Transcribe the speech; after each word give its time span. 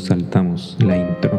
nos 0.00 0.06
saltamos 0.08 0.76
la 0.80 0.96
intro. 0.96 1.38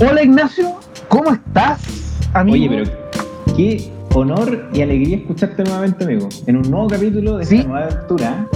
Hola 0.00 0.22
Ignacio, 0.22 0.74
¿cómo 1.08 1.32
estás, 1.32 1.80
amigo? 2.34 2.54
Oye, 2.54 2.68
pero 2.68 3.56
qué 3.56 3.90
honor 4.14 4.68
y 4.72 4.82
alegría 4.82 5.18
escucharte 5.18 5.62
nuevamente, 5.64 6.04
amigo, 6.04 6.28
en 6.46 6.56
un 6.56 6.70
nuevo 6.70 6.88
capítulo 6.88 7.38
de 7.38 7.44
¿Sí? 7.46 7.56
esta 7.58 7.68
nueva 7.68 7.86
aventura. 7.86 8.46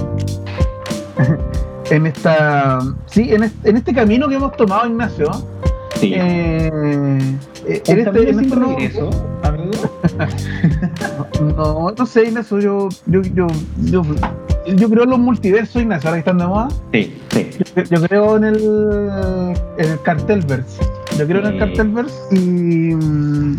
En 1.89 2.05
esta, 2.05 2.81
sí, 3.07 3.33
en 3.33 3.45
este, 3.45 3.71
en 3.71 3.77
este 3.77 3.95
camino 3.95 4.29
que 4.29 4.35
hemos 4.35 4.57
tomado, 4.57 4.89
Ignacio, 4.89 5.31
Sí. 5.95 6.15
eh, 6.17 6.69
eh, 6.69 7.83
en 7.87 7.99
este, 8.01 8.29
en 8.29 8.41
este 8.41 8.57
nuevo- 8.57 8.77
regreso, 8.77 9.11
amigo. 9.45 9.71
no, 11.41 11.93
no 11.97 12.07
sé, 12.07 12.25
Ignacio, 12.25 12.59
yo, 12.61 12.89
yo, 13.07 13.23
yo, 13.23 13.47
yo, 13.83 14.03
yo 14.67 14.91
creo 14.91 15.05
en 15.05 15.11
los 15.11 15.19
multiversos, 15.19 15.83
Ignacio, 15.83 16.09
ahora 16.09 16.23
que 16.23 16.31
están 16.31 16.39
de 16.39 16.47
moda. 16.47 16.69
Sí, 16.93 17.19
sí. 17.31 17.51
Yo, 17.77 17.83
yo 17.83 18.03
creo 18.09 18.37
en 18.37 18.45
el, 18.45 19.55
en 19.79 19.91
el 19.91 20.01
cartelverse. 20.03 20.83
Yo 21.19 21.27
creo 21.27 21.41
en 21.41 21.47
el 21.47 21.59
cartelverse 21.59 22.15
y 22.35 22.95
mm, 22.95 23.59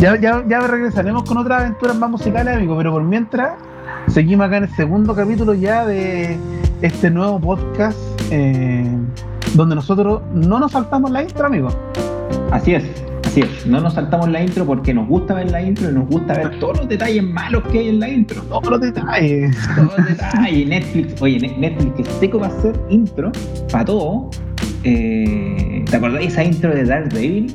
ya, 0.00 0.16
ya, 0.20 0.44
ya 0.48 0.60
regresaremos 0.60 1.24
con 1.24 1.38
otras 1.38 1.62
aventuras 1.62 1.96
más 1.96 2.10
musicales, 2.10 2.56
amigo. 2.56 2.76
Pero 2.76 2.92
por 2.92 3.02
mientras, 3.02 3.52
seguimos 4.08 4.46
acá 4.46 4.58
en 4.58 4.64
el 4.64 4.74
segundo 4.76 5.14
capítulo 5.14 5.54
ya 5.54 5.84
de 5.86 6.38
este 6.82 7.10
nuevo 7.10 7.40
podcast 7.40 7.98
eh, 8.30 8.86
donde 9.54 9.74
nosotros 9.74 10.22
no 10.32 10.58
nos 10.58 10.72
saltamos 10.72 11.10
la 11.10 11.22
intro, 11.22 11.46
amigo. 11.46 11.68
Así 12.50 12.74
es, 12.74 12.84
así 13.28 13.40
es. 13.40 13.66
No 13.66 13.80
nos 13.80 13.94
saltamos 13.94 14.28
la 14.28 14.42
intro 14.42 14.64
porque 14.66 14.92
nos 14.92 15.06
gusta 15.08 15.34
ver 15.34 15.50
la 15.50 15.62
intro 15.62 15.90
y 15.90 15.94
nos 15.94 16.08
gusta 16.08 16.34
ver 16.34 16.58
todos 16.58 16.78
los 16.78 16.88
detalles 16.88 17.22
malos 17.22 17.62
que 17.70 17.78
hay 17.78 17.88
en 17.88 18.00
la 18.00 18.08
intro. 18.08 18.42
Todos 18.42 18.68
los 18.70 18.80
detalles. 18.80 19.56
Todos 19.76 19.96
los 19.98 20.06
detalles. 20.08 20.68
Netflix, 20.68 21.22
oye, 21.22 21.38
Ne- 21.38 21.56
Netflix 21.58 21.92
que 21.96 22.04
seco 22.20 22.38
va 22.40 22.46
a 22.46 22.50
hacer 22.50 22.74
intro 22.90 23.30
para 23.70 23.84
todo. 23.84 24.30
Eh, 24.84 25.84
¿Te 25.90 25.96
acordás 25.96 26.20
de 26.20 26.26
esa 26.26 26.44
intro 26.44 26.74
de 26.74 26.84
Daredevil? 26.84 27.54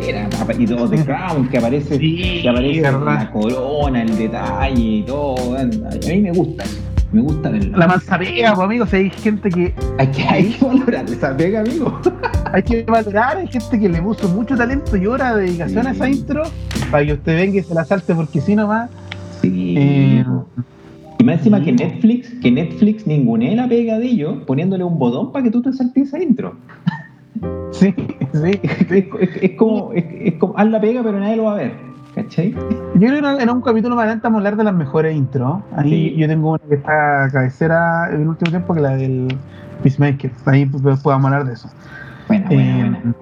Que 0.00 0.10
era, 0.10 0.28
y 0.58 0.66
todo 0.66 0.88
The 0.88 1.04
Crown, 1.04 1.48
que 1.48 1.58
aparece, 1.58 1.98
Sí, 1.98 2.40
que 2.42 2.48
aparece 2.48 2.80
la 2.82 3.30
corona, 3.30 4.02
el 4.02 4.16
detalle 4.16 4.80
y 4.80 5.02
todo. 5.02 5.56
A 5.56 5.64
mí 5.64 6.20
me 6.20 6.32
gusta 6.32 6.64
eso. 6.64 6.78
Me 7.12 7.20
gusta 7.20 7.50
verlo. 7.50 7.76
La 7.76 7.86
mansa 7.88 8.18
pega, 8.18 8.54
pues, 8.54 8.64
amigo. 8.64 8.86
Si 8.86 8.96
hay 8.96 9.10
gente 9.10 9.48
que 9.50 9.74
Hay 9.98 10.06
que, 10.08 10.22
hay 10.22 10.44
que 10.52 10.64
valorar 10.64 11.04
esa 11.06 11.36
pega, 11.36 11.60
amigo. 11.60 12.00
hay 12.52 12.62
que 12.62 12.82
valorar, 12.84 13.36
hay 13.38 13.48
gente 13.48 13.78
que 13.80 13.88
le 13.88 14.00
puso 14.00 14.28
mucho 14.28 14.56
talento 14.56 14.96
y 14.96 15.06
hora 15.06 15.34
de 15.34 15.42
dedicación 15.46 15.86
a 15.86 15.90
esa 15.92 16.08
intro 16.08 16.42
para 16.90 17.04
que 17.06 17.12
usted 17.14 17.36
venga 17.36 17.58
y 17.58 17.62
se 17.62 17.74
la 17.74 17.84
salte 17.84 18.14
porque 18.14 18.40
si 18.40 18.54
nomás. 18.54 18.90
Sí. 19.42 19.74
Eh, 19.76 20.24
y 21.18 21.24
más 21.24 21.38
encima 21.38 21.62
que 21.62 21.72
Netflix, 21.72 22.30
que 22.40 22.50
Netflix 22.50 23.06
ningunee 23.06 23.54
la 23.56 23.68
pega 23.68 23.98
de 23.98 24.06
ellos 24.06 24.36
poniéndole 24.46 24.84
un 24.84 24.98
botón 24.98 25.32
para 25.32 25.42
que 25.44 25.50
tú 25.50 25.60
te 25.62 25.72
saltes 25.72 26.08
esa 26.08 26.22
intro. 26.22 26.54
Sí, 27.72 27.94
sí. 28.32 28.60
Es, 28.62 28.90
es- 28.90 29.42
es 29.42 29.50
como, 29.56 29.92
es, 29.92 30.04
es 30.20 30.34
como, 30.34 30.54
haz 30.56 30.68
la 30.68 30.80
pega, 30.80 31.02
pero 31.02 31.18
nadie 31.18 31.36
lo 31.36 31.44
va 31.44 31.52
a 31.52 31.56
ver. 31.56 31.72
¿Cachai? 32.14 32.52
Yo 32.96 33.08
creo 33.08 33.36
que 33.36 33.42
en 33.42 33.50
un 33.50 33.60
capítulo 33.62 33.94
más 33.94 34.02
adelante 34.04 34.22
vamos 34.24 34.38
a 34.38 34.40
hablar 34.40 34.56
de 34.56 34.64
las 34.64 34.74
mejores 34.74 35.16
intros. 35.16 35.58
Ahí 35.76 35.90
Sí. 36.10 36.16
yo 36.16 36.26
tengo 36.26 36.50
una 36.50 36.58
que 36.68 36.74
está 36.74 37.28
cabecera 37.32 38.08
en 38.12 38.22
el 38.22 38.28
último 38.28 38.50
tiempo 38.50 38.74
que 38.74 38.80
la 38.80 38.96
del 38.96 39.28
Peacemaker. 39.82 40.30
Ahí 40.46 40.66
pues, 40.66 40.82
vamos 40.82 41.24
a 41.24 41.28
hablar 41.28 41.44
de 41.46 41.52
eso. 41.54 41.70
Buena, 42.26 42.46
buena, 42.46 42.62
Eh, 42.62 42.78
buena. 42.90 43.14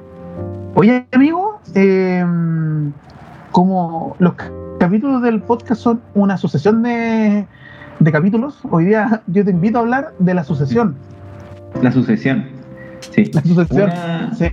Oye, 0.74 1.06
amigo, 1.12 1.60
eh, 1.74 2.24
como 3.52 4.16
los 4.18 4.34
ca- 4.34 4.50
capítulos 4.80 5.22
del 5.22 5.40
podcast 5.42 5.80
son 5.82 6.00
una 6.14 6.36
sucesión 6.38 6.82
de, 6.82 7.46
de 7.98 8.12
capítulos, 8.12 8.58
hoy 8.70 8.86
día 8.86 9.22
yo 9.26 9.44
te 9.44 9.50
invito 9.50 9.78
a 9.78 9.82
hablar 9.82 10.12
de 10.18 10.34
la 10.34 10.44
sucesión. 10.44 10.96
La 11.82 11.92
sucesión. 11.92 12.46
Sí. 13.10 13.30
La 13.34 13.42
sucesión. 13.42 13.90
Una- 13.90 14.34
Sí. 14.34 14.46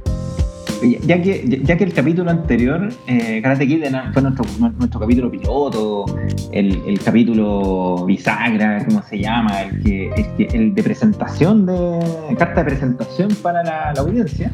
Ya 1.05 1.21
que, 1.21 1.61
ya- 1.63 1.77
que 1.77 1.83
el 1.83 1.93
capítulo 1.93 2.29
anterior, 2.29 2.89
eh, 3.07 3.39
Karate 3.41 3.67
Kid 3.67 3.83
fue 4.13 4.21
nuestro, 4.21 4.45
nuestro 4.77 4.99
capítulo 4.99 5.31
piloto, 5.31 6.05
el, 6.51 6.81
el 6.87 6.99
capítulo 6.99 8.05
bisagra, 8.05 8.85
¿cómo 8.87 9.01
se 9.03 9.19
llama? 9.19 9.61
El, 9.63 9.83
que, 9.83 10.47
el, 10.53 10.75
de 10.75 10.83
presentación, 10.83 11.65
de 11.65 12.35
carta 12.37 12.61
de 12.63 12.65
presentación 12.69 13.29
para 13.41 13.63
la, 13.63 13.93
la 13.93 14.01
audiencia. 14.01 14.51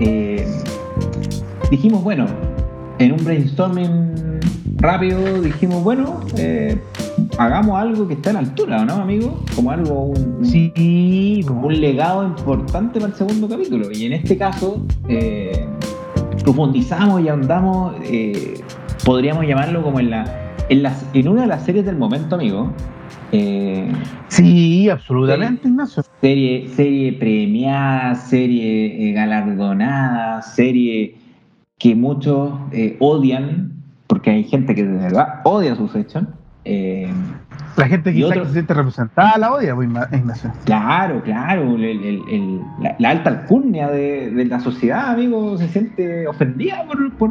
eh, 0.00 0.46
dijimos, 1.70 2.02
bueno, 2.02 2.26
en 2.98 3.12
un 3.12 3.24
brainstorming 3.24 4.40
rápido, 4.76 5.40
dijimos, 5.42 5.82
bueno, 5.84 6.20
eh, 6.36 6.78
hagamos 7.36 7.78
algo 7.78 8.08
que 8.08 8.14
esté 8.14 8.30
a 8.30 8.34
la 8.34 8.38
altura, 8.40 8.82
¿o 8.82 8.84
¿no, 8.84 8.94
amigo? 8.94 9.42
Como 9.54 9.70
algo, 9.70 10.04
un, 10.06 10.44
Sí, 10.44 11.44
po. 11.46 11.54
un 11.54 11.80
legado 11.80 12.24
importante 12.24 13.00
para 13.00 13.12
el 13.12 13.18
segundo 13.18 13.48
capítulo. 13.48 13.88
Y 13.92 14.06
en 14.06 14.14
este 14.14 14.36
caso, 14.38 14.80
eh, 15.08 15.66
profundizamos 16.42 17.20
y 17.22 17.28
ahondamos, 17.28 17.94
eh, 18.04 18.54
podríamos 19.04 19.46
llamarlo 19.46 19.82
como 19.82 20.00
en 20.00 20.10
la, 20.10 20.54
en 20.68 20.82
las, 20.82 21.04
en 21.14 21.28
una 21.28 21.42
de 21.42 21.48
las 21.48 21.64
series 21.64 21.84
del 21.84 21.96
momento, 21.96 22.36
amigo. 22.36 22.72
Eh, 23.30 23.92
sí, 24.28 24.88
absolutamente, 24.88 25.68
Ignacio. 25.68 26.02
serie, 26.20 26.68
serie 26.68 27.12
premiada, 27.12 28.14
serie 28.14 29.12
galardonada, 29.12 30.40
serie 30.40 31.16
que 31.78 31.94
muchos 31.94 32.52
odian, 32.98 33.72
porque 34.06 34.30
hay 34.30 34.44
gente 34.44 34.74
que 34.74 34.82
de 34.82 34.96
verdad 34.96 35.40
odia 35.44 35.76
su 35.76 35.88
sección. 35.88 36.37
Eh, 36.70 37.10
La 37.76 37.86
gente 37.88 38.12
quizá 38.12 38.26
otro- 38.26 38.40
que 38.42 38.46
se 38.48 38.52
siente 38.54 38.74
representada 38.74 39.38
la 39.38 39.52
odia, 39.54 39.74
pues, 39.74 39.88
Ignacio. 40.12 40.52
Claro, 40.64 41.22
claro, 41.22 41.62
el- 41.76 41.82
el- 41.84 42.22
el- 42.28 42.60
la, 42.80 42.94
la 42.98 43.10
alta 43.10 43.30
alcurnia 43.30 43.88
de, 43.88 44.30
de 44.32 44.44
la 44.44 44.60
sociedad, 44.60 45.10
amigo, 45.12 45.56
se 45.56 45.68
siente 45.68 46.26
ofendida 46.26 46.84
por, 46.86 47.12
por, 47.14 47.30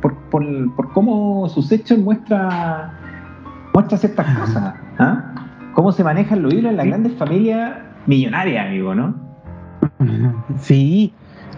por, 0.00 0.14
por- 0.30 0.74
por 0.74 0.92
cómo 0.92 1.48
su 1.50 1.62
sección 1.62 2.02
muestra, 2.02 2.94
muestra 3.74 3.98
ciertas 3.98 4.38
cosas. 4.38 4.74
¿ah? 4.98 5.34
Cómo 5.74 5.92
se 5.92 6.02
manejan 6.02 6.42
los 6.42 6.52
hilos 6.52 6.70
en 6.70 6.76
las 6.78 6.84
Sí. 6.84 6.90
grandes 6.90 7.12
familias 7.14 7.72
millonarias, 8.06 8.66
amigo, 8.66 8.94
¿no? 8.94 9.14
Sí, 10.60 11.12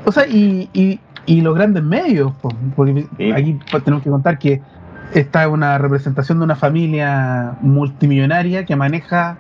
o 0.05 0.13
sea, 0.13 0.27
y, 0.27 0.69
y, 0.73 1.01
y 1.27 1.41
los 1.41 1.55
grandes 1.55 1.83
medios, 1.83 2.33
po, 2.43 2.49
porque 2.75 3.07
Sí. 3.17 3.33
aquí 3.33 3.59
tenemos 3.85 4.03
que 4.03 4.11
contar 4.11 4.39
que 4.39 4.61
esta 5.15 5.43
es 5.45 5.49
una 5.49 5.79
representación 5.79 6.39
de 6.39 6.45
una 6.45 6.57
familia 6.57 7.57
multimillonaria 7.61 8.65
que 8.65 8.77
maneja 8.77 9.39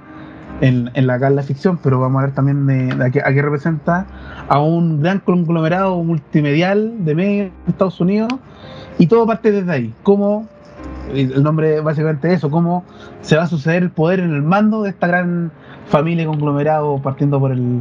en, 0.60 0.90
en 0.94 1.06
la, 1.06 1.14
acá 1.14 1.28
en 1.28 1.36
la 1.36 1.42
ficción, 1.42 1.78
pero 1.82 2.00
vamos 2.00 2.22
a 2.22 2.26
ver 2.26 2.34
también 2.34 2.66
de, 2.66 3.04
a, 3.04 3.10
qué, 3.10 3.42
representa 3.42 4.06
a 4.48 4.60
un 4.60 5.02
gran 5.02 5.20
conglomerado 5.20 6.02
multimedial 6.02 7.04
de 7.04 7.14
medios 7.14 7.50
de 7.64 7.70
Estados 7.72 8.00
Unidos 8.00 8.32
y 8.98 9.06
todo 9.06 9.26
parte 9.26 9.52
desde 9.52 9.70
ahí. 9.70 9.94
Cómo, 10.02 10.46
el 11.12 11.42
nombre 11.42 11.80
básicamente 11.80 12.28
es 12.28 12.38
eso, 12.38 12.50
cómo 12.50 12.84
se 13.20 13.36
va 13.36 13.44
a 13.44 13.46
suceder 13.46 13.82
el 13.82 13.90
poder 13.90 14.20
en 14.20 14.34
el 14.34 14.42
mando 14.42 14.82
de 14.82 14.90
esta 14.90 15.06
gran 15.06 15.52
familia 15.88 16.26
conglomerado 16.26 17.00
partiendo 17.02 17.38
por 17.38 17.52
el, 17.52 17.80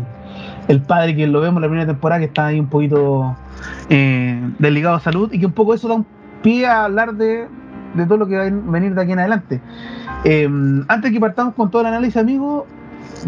el 0.68 0.82
padre 0.82 1.16
que 1.16 1.28
lo 1.28 1.42
vemos 1.42 1.58
en 1.58 1.62
la 1.62 1.68
primera 1.68 1.88
temporada 1.88 2.20
que 2.20 2.26
está 2.26 2.48
ahí 2.48 2.60
un 2.60 2.68
poquito 2.68 3.36
eh, 3.90 4.40
desligado 4.60 4.96
a 4.96 5.00
salud 5.00 5.32
y 5.32 5.40
que 5.40 5.46
un 5.46 5.54
poco 5.54 5.74
eso 5.74 5.88
da 5.88 5.96
un 5.96 6.06
pie 6.44 6.68
a 6.68 6.84
hablar 6.84 7.16
de, 7.16 7.48
de 7.96 8.06
todo 8.06 8.18
lo 8.18 8.28
que 8.28 8.38
va 8.38 8.44
a 8.44 8.50
venir 8.50 8.94
de 8.94 9.02
aquí 9.02 9.12
en 9.12 9.20
adelante. 9.20 9.62
Eh, 10.24 10.50
antes 10.88 11.12
que 11.12 11.20
partamos 11.20 11.54
con 11.56 11.72
todo 11.72 11.82
el 11.82 11.88
análisis, 11.88 12.18
amigo, 12.18 12.66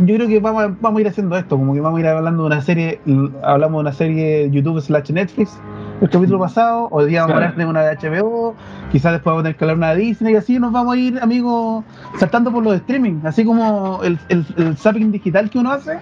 yo 0.05 0.15
creo 0.15 0.27
que 0.27 0.39
vamos 0.39 0.63
a, 0.63 0.67
vamos 0.79 0.99
a 0.99 1.01
ir 1.01 1.07
haciendo 1.07 1.37
esto, 1.37 1.57
como 1.57 1.73
que 1.73 1.81
vamos 1.81 1.97
a 1.97 2.01
ir 2.01 2.07
hablando 2.07 2.43
de 2.43 2.47
una 2.47 2.61
serie, 2.61 3.01
hablamos 3.43 3.79
de 3.79 3.81
una 3.81 3.93
serie 3.93 4.49
YouTube 4.51 4.81
slash 4.81 5.11
Netflix 5.11 5.59
el 5.99 6.09
capítulo 6.09 6.39
pasado, 6.39 6.87
hoy 6.91 7.07
día 7.07 7.21
vamos 7.21 7.33
a 7.33 7.37
hablar 7.37 7.55
de 7.55 7.65
una 7.65 7.81
de 7.81 7.97
HBO, 7.97 8.53
quizás 8.91 9.13
después 9.13 9.31
vamos 9.31 9.39
a 9.39 9.43
tener 9.45 9.57
que 9.57 9.63
hablar 9.63 9.77
una 9.77 9.95
de 9.95 10.01
Disney 10.01 10.33
y 10.33 10.37
así 10.37 10.59
nos 10.59 10.71
vamos 10.71 10.93
a 10.93 10.97
ir, 10.97 11.19
amigos, 11.19 11.83
saltando 12.19 12.51
por 12.51 12.63
los 12.63 12.75
streaming, 12.75 13.21
así 13.23 13.43
como 13.43 14.01
el, 14.03 14.19
el, 14.29 14.45
el 14.57 14.77
zapping 14.77 15.11
digital 15.11 15.49
que 15.49 15.57
uno 15.57 15.71
hace, 15.71 15.97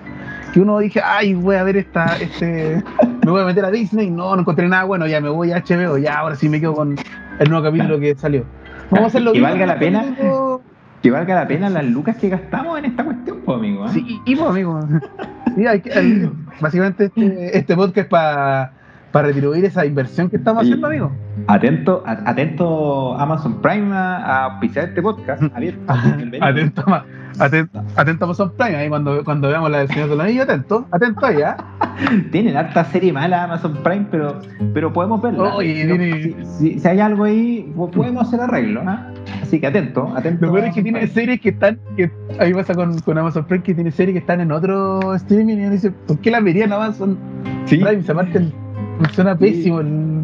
que 0.56 0.62
uno 0.62 0.80
dije, 0.80 1.02
ay, 1.04 1.34
voy 1.34 1.58
a 1.58 1.64
ver 1.64 1.76
esta, 1.76 2.16
este, 2.16 2.82
me 3.26 3.30
voy 3.30 3.42
a 3.42 3.46
meter 3.46 3.66
a 3.66 3.72
Disney, 3.72 4.10
no, 4.10 4.34
no 4.36 4.40
encontré 4.40 4.70
nada 4.70 4.86
bueno, 4.86 5.06
ya 5.06 5.20
me 5.20 5.28
voy 5.28 5.52
a 5.52 5.58
HBO, 5.62 5.98
ya 5.98 6.18
ahora 6.20 6.36
sí 6.36 6.48
me 6.48 6.62
quedo 6.62 6.74
con 6.74 6.96
el 7.40 7.50
nuevo 7.50 7.66
capítulo 7.66 8.00
que 8.00 8.16
salió. 8.16 8.46
Vamos 8.90 9.04
a 9.04 9.08
hacerlo 9.08 9.34
Que 9.34 9.42
valga 9.42 9.66
la 9.66 9.78
pena. 9.78 10.06
capítulo- 10.06 10.62
Que 11.02 11.12
valga 11.12 11.36
la 11.36 11.46
pena 11.46 11.70
las 11.70 11.84
lucas 11.84 12.16
que 12.16 12.30
gastamos 12.30 12.80
en 12.80 12.86
esta 12.86 13.04
cuestión, 13.04 13.40
pues, 13.44 13.58
amigo. 13.58 13.84
¿ah? 13.84 13.90
Sí, 13.90 14.22
y 14.26 14.34
pues, 14.38 14.50
amigo. 14.50 14.80
Sí, 15.58 15.68
hay 15.68 15.82
que- 15.82 16.30
básicamente 16.62 17.04
este, 17.06 17.58
este 17.58 17.76
podcast 17.76 17.98
es 17.98 18.06
para 18.06 18.72
para 19.12 19.28
retribuir 19.28 19.64
esa 19.66 19.86
inversión 19.86 20.30
que 20.30 20.38
estamos 20.38 20.64
haciendo, 20.64 20.88
amigo. 20.88 21.12
Atento, 21.48 22.02
atento 22.06 23.18
Amazon 23.18 23.62
Prime 23.62 23.94
a, 23.94 24.46
a 24.48 24.60
este 24.64 25.02
podcast. 25.02 25.42
Abierto. 25.54 25.94
Atento, 26.42 26.84
ma- 27.38 27.46
atento, 27.46 27.84
atento 27.96 28.24
a 28.24 28.28
Amazon 28.28 28.52
Prime, 28.58 28.76
ahí 28.76 28.90
cuando, 28.90 29.24
cuando 29.24 29.48
veamos 29.50 29.70
la 29.72 29.80
del 29.80 29.88
Señor 29.90 30.10
de 30.10 30.16
los 30.16 30.26
Anillos, 30.26 30.44
atento, 30.44 30.88
atento 30.92 31.26
ahí, 31.26 31.42
¿ah? 31.42 31.58
Tienen 32.32 32.58
harta 32.58 32.84
serie 32.86 33.12
mala 33.14 33.44
Amazon 33.44 33.78
Prime, 33.84 34.06
pero, 34.12 34.40
pero 34.74 34.92
podemos 34.94 35.22
verla. 35.22 35.56
Oye, 35.56 35.82
si, 35.82 35.88
tiene- 35.88 36.36
si- 36.58 36.80
si 36.80 36.88
hay 36.88 37.00
algo 37.00 37.24
ahí, 37.24 37.72
po- 37.76 37.90
podemos 37.92 38.28
hacer 38.28 38.42
arreglo. 38.42 38.82
¿ah? 38.86 39.12
Así 39.42 39.60
que 39.60 39.68
atento, 39.68 40.12
atento. 40.16 40.46
Lo 40.48 40.54
peor 40.54 40.66
es 40.66 40.74
que 40.76 40.84
tiene 40.84 41.06
series 41.08 41.40
que 41.40 41.50
están. 41.50 41.80
Que, 41.96 42.10
a 42.40 42.46
mí 42.46 42.54
pasa 42.54 42.74
con, 42.74 43.00
con 43.00 43.18
Amazon 43.18 43.46
Prime 43.46 43.64
que 43.64 43.74
tiene 43.76 43.92
series 43.92 44.14
que 44.14 44.20
están 44.20 44.42
en 44.42 44.52
otro 44.52 45.14
streaming 45.16 45.58
y 45.58 45.62
uno 45.62 45.72
dice, 45.72 45.92
¿por 45.92 46.20
qué 46.20 46.32
la 46.32 46.40
vería 46.42 46.66
en 46.66 46.74
Amazon 46.74 47.18
Sí. 47.66 47.78
Prime? 47.78 48.02
Se 48.04 48.12
aparte 48.12 48.38
el- 48.40 48.54
funciona 49.00 49.38
pésimo 49.38 49.80
el. 49.82 50.24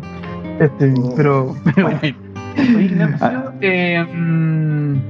Este, 0.59 0.93
Oh. 0.97 1.13
pero, 1.15 1.55
pero 1.75 1.87
bueno. 1.87 1.99
Ignacio, 2.79 3.17
Ah. 3.27 3.53
eh, 3.61 4.03
mm. 4.03 5.09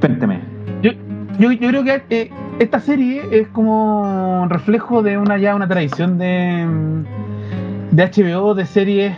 Yo, 1.42 1.52
yo 1.52 1.68
creo 1.70 1.84
que 1.84 2.04
eh, 2.10 2.30
esta 2.60 2.80
serie 2.80 3.24
es 3.32 3.48
como 3.50 4.42
un 4.44 4.50
reflejo 4.50 5.02
de 5.02 5.18
una 5.18 5.38
ya 5.38 5.56
una 5.56 5.68
tradición 5.68 6.18
de, 6.18 6.66
mm, 6.66 7.96
de 7.96 8.04
HBO, 8.04 8.54
de 8.54 8.66
series 8.66 9.16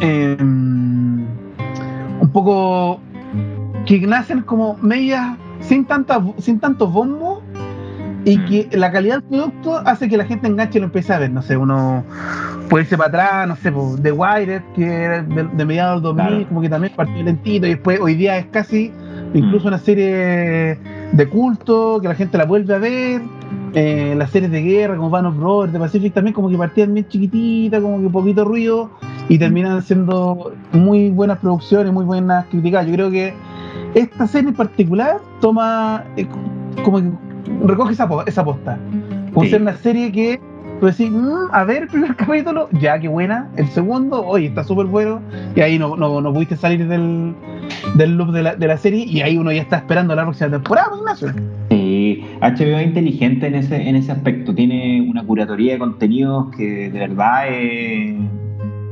eh, 0.00 0.36
un 0.40 1.28
poco 2.32 3.00
que 3.86 4.00
nacen 4.06 4.42
como 4.42 4.76
medias 4.82 5.36
sin 5.60 5.84
tanta, 5.84 6.20
sin 6.38 6.58
tantos 6.60 6.92
bombos 6.92 7.42
y 8.24 8.36
Mm. 8.38 8.44
que 8.46 8.68
la 8.78 8.92
calidad 8.92 9.14
del 9.16 9.22
producto 9.24 9.78
hace 9.84 10.08
que 10.08 10.16
la 10.16 10.24
gente 10.26 10.46
enganche 10.46 10.78
y 10.78 10.80
lo 10.80 10.86
empiece 10.86 11.12
a 11.12 11.18
ver. 11.18 11.30
No 11.30 11.40
sé, 11.42 11.56
uno 11.56 12.04
puede 12.68 12.84
irse 12.84 12.96
para 12.98 13.08
atrás, 13.08 13.48
no 13.48 13.56
sé, 13.56 13.72
The 14.02 14.12
Wire, 14.12 14.62
que 14.76 14.84
era 14.86 15.22
de, 15.22 15.44
de 15.44 15.64
mediados 15.64 15.96
del 15.96 16.14
2000, 16.14 16.26
Claro. 16.28 16.48
como 16.48 16.60
que 16.60 16.68
también 16.68 16.92
partió 16.94 17.22
lentito 17.22 17.66
y 17.66 17.70
después 17.70 17.98
hoy 18.00 18.14
día 18.14 18.36
es 18.38 18.46
casi 18.46 18.92
incluso 19.34 19.64
Mm. 19.64 19.68
una 19.68 19.78
serie 19.78 20.78
de 21.12 21.28
culto 21.28 21.98
que 22.00 22.08
la 22.08 22.14
gente 22.14 22.38
la 22.38 22.44
vuelve 22.44 22.74
a 22.74 22.78
ver. 22.78 23.22
Eh, 23.72 24.14
las 24.16 24.30
series 24.30 24.50
de 24.50 24.62
guerra 24.62 24.96
como 24.96 25.10
Band 25.10 25.28
of 25.28 25.36
Brothers, 25.36 25.72
de 25.72 25.78
Pacific 25.78 26.12
también 26.12 26.34
como 26.34 26.48
que 26.50 26.56
partían 26.58 26.92
bien 26.92 27.06
chiquititas, 27.08 27.80
como 27.80 28.00
que 28.00 28.08
poquito 28.08 28.44
ruido 28.44 28.90
y 29.28 29.38
terminan 29.38 29.80
siendo 29.82 30.52
muy 30.72 31.10
buenas 31.10 31.38
producciones, 31.38 31.92
muy 31.92 32.04
buenas 32.04 32.46
críticas. 32.46 32.84
Yo 32.86 32.94
creo 32.94 33.10
que 33.10 33.32
esta 33.94 34.26
serie 34.26 34.50
en 34.50 34.56
particular 34.56 35.18
toma 35.40 36.04
eh, 36.16 36.26
como 36.84 36.98
que 36.98 37.10
recoge 37.64 37.92
esa, 37.92 38.08
esa 38.26 38.44
posta. 38.44 38.76
Como 39.32 39.44
Sí. 39.44 39.50
ser 39.50 39.62
una 39.62 39.76
serie 39.76 40.10
que 40.10 40.40
tú 40.80 40.86
decís, 40.86 41.10
"Mm, 41.10 41.48
a 41.52 41.64
ver 41.64 41.82
el 41.82 41.88
primer 41.92 42.16
capítulo, 42.16 42.68
ya 42.72 42.98
qué 42.98 43.08
buena. 43.08 43.48
El 43.56 43.68
segundo, 43.68 44.26
oye, 44.26 44.46
está 44.46 44.64
súper 44.64 44.86
bueno. 44.86 45.20
Y 45.54 45.60
ahí 45.60 45.78
no, 45.78 45.96
no, 45.96 46.20
no 46.20 46.32
pudiste 46.32 46.56
salir 46.56 46.86
del, 46.88 47.34
del 47.94 48.16
loop 48.16 48.32
de 48.32 48.42
la, 48.42 48.56
de 48.56 48.66
la 48.66 48.76
serie 48.76 49.04
y 49.04 49.20
ahí 49.20 49.36
uno 49.36 49.52
ya 49.52 49.62
está 49.62 49.76
esperando 49.76 50.14
la 50.14 50.22
próxima 50.22 50.50
temporada, 50.50 50.88
pues, 50.88 51.00
Ignacio. 51.00 51.32
Sí, 51.70 52.24
HBO 52.40 52.78
es 52.78 52.86
inteligente 52.86 53.46
en 53.46 53.54
ese, 53.54 53.88
en 53.88 53.96
ese 53.96 54.12
aspecto. 54.12 54.54
Tiene 54.54 55.06
una 55.08 55.22
curatoría 55.24 55.74
de 55.74 55.78
contenidos 55.78 56.54
que 56.56 56.90
de 56.90 56.98
verdad 56.98 57.48
es, 57.48 58.16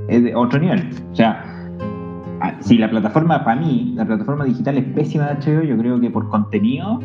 es 0.08 0.23
de 0.25 0.35
otro 0.35 0.61
nivel. 0.61 0.90
O 1.12 1.17
sea, 1.17 1.44
si 2.61 2.79
la 2.79 2.90
plataforma, 2.90 3.44
para 3.44 3.61
mí, 3.61 3.93
la 3.96 4.05
plataforma 4.05 4.44
digital 4.44 4.79
es 4.79 4.85
pésima 4.85 5.26
de 5.29 5.35
HBO, 5.35 5.62
yo 5.62 5.76
creo 5.79 6.00
que 6.00 6.11
por 6.11 6.29
contenido, 6.29 7.00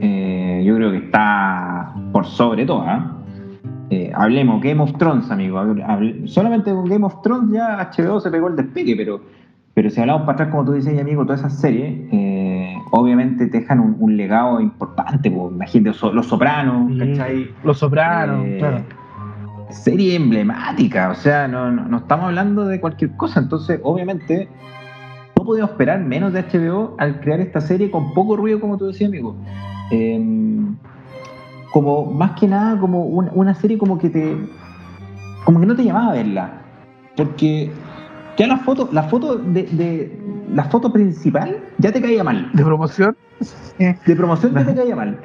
eh, 0.00 0.62
yo 0.64 0.76
creo 0.76 0.90
que 0.92 0.98
está 0.98 1.94
por 2.12 2.26
sobre 2.26 2.64
todo. 2.66 2.82
¿ah? 2.86 3.17
Eh, 3.90 4.12
hablemos 4.14 4.60
Game 4.62 4.80
of 4.82 4.92
Thrones, 4.98 5.30
amigo. 5.30 5.58
Hable- 5.58 6.26
solamente 6.28 6.70
con 6.72 6.84
Game 6.86 7.04
of 7.06 7.22
Thrones 7.22 7.52
ya 7.52 7.78
HBO 7.96 8.20
se 8.20 8.30
pegó 8.30 8.48
el 8.48 8.56
despegue, 8.56 8.94
pero, 8.96 9.20
pero 9.74 9.88
si 9.90 10.00
hablamos 10.00 10.22
para 10.22 10.32
atrás, 10.34 10.48
como 10.50 10.64
tú 10.64 10.72
dices, 10.72 11.00
amigo, 11.00 11.24
todas 11.24 11.40
esas 11.40 11.58
series, 11.58 12.06
eh, 12.12 12.74
obviamente 12.90 13.46
te 13.46 13.60
dejan 13.60 13.80
un, 13.80 13.96
un 13.98 14.16
legado 14.16 14.60
importante. 14.60 15.30
po. 15.30 15.50
Imagínate 15.50 15.96
So- 15.96 16.12
Los 16.12 16.26
Sopranos, 16.26 16.90
¿cachai? 16.98 17.48
Los 17.64 17.78
Sopranos, 17.78 18.44
Eh, 18.46 18.56
claro. 18.58 18.78
Serie 19.70 20.14
emblemática, 20.16 21.10
o 21.10 21.14
sea, 21.14 21.46
no, 21.46 21.70
no, 21.70 21.86
no 21.86 21.98
estamos 21.98 22.26
hablando 22.26 22.64
de 22.64 22.80
cualquier 22.80 23.14
cosa, 23.16 23.40
entonces 23.40 23.78
obviamente 23.82 24.48
no 25.36 25.44
podemos 25.44 25.70
esperar 25.70 26.00
menos 26.00 26.32
de 26.32 26.40
HBO 26.42 26.94
al 26.98 27.20
crear 27.20 27.40
esta 27.40 27.60
serie 27.60 27.90
con 27.90 28.14
poco 28.14 28.34
ruido, 28.36 28.60
como 28.60 28.78
tú 28.78 28.86
decías, 28.86 29.08
amigo. 29.08 29.36
Em, 29.90 30.74
como 31.72 32.06
más 32.06 32.32
que 32.38 32.46
nada 32.48 32.78
como 32.78 33.04
una, 33.04 33.30
una 33.34 33.54
serie 33.54 33.78
como 33.78 33.98
que 33.98 34.08
te 34.10 34.36
como 35.44 35.60
que 35.60 35.66
no 35.66 35.76
te 35.76 35.84
llamaba 35.84 36.10
a 36.10 36.14
verla. 36.14 36.50
Porque 37.16 37.70
ya 38.36 38.46
la 38.46 38.58
foto 38.58 38.88
la 38.92 39.02
foto 39.04 39.36
de, 39.36 39.62
de- 39.64 40.18
la 40.54 40.64
foto 40.64 40.90
principal 40.92 41.58
ya 41.78 41.92
te 41.92 42.00
caía 42.00 42.24
mal. 42.24 42.50
De 42.54 42.64
promoción. 42.64 43.14
De 44.06 44.16
promoción 44.16 44.54
ya 44.54 44.64
te 44.64 44.74
caía 44.74 44.96
mal. 44.96 45.18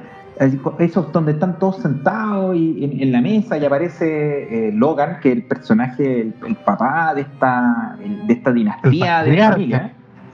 Esos 0.79 1.11
donde 1.13 1.31
están 1.33 1.59
todos 1.59 1.77
sentados 1.77 2.55
y 2.55 2.83
en, 2.83 3.01
en 3.01 3.11
la 3.11 3.21
mesa 3.21 3.57
y 3.57 3.63
aparece 3.65 4.67
eh, 4.69 4.71
Logan 4.73 5.19
que 5.21 5.29
es 5.31 5.37
el 5.37 5.43
personaje 5.43 6.21
el, 6.21 6.33
el 6.47 6.55
papá 6.55 7.13
de 7.15 7.21
esta 7.21 7.95
el- 8.03 8.25
de 8.27 8.33
esta 8.33 8.51
dinastía 8.51 9.23
de 9.23 9.29
la 9.29 9.35
familia 9.51 9.93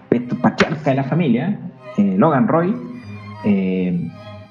este 0.10 0.36
patriarca 0.36 0.90
de 0.90 0.96
la 0.96 1.04
familia 1.04 1.60
eh, 1.98 2.16
Logan 2.18 2.48
Roy 2.48 2.76
eh, 3.44 4.10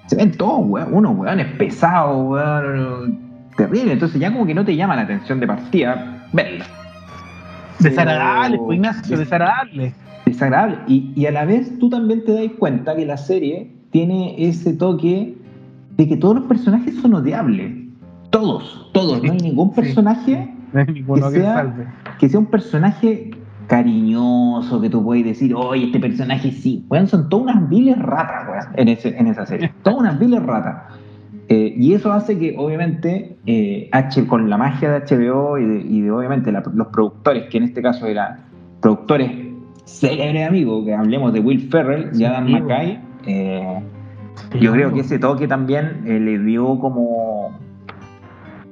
se 0.09 0.17
ven 0.17 0.33
todos 0.33 0.61
weón, 0.67 0.93
unos 0.93 1.17
weones 1.17 1.47
pesados 1.57 2.29
weón, 2.29 3.19
terrible 3.57 3.93
entonces 3.93 4.21
ya 4.21 4.33
como 4.33 4.45
que 4.47 4.55
no 4.55 4.65
te 4.65 4.75
llama 4.77 4.97
la 4.97 5.03
atención 5.03 5.39
de 5.41 5.47
partida 5.47 6.27
verla 6.33 6.65
desagradable, 7.81 8.59
pues, 8.59 8.77
Ignacio, 8.77 9.17
desagradable. 9.19 9.95
desagradable. 10.27 10.79
Y, 10.89 11.13
y 11.15 11.27
a 11.27 11.31
la 11.31 11.45
vez 11.45 11.79
tú 11.79 11.89
también 11.89 12.25
te 12.25 12.33
das 12.33 12.53
cuenta 12.59 12.97
que 12.97 13.07
la 13.07 13.17
serie 13.17 13.71
tiene 13.91 14.35
ese 14.39 14.73
toque 14.73 15.37
de 15.97 16.09
que 16.09 16.17
todos 16.17 16.37
los 16.37 16.45
personajes 16.47 16.95
son 17.01 17.15
odiables. 17.15 17.73
Todos, 18.31 18.91
todos. 18.93 19.23
No 19.23 19.33
hay 19.33 19.39
ningún 19.39 19.71
Sí. 19.71 19.81
personaje 19.81 20.53
No 20.73 20.81
hay 20.81 20.87
ninguno 20.87 21.29
Que 21.29 21.35
que 21.37 21.41
sea- 21.41 21.55
salve. 21.55 21.87
que 22.19 22.29
sea 22.29 22.41
un 22.41 22.47
personaje 22.47 23.31
cariñoso, 23.69 24.81
que 24.81 24.91
tú 24.91 25.05
puedes 25.05 25.25
decir, 25.25 25.55
oye, 25.55 25.87
este 25.87 26.01
personaje 26.01 26.51
sí. 26.51 26.85
Weón, 26.89 27.07
son 27.07 27.29
todas 27.29 27.55
unas 27.55 27.69
viles 27.69 27.99
ratas, 27.99 28.49
weón, 28.49 28.65
en, 28.77 28.89
ese- 28.89 29.17
en 29.17 29.27
esa 29.29 29.47
serie. 29.47 29.73
Todas 29.83 30.01
unas 30.01 30.19
viles 30.19 30.43
ratas. 30.43 30.83
Eh, 31.51 31.75
y 31.79 31.95
eso 31.95 32.13
hace 32.13 32.39
que, 32.39 32.55
obviamente, 32.59 33.37
eh, 33.47 33.89
H, 33.93 34.27
con 34.27 34.51
la 34.51 34.57
magia 34.59 34.91
de 34.91 35.01
HBO 35.17 35.59
y 35.59 35.65
de, 35.67 35.81
y 35.81 36.01
de, 36.03 36.11
obviamente, 36.11 36.51
la- 36.53 36.63
los 36.75 36.89
productores, 36.89 37.45
que 37.51 37.59
en 37.59 37.65
este 37.65 37.81
caso 37.81 38.07
eran 38.07 38.41
productores 38.81 39.31
célebres, 39.85 40.47
amigos, 40.49 40.85
que 40.85 40.95
hablemos 40.95 41.33
de 41.33 41.41
Will 41.41 41.69
Ferrell 41.71 42.11
y 42.19 42.25
Adam 42.25 42.47
Sí, 42.47 42.53
McKay, 42.53 43.01
eh, 43.27 43.81
yo 44.61 44.73
creo 44.73 44.93
que 44.93 45.01
ese 45.01 45.19
toque 45.19 45.49
también 45.49 46.03
eh, 46.07 46.21
le 46.21 46.39
dio 46.39 46.79
como 46.79 47.59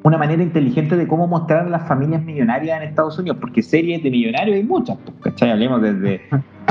una 0.07 0.19
manera 0.19 0.41
inteligente 0.43 0.97
de 0.97 1.07
cómo 1.09 1.27
mostrar 1.27 1.67
a 1.67 1.69
las 1.69 1.89
familias 1.89 2.23
millonarias 2.23 2.81
en 2.81 2.89
Estados 2.89 3.19
Unidos, 3.19 3.39
porque 3.41 3.61
series 3.63 4.03
de 4.05 4.11
millonarios 4.11 4.57
hay 4.57 4.63
muchas, 4.63 4.97
pues, 5.05 5.17
¿cachai? 5.21 5.51
Hablemos 5.51 5.83
desde, 5.83 6.21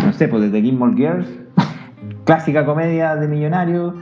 no 0.06 0.13
sé, 0.13 0.27
pues 0.30 0.44
desde 0.44 0.62
Gilmore 0.62 0.96
Girls, 0.96 1.27
clásica 2.25 2.65
comedia 2.65 3.15
de 3.18 3.27
millonarios, 3.27 3.94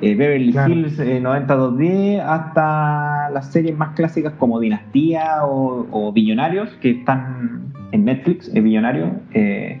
eh, 0.00 0.14
Beverly 0.14 0.52
Claro. 0.52 0.72
Hills 0.72 0.98
eh, 1.00 1.20
90210, 1.20 2.22
hasta 2.22 3.28
las 3.30 3.52
series 3.52 3.76
más 3.76 3.94
clásicas 3.94 4.32
como 4.38 4.58
Dinastía 4.58 5.44
o, 5.44 5.86
o 5.90 6.12
Billonarios, 6.12 6.70
que 6.80 6.92
están 6.92 7.72
en 7.92 8.04
Netflix, 8.06 8.50
eh, 8.54 8.60
Billonarios. 8.60 9.10
eh, 9.34 9.80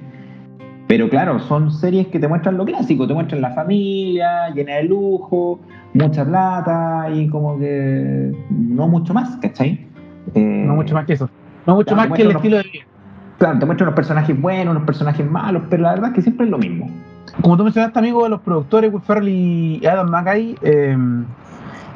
pero 0.88 1.08
claro, 1.10 1.38
son 1.38 1.70
series 1.70 2.08
que 2.08 2.18
te 2.18 2.26
muestran 2.26 2.56
lo 2.56 2.64
clásico, 2.64 3.06
te 3.06 3.12
muestran 3.12 3.42
la 3.42 3.50
familia, 3.50 4.48
llena 4.54 4.76
de 4.76 4.84
lujo, 4.84 5.60
mucha 5.92 6.24
plata 6.24 7.08
y 7.14 7.28
como 7.28 7.58
que 7.58 8.32
no 8.50 8.88
mucho 8.88 9.12
más, 9.12 9.36
¿cachai? 9.36 9.86
Eh, 10.34 10.40
No 10.66 10.74
mucho 10.74 10.94
más 10.94 11.04
que 11.04 11.12
eso. 11.12 11.28
No 11.66 11.74
mucho 11.74 11.94
Claro, 11.94 12.08
más 12.08 12.16
que 12.16 12.22
el 12.24 12.30
estilo 12.30 12.56
de 12.56 12.62
vida. 12.62 12.84
Claro, 13.38 13.58
te 13.58 13.66
muestran 13.66 13.88
unos 13.88 13.96
personajes 13.96 14.40
buenos, 14.40 14.72
unos 14.72 14.84
personajes 14.86 15.30
malos, 15.30 15.62
pero 15.68 15.82
la 15.82 15.90
verdad 15.90 16.08
es 16.08 16.14
que 16.14 16.22
siempre 16.22 16.46
es 16.46 16.50
lo 16.50 16.58
mismo. 16.58 16.90
Como 17.42 17.56
tú 17.58 17.64
mencionaste, 17.64 17.98
amigo 17.98 18.24
de 18.24 18.30
los 18.30 18.40
productores, 18.40 18.90
Will 18.92 19.02
Ferrell 19.02 19.28
y 19.28 19.86
Adam 19.86 20.08
McKay, 20.08 20.56
eh, 20.62 20.96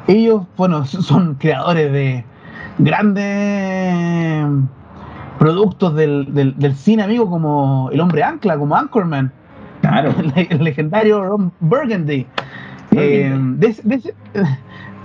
ellos, 0.07 0.43
bueno, 0.55 0.85
son 0.85 1.33
creadores 1.35 1.91
de 1.91 2.23
grandes 2.77 4.45
productos 5.43 5.93
del, 5.93 6.33
del, 6.33 6.57
del 6.57 6.73
cine, 6.73 7.03
amigo, 7.03 7.29
como 7.29 7.89
El 7.91 7.99
Hombre 7.99 8.23
Ancla, 8.23 8.57
como 8.57 8.77
Anchorman, 8.77 9.29
Claro. 9.81 10.13
el, 10.37 10.47
el 10.49 10.63
legendario 10.63 11.21
Ron 11.21 11.51
Burgundy. 11.59 12.25
Eh, 12.91 13.37
de, 13.57 13.67
ese- 13.67 13.81
de 13.83 13.95
ese, 13.95 14.13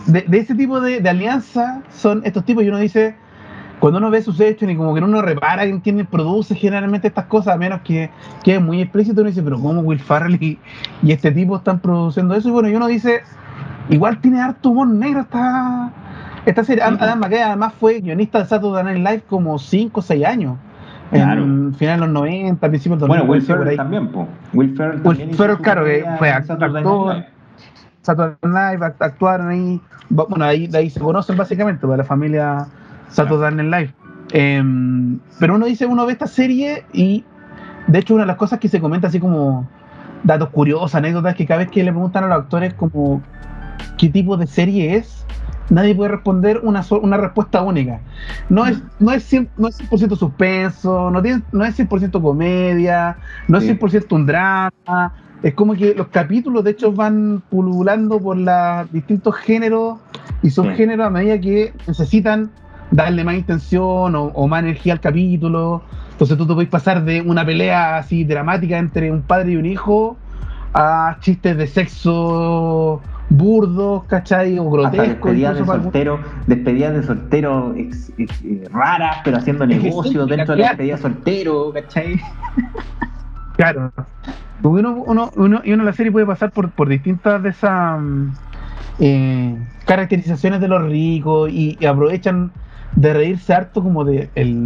de- 0.07 0.23
de 0.29 0.39
ese 0.39 0.55
tipo 0.55 0.81
de, 0.81 1.01
de 1.01 1.09
alianza 1.09 1.83
son 1.91 2.23
estos 2.25 2.45
tipos 2.45 2.63
y 2.63 2.69
uno 2.69 2.79
dice, 2.79 3.17
cuando 3.81 3.99
uno 3.99 4.11
ve 4.11 4.23
sus 4.23 4.39
hechos 4.39 4.71
y 4.71 4.77
como 4.77 4.95
que 4.95 5.01
uno 5.01 5.21
repara 5.23 5.65
en 5.65 5.81
quién 5.81 6.07
produce 6.07 6.55
generalmente 6.55 7.09
estas 7.09 7.25
cosas, 7.25 7.57
a 7.57 7.59
menos 7.59 7.81
que 7.81 8.09
quede 8.45 8.61
muy 8.61 8.81
explícito, 8.81 9.21
uno 9.23 9.31
dice, 9.31 9.43
pero 9.43 9.59
¿cómo 9.61 9.81
Will 9.81 9.99
Farrell 9.99 10.41
y, 10.41 10.57
y 11.03 11.11
este 11.11 11.33
tipo 11.33 11.57
están 11.57 11.81
produciendo 11.81 12.37
eso? 12.37 12.49
Y 12.49 12.53
bueno, 12.53 12.69
y 12.69 12.77
uno 12.77 12.87
dice, 12.87 13.23
igual 13.91 14.21
tiene 14.21 14.41
harto 14.41 14.71
humor 14.71 14.87
negro 14.87 15.23
esta, 15.23 15.91
esta 16.51 16.65
serie. 16.65 16.83
Sí. 16.87 16.97
Adam 17.01 17.19
McKay 17.21 17.41
además 17.41 17.73
fue 17.79 18.01
guionista 18.01 18.39
de 18.41 18.47
Saturday 18.47 18.85
Night 18.85 18.99
Live 19.07 19.23
como 19.29 19.59
5 19.59 20.01
o 20.01 20.03
6 20.03 20.25
años. 20.25 20.57
Claro. 21.11 21.43
En 21.43 21.75
finales 21.75 22.01
de 22.01 22.07
los 22.07 22.13
90, 22.15 22.69
principios 22.69 23.01
de 23.01 23.07
los 23.07 23.09
Bueno, 23.09 23.25
2000, 23.25 23.31
Will 23.31 23.47
Ferrell 23.47 23.77
también, 23.77 24.09
po. 24.09 24.29
Will 24.53 24.77
Ferrell 24.77 24.97
Will 24.97 25.03
también 25.05 25.31
hizo 25.31 25.39
Ferrell, 25.39 25.59
claro, 25.59 25.85
que 25.85 26.05
fue 26.19 26.31
actor, 26.31 26.59
Saturday 26.59 26.85
Night 26.85 27.07
Live. 27.17 27.27
Saturday 28.03 28.37
Night 28.43 28.73
Live 28.75 28.87
act- 28.87 29.03
actuaron 29.03 29.49
ahí. 29.49 29.81
Bueno, 30.11 30.45
ahí, 30.45 30.67
de 30.67 30.79
ahí 30.79 30.91
se 30.91 31.01
conocen 31.01 31.37
básicamente, 31.37 31.87
para 31.87 31.99
la 31.99 32.05
familia 32.05 32.67
Saturday 33.09 33.55
Night 33.55 33.71
Live. 33.71 33.95
Em, 34.33 35.19
pero 35.41 35.55
uno 35.55 35.65
dice, 35.67 35.87
uno 35.87 36.05
ve 36.05 36.13
esta 36.13 36.27
serie 36.27 36.85
y 36.93 37.25
de 37.87 37.99
hecho 37.99 38.13
una 38.15 38.25
de 38.25 38.29
las 38.29 38.37
cosas 38.37 38.59
que 38.59 38.69
se 38.69 38.79
comenta 38.79 39.09
así 39.09 39.19
como 39.19 39.67
datos 40.25 40.51
curiosos, 40.51 40.95
anécdotas 40.95 41.35
que 41.35 41.47
cada 41.47 41.61
vez 41.61 41.71
que 41.71 41.83
le 41.83 41.91
preguntan 41.91 42.25
a 42.25 42.29
los 42.29 42.39
actores 42.41 42.75
como 42.75 43.23
qué 43.97 44.11
tipo 44.11 44.37
de 44.37 44.47
serie 44.47 44.97
es, 44.97 45.25
nadie 45.71 45.95
puede 45.95 46.11
responder 46.11 46.61
una, 46.63 46.85
una 47.03 47.17
respuesta 47.17 47.63
única. 47.63 48.01
No 48.49 48.67
es, 48.67 48.83
no 48.99 49.13
es, 49.13 49.31
100%, 49.33 49.49
no 49.57 49.69
es 49.69 49.77
100 49.77 50.17
suspenso, 50.17 51.11
no, 51.11 51.23
tiene, 51.23 51.43
no 51.53 51.65
es 51.65 51.79
100% 51.79 52.21
comedia, 52.21 53.17
no 53.47 53.59
es 53.59 53.69
100% 53.69 54.07
un 54.13 54.27
drama. 54.27 55.13
Es 55.43 55.55
como 55.55 55.75
que 55.75 55.95
los 55.95 56.09
capítulos, 56.09 56.65
de 56.65 56.73
hecho, 56.73 56.93
van 56.93 57.43
pululando 57.49 58.19
por 58.19 58.37
los 58.37 58.93
distintos 58.93 59.37
géneros 59.37 59.99
y 60.43 60.51
subgéneros 60.51 61.07
a 61.07 61.11
medida 61.11 61.41
que 61.41 61.73
necesitan 61.87 62.51
darle 62.91 63.23
más 63.23 63.35
intención 63.35 64.15
o, 64.17 64.47
más 64.49 64.61
energía 64.61 64.95
al 64.95 65.01
capítulo. 65.01 65.83
Entonces 66.13 66.37
tú 66.37 66.47
te 66.47 66.55
puedes 66.55 66.71
pasar 66.71 67.05
de 67.05 67.21
una 67.21 67.45
pelea 67.45 67.99
así 67.99 68.25
dramática 68.25 68.79
entre 68.79 69.13
un 69.13 69.23
padre 69.23 69.53
y 69.53 69.57
un 69.57 69.67
hijo 69.67 70.17
a 70.75 71.17
chistes 71.21 71.57
de 71.57 71.67
sexo 71.67 73.01
burdos, 73.31 74.05
¿cachai? 74.05 74.59
O 74.59 74.71
grotescos. 74.71 75.33
Despedidas 75.33 75.59
de 75.59 75.65
soltero, 75.65 76.21
despedidas 76.47 76.95
de 76.95 77.03
soltero 77.03 77.75
eh, 77.77 78.65
raras, 78.73 79.19
pero 79.25 79.37
haciendo 79.37 79.67
negocios 79.67 80.29
dentro 80.29 80.55
de 80.55 80.63
la 80.63 80.69
despedida 80.69 80.97
de 80.97 81.03
soltero, 81.03 81.73
¿cachai? 81.73 82.21
Claro. 83.57 83.93
Porque 84.63 84.81
uno, 84.81 85.03
uno, 85.07 85.31
uno, 85.37 85.61
y 85.65 85.73
uno 85.73 85.85
la 85.85 85.93
serie 85.93 86.11
puede 86.11 86.27
pasar 86.27 86.51
por, 86.51 86.71
por 86.71 86.89
distintas 86.89 87.43
de 87.43 87.51
esas 87.51 88.01
mm, 88.01 88.29
eh, 88.99 89.57
caracterizaciones 89.85 90.61
de 90.61 90.69
los 90.69 90.83
ricos 90.83 91.51
y, 91.51 91.79
aprovechan 91.87 92.51
de 92.97 93.13
reírse 93.13 93.53
harto 93.53 93.83
como 93.83 94.05
de 94.05 94.31
el, 94.35 94.65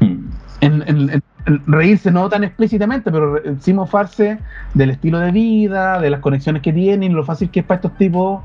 hmm. 0.00 0.30
en, 0.60 1.22
reírse 1.66 2.10
no 2.10 2.28
tan 2.28 2.44
explícitamente, 2.44 3.10
pero 3.10 3.36
sí 3.60 3.72
mofarse 3.72 4.38
del 4.74 4.90
estilo 4.90 5.18
de 5.18 5.32
vida, 5.32 6.00
de 6.00 6.10
las 6.10 6.20
conexiones 6.20 6.62
que 6.62 6.72
tienen, 6.72 7.14
lo 7.14 7.24
fácil 7.24 7.50
que 7.50 7.60
es 7.60 7.66
para 7.66 7.76
estos 7.76 7.96
tipos 7.96 8.42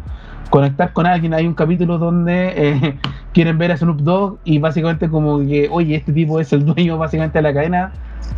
conectar 0.49 0.93
con 0.93 1.05
alguien. 1.05 1.33
Hay 1.33 1.45
un 1.45 1.53
capítulo 1.53 1.97
donde 1.97 2.53
eh, 2.55 2.99
quieren 3.33 3.57
ver 3.57 3.71
a 3.71 3.77
Snoop 3.77 3.99
Dogg 3.99 4.39
y 4.43 4.59
básicamente 4.59 5.09
como 5.09 5.39
que, 5.39 5.67
oye, 5.71 5.95
este 5.95 6.13
tipo 6.13 6.39
es 6.39 6.51
el 6.53 6.65
dueño 6.65 6.97
básicamente 6.97 7.37
de 7.37 7.43
la 7.43 7.53
cadena. 7.53 7.91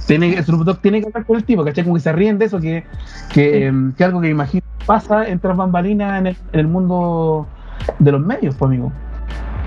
Tiene, 0.06 0.42
Snoop 0.44 0.64
Dogg 0.64 0.80
tiene 0.80 1.02
que 1.02 1.08
hablar 1.08 1.26
con 1.26 1.38
el 1.38 1.44
tipo, 1.44 1.64
¿cachai? 1.64 1.84
Como 1.84 1.96
que 1.96 2.02
se 2.02 2.12
ríen 2.12 2.38
de 2.38 2.46
eso, 2.46 2.60
que, 2.60 2.84
que, 3.34 3.68
em, 3.68 3.94
que 3.94 4.04
algo 4.04 4.22
que 4.22 4.30
imagino 4.30 4.64
pasa 4.86 5.28
entre 5.28 5.54
bambalinas 5.54 6.20
en 6.20 6.28
el, 6.28 6.38
en 6.54 6.60
el 6.60 6.68
mundo 6.68 7.48
de 8.00 8.12
los 8.12 8.22
medios, 8.22 8.56
pues 8.56 8.70
amigo. 8.70 8.92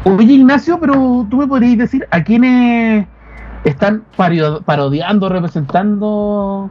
Oye, 0.04 0.32
Ignacio, 0.34 0.80
pero 0.80 1.26
tú 1.30 1.36
me 1.36 1.46
podrías 1.46 1.78
decir 1.78 2.06
a 2.10 2.24
quiénes 2.24 3.06
están 3.64 4.04
parodiando, 4.16 5.28
representando 5.28 6.70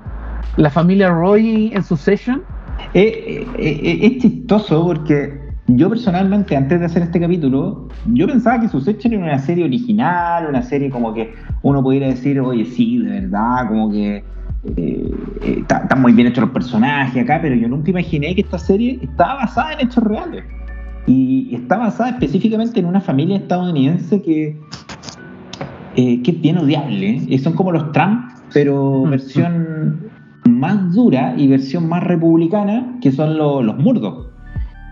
la 0.57 0.69
familia 0.69 1.09
Roy 1.09 1.71
en 1.73 1.83
su 1.83 1.95
session. 1.95 2.43
Eh, 2.93 3.45
eh, 3.57 3.79
eh, 3.83 3.99
es 4.01 4.21
chistoso 4.21 4.83
porque 4.83 5.39
yo 5.67 5.89
personalmente, 5.89 6.55
antes 6.55 6.79
de 6.79 6.85
hacer 6.85 7.03
este 7.03 7.19
capítulo, 7.19 7.87
yo 8.07 8.27
pensaba 8.27 8.59
que 8.59 8.67
Succession 8.67 9.13
era 9.13 9.23
una 9.23 9.39
serie 9.39 9.63
original, 9.63 10.47
una 10.47 10.61
serie 10.61 10.89
como 10.89 11.13
que 11.13 11.33
uno 11.61 11.81
pudiera 11.81 12.07
decir, 12.07 12.39
oye, 12.39 12.65
sí, 12.65 12.97
de 12.97 13.21
verdad, 13.21 13.67
como 13.67 13.91
que 13.91 14.23
están 15.41 16.01
muy 16.01 16.11
bien 16.11 16.27
hechos 16.27 16.43
los 16.43 16.51
personajes 16.51 17.23
acá, 17.23 17.39
pero 17.41 17.55
yo 17.55 17.67
nunca 17.67 17.91
imaginé 17.91 18.35
que 18.35 18.41
esta 18.41 18.59
serie 18.59 18.99
estaba 19.01 19.35
basada 19.35 19.73
en 19.73 19.87
hechos 19.87 20.03
reales. 20.03 20.43
Y 21.07 21.55
está 21.55 21.77
basada 21.77 22.11
específicamente 22.11 22.79
en 22.79 22.85
una 22.85 23.01
familia 23.01 23.37
estadounidense 23.37 24.21
que 24.21 24.59
eh, 25.95 26.21
que 26.21 26.31
es 26.31 26.41
bien 26.41 26.57
odiable. 26.57 27.21
¿eh? 27.29 27.39
Son 27.39 27.53
como 27.53 27.71
los 27.71 27.91
Trump, 27.91 28.31
pero 28.53 29.03
mm. 29.05 29.09
versión 29.09 30.11
más 30.49 30.93
dura 30.93 31.33
y 31.37 31.47
versión 31.47 31.87
más 31.87 32.03
republicana, 32.03 32.97
que 33.01 33.11
son 33.11 33.37
los 33.37 33.77
Murdoch. 33.77 34.27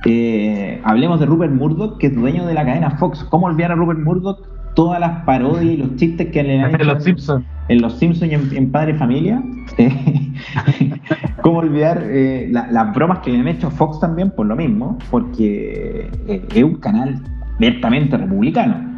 Eh, 0.05 0.79
hablemos 0.83 1.19
de 1.19 1.25
Rupert 1.25 1.53
Murdoch, 1.53 1.97
que 1.97 2.07
es 2.07 2.15
dueño 2.15 2.45
de 2.45 2.53
la 2.53 2.65
cadena 2.65 2.91
Fox. 2.91 3.23
¿Cómo 3.25 3.47
olvidar 3.47 3.71
a 3.71 3.75
Rupert 3.75 3.99
Murdoch? 3.99 4.47
Todas 4.75 4.99
las 4.99 5.23
parodias 5.25 5.73
y 5.73 5.77
los 5.77 5.95
chistes 5.95 6.27
que 6.27 6.43
le 6.43 6.61
han 6.61 6.69
hecho 6.75 6.83
en 6.83 6.87
los 6.87 7.03
Simpsons 7.03 7.45
en 7.69 7.81
Los 7.83 7.99
Simpsons 7.99 8.31
y 8.31 8.57
en, 8.57 8.71
Padre 8.71 8.95
Familia. 8.95 9.43
¿Cómo 11.43 11.59
olvidar 11.59 12.03
las 12.49 12.95
bromas 12.95 13.19
que 13.19 13.31
le 13.31 13.39
han 13.39 13.47
hecho 13.47 13.67
a 13.67 13.71
Fox 13.71 13.99
también 13.99 14.31
por 14.31 14.47
lo 14.47 14.55
mismo? 14.55 14.97
Porque 15.11 16.09
es 16.27 16.63
un 16.63 16.75
canal 16.77 17.21
abiertamente 17.57 18.17
republicano. 18.17 18.89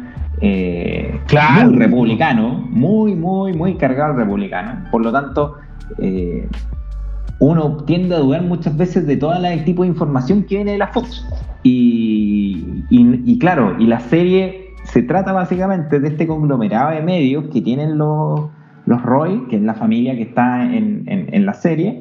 Eh, 0.44 1.20
claro. 1.28 1.70
muy 1.70 1.78
republicano, 1.78 2.66
muy, 2.68 3.14
muy, 3.14 3.52
muy 3.52 3.76
cargado 3.76 4.14
republicano. 4.14 4.84
Por 4.90 5.02
lo 5.02 5.12
tanto, 5.12 5.54
eh, 5.98 6.48
uno 7.38 7.76
tiende 7.84 8.16
a 8.16 8.18
dudar 8.18 8.42
muchas 8.42 8.76
veces 8.76 9.06
de 9.06 9.16
todo 9.16 9.34
el 9.34 9.64
tipo 9.64 9.82
de 9.82 9.88
información 9.88 10.42
que 10.42 10.56
viene 10.56 10.72
de 10.72 10.78
la 10.78 10.88
Fox. 10.88 11.24
Y, 11.62 13.38
claro, 13.38 13.76
y 13.78 13.86
la 13.86 14.00
serie 14.00 14.74
se 14.82 15.02
trata 15.02 15.32
básicamente 15.32 16.00
de 16.00 16.08
este 16.08 16.26
conglomerado 16.26 16.90
de 16.90 17.02
medios 17.02 17.44
que 17.52 17.60
tienen 17.60 17.96
los, 17.96 18.50
los 18.86 19.02
Roy, 19.02 19.46
que 19.48 19.56
es 19.56 19.62
la 19.62 19.74
familia 19.74 20.16
que 20.16 20.22
está 20.22 20.64
en, 20.64 21.04
en 21.06 21.46
la 21.46 21.54
serie, 21.54 22.00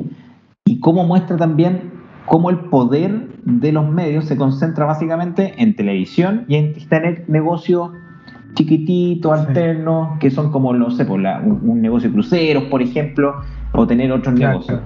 y 0.66 0.80
cómo 0.80 1.04
muestra 1.06 1.38
también 1.38 1.92
cómo 2.26 2.50
el 2.50 2.60
poder 2.60 3.28
de 3.46 3.72
los 3.72 3.88
medios 3.88 4.26
se 4.26 4.38
concentra 4.38 4.86
básicamente 4.86 5.54
en 5.58 5.76
televisión 5.76 6.46
y 6.48 6.56
en 6.56 6.74
tener 6.88 7.26
negocios 7.28 7.92
chiquititos, 8.54 9.32
alternos, 9.40 10.20
que 10.20 10.32
son 10.32 10.52
como, 10.52 10.74
no 10.74 10.92
sé, 10.92 11.06
por 11.06 11.20
un, 11.20 11.82
negocio 11.82 12.10
de 12.10 12.14
cruceros, 12.14 12.64
por 12.66 12.82
ejemplo, 12.82 13.36
o 13.74 13.88
tener 13.88 14.12
otros 14.12 14.36
negocios. 14.36 14.80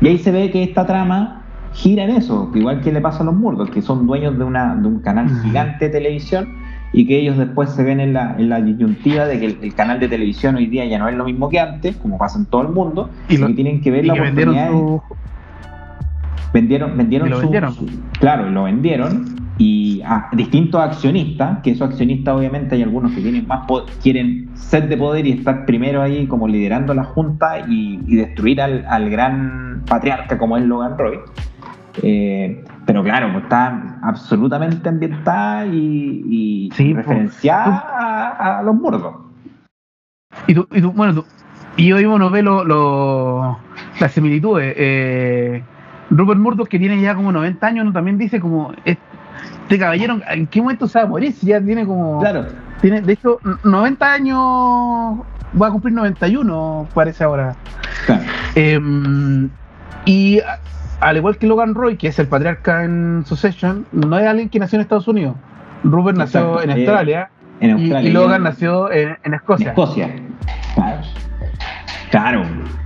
Y 0.00 0.08
ahí 0.08 0.18
se 0.18 0.32
ve 0.32 0.50
que 0.50 0.62
esta 0.62 0.86
trama 0.86 1.42
gira 1.72 2.04
en 2.04 2.10
eso, 2.10 2.50
igual 2.54 2.80
que 2.80 2.92
le 2.92 3.00
pasa 3.00 3.22
a 3.22 3.26
los 3.26 3.34
Murdos, 3.34 3.70
que 3.70 3.82
son 3.82 4.06
dueños 4.06 4.38
de, 4.38 4.44
una, 4.44 4.76
de 4.76 4.86
un 4.86 5.00
canal 5.00 5.28
gigante 5.42 5.86
de 5.86 5.90
televisión 5.90 6.48
y 6.92 7.06
que 7.06 7.18
ellos 7.18 7.36
después 7.36 7.70
se 7.70 7.82
ven 7.82 7.98
en 7.98 8.12
la, 8.12 8.36
en 8.38 8.48
la 8.48 8.60
disyuntiva 8.60 9.26
de 9.26 9.40
que 9.40 9.46
el, 9.46 9.74
canal 9.74 9.98
de 9.98 10.08
televisión 10.08 10.54
hoy 10.54 10.66
día 10.66 10.84
ya 10.84 10.98
no 10.98 11.08
es 11.08 11.16
lo 11.16 11.24
mismo 11.24 11.48
que 11.48 11.58
antes, 11.58 11.96
como 11.96 12.18
pasa 12.18 12.38
en 12.38 12.46
todo 12.46 12.62
el 12.62 12.68
mundo, 12.68 13.10
y, 13.28 13.36
que 13.36 13.52
tienen 13.54 13.80
que 13.80 13.90
ver 13.90 14.06
la 14.06 14.14
oportunidad. 14.14 14.70
Vendieron, 16.52 16.96
vendieron, 16.96 17.30
vendieron, 17.30 17.74
claro, 18.20 18.48
lo 18.48 18.62
vendieron 18.62 19.43
y 19.58 20.02
a 20.04 20.28
distintos 20.32 20.80
accionistas, 20.80 21.60
que 21.62 21.70
esos 21.70 21.88
accionistas 21.88 22.34
obviamente 22.34 22.74
hay 22.74 22.82
algunos 22.82 23.12
que 23.12 23.20
tienen 23.20 23.46
más 23.46 23.66
quieren 24.02 24.50
ser 24.54 24.88
de 24.88 24.96
poder 24.96 25.26
y 25.26 25.32
estar 25.32 25.64
primero 25.64 26.02
ahí 26.02 26.26
como 26.26 26.48
liderando 26.48 26.92
la 26.92 27.04
junta 27.04 27.60
y, 27.68 27.98
destruir 28.16 28.60
al, 28.60 29.10
gran 29.10 29.82
patriarca 29.86 30.38
como 30.38 30.56
es 30.56 30.64
Logan 30.64 30.98
Roy. 30.98 31.18
Eh, 32.02 32.64
pero 32.86 33.04
claro, 33.04 33.30
pues 33.32 33.44
está 33.44 33.98
absolutamente 34.02 34.88
ambientada 34.88 35.66
y, 35.66 36.68
pues, 36.76 36.94
referenciada 36.94 38.58
a, 38.58 38.62
los 38.62 38.74
muertos. 38.74 39.14
Y 40.48 40.54
tú, 40.54 40.66
y 40.72 40.80
tú 40.80 40.90
bueno, 40.90 41.14
tú, 41.14 41.24
y 41.76 41.92
hoy 41.92 42.04
uno 42.04 42.30
ve 42.30 42.42
lo, 42.42 43.58
las 44.00 44.12
similitudes. 44.12 44.74
Eh, 44.76 45.62
Rupert 46.10 46.38
Murdoch, 46.38 46.68
que 46.68 46.78
tiene 46.78 47.00
ya 47.00 47.14
como 47.14 47.32
90 47.32 47.66
años, 47.66 47.92
también 47.92 48.18
dice 48.18 48.40
como, 48.40 48.72
este 49.62 49.78
caballero, 49.78 50.20
¿en 50.28 50.46
qué 50.46 50.60
momento 50.60 50.86
se 50.86 50.98
va 50.98 51.04
a 51.04 51.08
morir? 51.08 51.32
Si 51.32 51.46
ya 51.46 51.60
tiene 51.60 51.86
como. 51.86 52.20
Claro. 52.20 52.46
Tiene, 52.80 53.00
de 53.00 53.12
hecho, 53.14 53.38
90 53.64 54.12
años. 54.12 55.18
Va 55.60 55.68
a 55.68 55.70
cumplir 55.70 55.94
91, 55.94 56.88
parece 56.92 57.24
ahora. 57.24 57.54
Claro. 58.06 58.22
Em, 58.56 59.48
y 60.04 60.40
al 61.00 61.16
igual 61.16 61.36
que 61.38 61.46
Logan 61.46 61.74
Roy, 61.74 61.96
que 61.96 62.08
es 62.08 62.18
el 62.18 62.26
patriarca 62.26 62.84
en 62.84 63.24
Succession, 63.24 63.86
no 63.92 64.18
es 64.18 64.26
alguien 64.26 64.48
que 64.48 64.58
nació 64.58 64.76
en 64.76 64.82
Estados 64.82 65.08
Unidos. 65.08 65.36
Rupert 65.84 66.18
nació 66.18 66.60
en 66.62 66.70
Australia, 66.70 67.30
en 67.60 67.70
Australia. 67.72 68.10
Y, 68.10 68.12
Logan 68.12 68.42
nació 68.42 68.90
en, 68.90 69.16
Escocia. 69.32 69.66
En 69.66 69.70
Escocia. 69.70 70.10
Claro. 72.10 72.42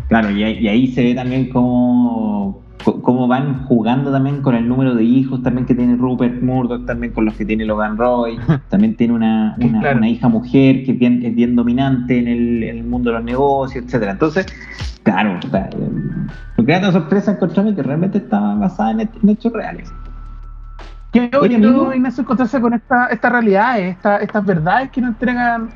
Claro, 0.09 0.31
y, 0.31 0.43
y 0.43 0.69
ahí 0.69 0.87
se 0.88 1.03
ve 1.03 1.15
también 1.15 1.50
como 1.50 2.62
cómo 2.85 3.29
van 3.29 3.65
jugando 3.65 4.11
también 4.13 4.43
con 4.43 4.55
el 4.55 4.69
número 4.69 4.95
de 4.95 5.05
hijos 5.05 5.43
también 5.43 5.67
que 5.67 5.75
tiene 5.75 5.97
Rupert 5.97 6.43
Murdoch, 6.43 6.87
también 6.87 7.13
con 7.13 7.25
los 7.25 7.35
que 7.35 7.45
tiene 7.45 7.65
Logan 7.65 7.97
Roy, 7.97 8.39
también 8.69 8.97
tiene 8.97 9.15
una, 9.15 9.57
una, 9.59 10.09
hija 10.09 10.29
mujer 10.29 10.85
que 10.85 10.93
es 10.93 10.99
bien, 10.99 11.25
es 11.25 11.35
bien 11.35 11.57
dominante 11.57 12.19
en 12.19 12.29
el, 12.29 12.85
mundo 12.85 13.11
de 13.11 13.17
los 13.17 13.25
negocios, 13.25 13.85
etcétera. 13.85 14.13
Entonces, 14.13 14.47
claro, 15.03 15.39
lo 16.57 16.65
que 16.65 16.73
da 16.73 16.79
una 16.79 16.93
sorpresa 16.93 17.33
encontrarme 17.33 17.75
que 17.75 17.83
realmente 17.83 18.19
está 18.19 18.41
basada 18.55 18.93
en, 18.93 19.29
hechos 19.29 19.53
reales. 19.53 19.93
Qué 21.13 21.31
bonito, 21.33 21.95
Ignacio, 21.95 22.23
encontrarse 22.23 22.61
con 22.61 22.75
esta, 22.75 23.07
esta 23.07 23.31
realidad, 23.31 23.81
esta, 23.81 24.19
estas 24.19 24.45
verdades 24.45 24.91
que 24.91 25.01
nos 25.01 25.11
entregan 25.11 25.71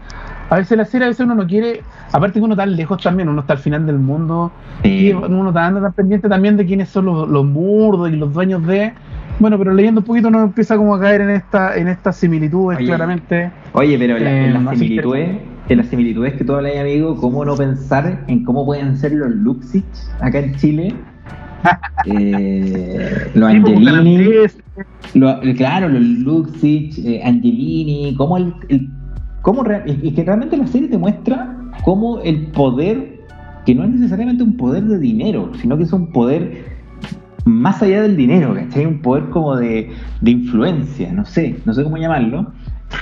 a 0.53 0.57
veces 0.57 0.77
la 0.77 0.85
serie, 0.85 1.07
a 1.07 1.09
veces 1.09 1.25
uno 1.25 1.35
no 1.35 1.47
quiere, 1.47 1.81
aparte 2.13 2.39
que 2.39 2.45
uno 2.45 2.53
está 2.53 2.67
lejos 2.67 3.03
también, 3.03 3.27
uno 3.27 3.41
está 3.41 3.55
al 3.55 3.59
final 3.59 3.87
del 3.87 3.99
mundo, 3.99 4.53
y 4.83 5.11
uno 5.11 5.49
está 5.49 5.67
andando 5.67 5.89
tan 5.89 5.95
pendiente 5.95 6.29
también 6.29 6.59
de 6.59 6.67
quiénes 6.67 6.91
son 6.91 7.07
los, 7.07 7.27
los 7.27 7.43
murdos 7.47 8.11
y 8.11 8.17
los 8.17 8.35
dueños 8.35 8.67
de. 8.67 8.93
Bueno, 9.39 9.57
pero 9.57 9.73
leyendo 9.73 10.03
un 10.03 10.05
poquito 10.07 10.29
uno 10.29 10.43
empieza 10.43 10.77
como 10.77 10.95
a 10.95 11.01
caer 11.01 11.23
en 11.23 11.31
esta, 11.31 11.75
en 11.77 11.89
estas 11.89 12.17
similitudes, 12.17 12.79
claramente. 12.81 13.51
Oye, 13.73 13.99
pero 13.99 14.19
en, 14.19 14.27
eh, 14.27 14.51
las 14.51 14.79
similitudes, 14.79 15.39
en 15.71 15.79
las 15.79 15.87
similitudes 15.87 16.35
que 16.35 16.45
tú 16.45 16.53
hablas, 16.55 16.77
amigo, 16.77 17.17
¿cómo 17.17 17.47
no 17.47 17.57
pensar 17.57 18.23
en 18.27 18.45
cómo 18.45 18.67
pueden 18.67 18.99
ser 18.99 19.13
los 19.13 19.31
Luxich 19.31 19.87
acá 20.21 20.39
en 20.41 20.55
Chile? 20.57 20.95
eh, 22.05 23.31
los 23.35 23.51
pues, 23.51 23.55
Angelini, 23.55 24.17
13. 24.25 24.63
lo- 25.15 25.41
claro, 25.57 25.89
los 25.89 26.03
Luxich, 26.03 26.99
eh, 26.99 27.23
Angelini, 27.25 28.15
cómo 28.19 28.37
el, 28.37 28.53
el- 28.69 28.91
cómo 29.43 29.65
y 29.87 30.09
y 30.09 30.13
que 30.13 30.25
realmente 30.25 30.57
la 30.57 30.67
serie 30.67 30.89
te 30.89 30.99
muestra 30.99 31.57
cómo 31.85 32.21
el 32.21 32.47
poder, 32.49 33.21
que 33.67 33.75
no 33.75 33.85
es 33.85 33.91
necesariamente 33.91 34.43
un 34.43 34.57
poder 34.57 34.85
de 34.85 34.99
dinero, 34.99 35.53
sino 35.61 35.77
que 35.77 35.85
es 35.85 35.93
un 35.93 36.13
poder 36.13 36.73
más 37.45 37.83
allá 37.83 38.03
del 38.03 38.17
dinero, 38.17 38.55
¿cachai? 38.55 38.87
Un 38.87 39.01
poder 39.03 39.29
como 39.31 39.57
de, 39.57 39.91
de 40.21 40.31
influencia, 40.31 41.13
no 41.13 41.25
sé, 41.25 41.57
no 41.65 41.75
sé 41.75 41.83
cómo 41.83 41.97
llamarlo. 41.97 42.53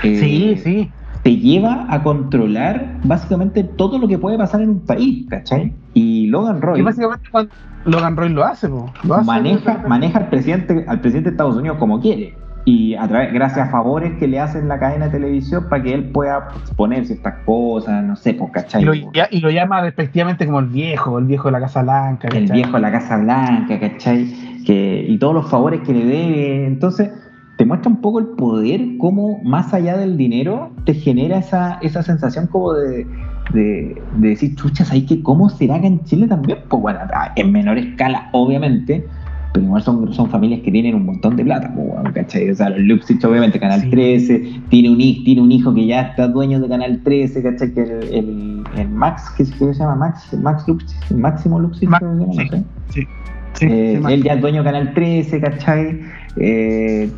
Eh, 0.03 0.17
Sí, 0.19 0.57
sí. 0.63 0.91
te 1.23 1.37
lleva 1.37 1.87
a 1.91 2.03
controlar 2.03 2.99
básicamente 3.05 3.65
todo 3.65 3.99
lo 3.99 4.09
que 4.09 4.19
puede 4.19 4.39
pasar 4.39 4.63
en 4.63 4.71
un 4.71 4.81
país, 4.81 5.27
¿cachai? 5.29 5.75
Y 5.95 6.29
Logan 6.29 6.63
Roy 6.63 6.77
Que 6.77 6.83
básicamente 6.83 7.29
cuando 7.31 7.53
Logan 7.85 8.17
Roy 8.17 8.29
lo 8.31 8.45
hace, 8.45 8.69
po. 8.69 8.91
Lo 9.05 9.17
hace 9.17 9.27
maneja, 9.27 9.85
maneja 9.89 10.19
al 10.21 10.29
presidente, 10.29 10.85
al 10.89 11.01
presidente 11.01 11.31
de 11.31 11.35
Estados 11.35 11.57
Unidos 11.57 11.77
como 11.79 12.01
quiere. 12.01 12.35
Y 12.65 12.95
a 12.95 13.09
través, 13.09 13.33
gracias 13.33 13.69
a 13.69 13.71
favores 13.71 14.13
que 14.19 14.29
le 14.29 14.39
hacen 14.39 14.69
la 14.69 14.79
cadena 14.79 15.07
de 15.07 15.13
televisión 15.13 15.67
para 15.69 15.83
que 15.83 15.95
él 15.95 16.11
pueda 16.11 16.49
exponer 16.61 17.07
ciertas 17.07 17.35
cosas, 17.47 18.05
no 18.05 18.17
sé, 18.17 18.35
pues, 18.35 18.51
¿cachai? 18.53 18.83
Y 18.83 18.85
lo, 18.85 18.95
y 18.95 19.41
lo 19.41 19.51
llama 19.51 19.83
despectivamente 19.83 20.47
como 20.47 20.61
el 20.61 20.67
viejo, 20.67 21.19
el 21.19 21.25
viejo 21.25 21.49
de 21.49 21.53
la 21.53 21.61
Casa 21.61 21.83
Blanca. 21.83 22.29
el 22.29 22.43
¿cachai? 22.43 22.57
viejo 22.57 22.73
de 22.73 22.81
la 22.81 22.93
Casa 22.93 23.17
Blanca, 23.17 23.81
¿cachai? 23.81 24.63
Que, 24.67 25.07
y 25.09 25.19
todos 25.19 25.35
los 25.35 25.51
favores 25.51 25.81
que 25.81 25.95
le 25.95 26.05
debe. 26.05 26.67
Entonces, 26.67 27.11
te 27.57 27.65
muestra 27.65 27.91
un 27.91 28.01
poco 28.01 28.19
el 28.19 28.27
poder, 28.27 28.81
cómo 28.99 29.41
más 29.43 29.73
allá 29.73 29.97
del 29.97 30.17
dinero 30.17 30.71
te 30.85 30.95
genera 30.95 31.39
esa, 31.39 31.79
esa 31.81 32.03
sensación 32.03 32.47
como 32.47 32.75
de, 32.75 33.07
de, 33.53 34.03
de 34.17 34.29
decir, 34.29 34.55
chuchas, 34.55 34.91
¿hay 34.93 35.07
que 35.07 35.23
cómo 35.23 35.49
será 35.49 35.77
acá 35.77 35.87
en 35.87 36.03
Chile 36.05 36.27
también? 36.27 36.59
Pues 36.69 36.83
bueno, 36.83 37.01
en 37.37 37.53
menor 37.53 37.79
escala, 37.79 38.29
obviamente. 38.33 39.07
Pero 39.53 39.67
igual 39.67 39.83
son, 39.83 40.13
son 40.15 40.31
familias 40.31 40.61
que 40.61 40.71
tienen 40.71 40.95
un 40.95 41.05
montón 41.07 41.37
de 41.37 41.45
plata, 41.45 41.73
pues, 41.75 42.15
¿cachai? 42.15 42.51
O 42.51 42.55
sea, 42.55 42.71
los 42.71 42.79
Luxich, 42.81 43.25
obviamente, 43.25 43.59
Canal 43.59 43.81
Sí. 43.81 43.91
13, 43.91 44.61
tiene 44.69 44.91
un, 44.91 45.01
hijo, 45.01 45.23
tiene 45.25 45.41
un 45.43 45.51
hijo 45.51 45.75
que 45.75 45.87
ya 45.87 46.03
está 46.03 46.29
dueño 46.29 46.61
de 46.61 46.69
Canal 46.69 47.01
13, 47.03 47.43
¿cachai? 47.43 47.75
Que 47.75 47.83
el, 47.83 47.91
el, 48.15 48.65
el 48.77 48.89
Max, 48.89 49.25
¿qué, 49.37 49.45
se- 49.45 49.73
llama? 49.75 49.97
Max, 49.97 50.33
Max 50.41 50.69
Luxich, 50.69 51.11
Máximo 51.17 51.59
Luxich, 51.59 51.89
Max, 51.89 52.05
que 52.05 52.33
sí. 52.45 52.49
no. 52.53 52.65
Sí. 52.91 53.07
Sí, 53.55 53.67
Eh, 53.69 54.01
él 54.09 54.23
ya 54.23 54.35
es 54.35 54.41
dueño 54.41 54.63
de 54.63 54.71
Canal 54.71 54.95
13, 54.95 55.41
¿cachai? 55.41 56.01
Eh, 56.37 57.11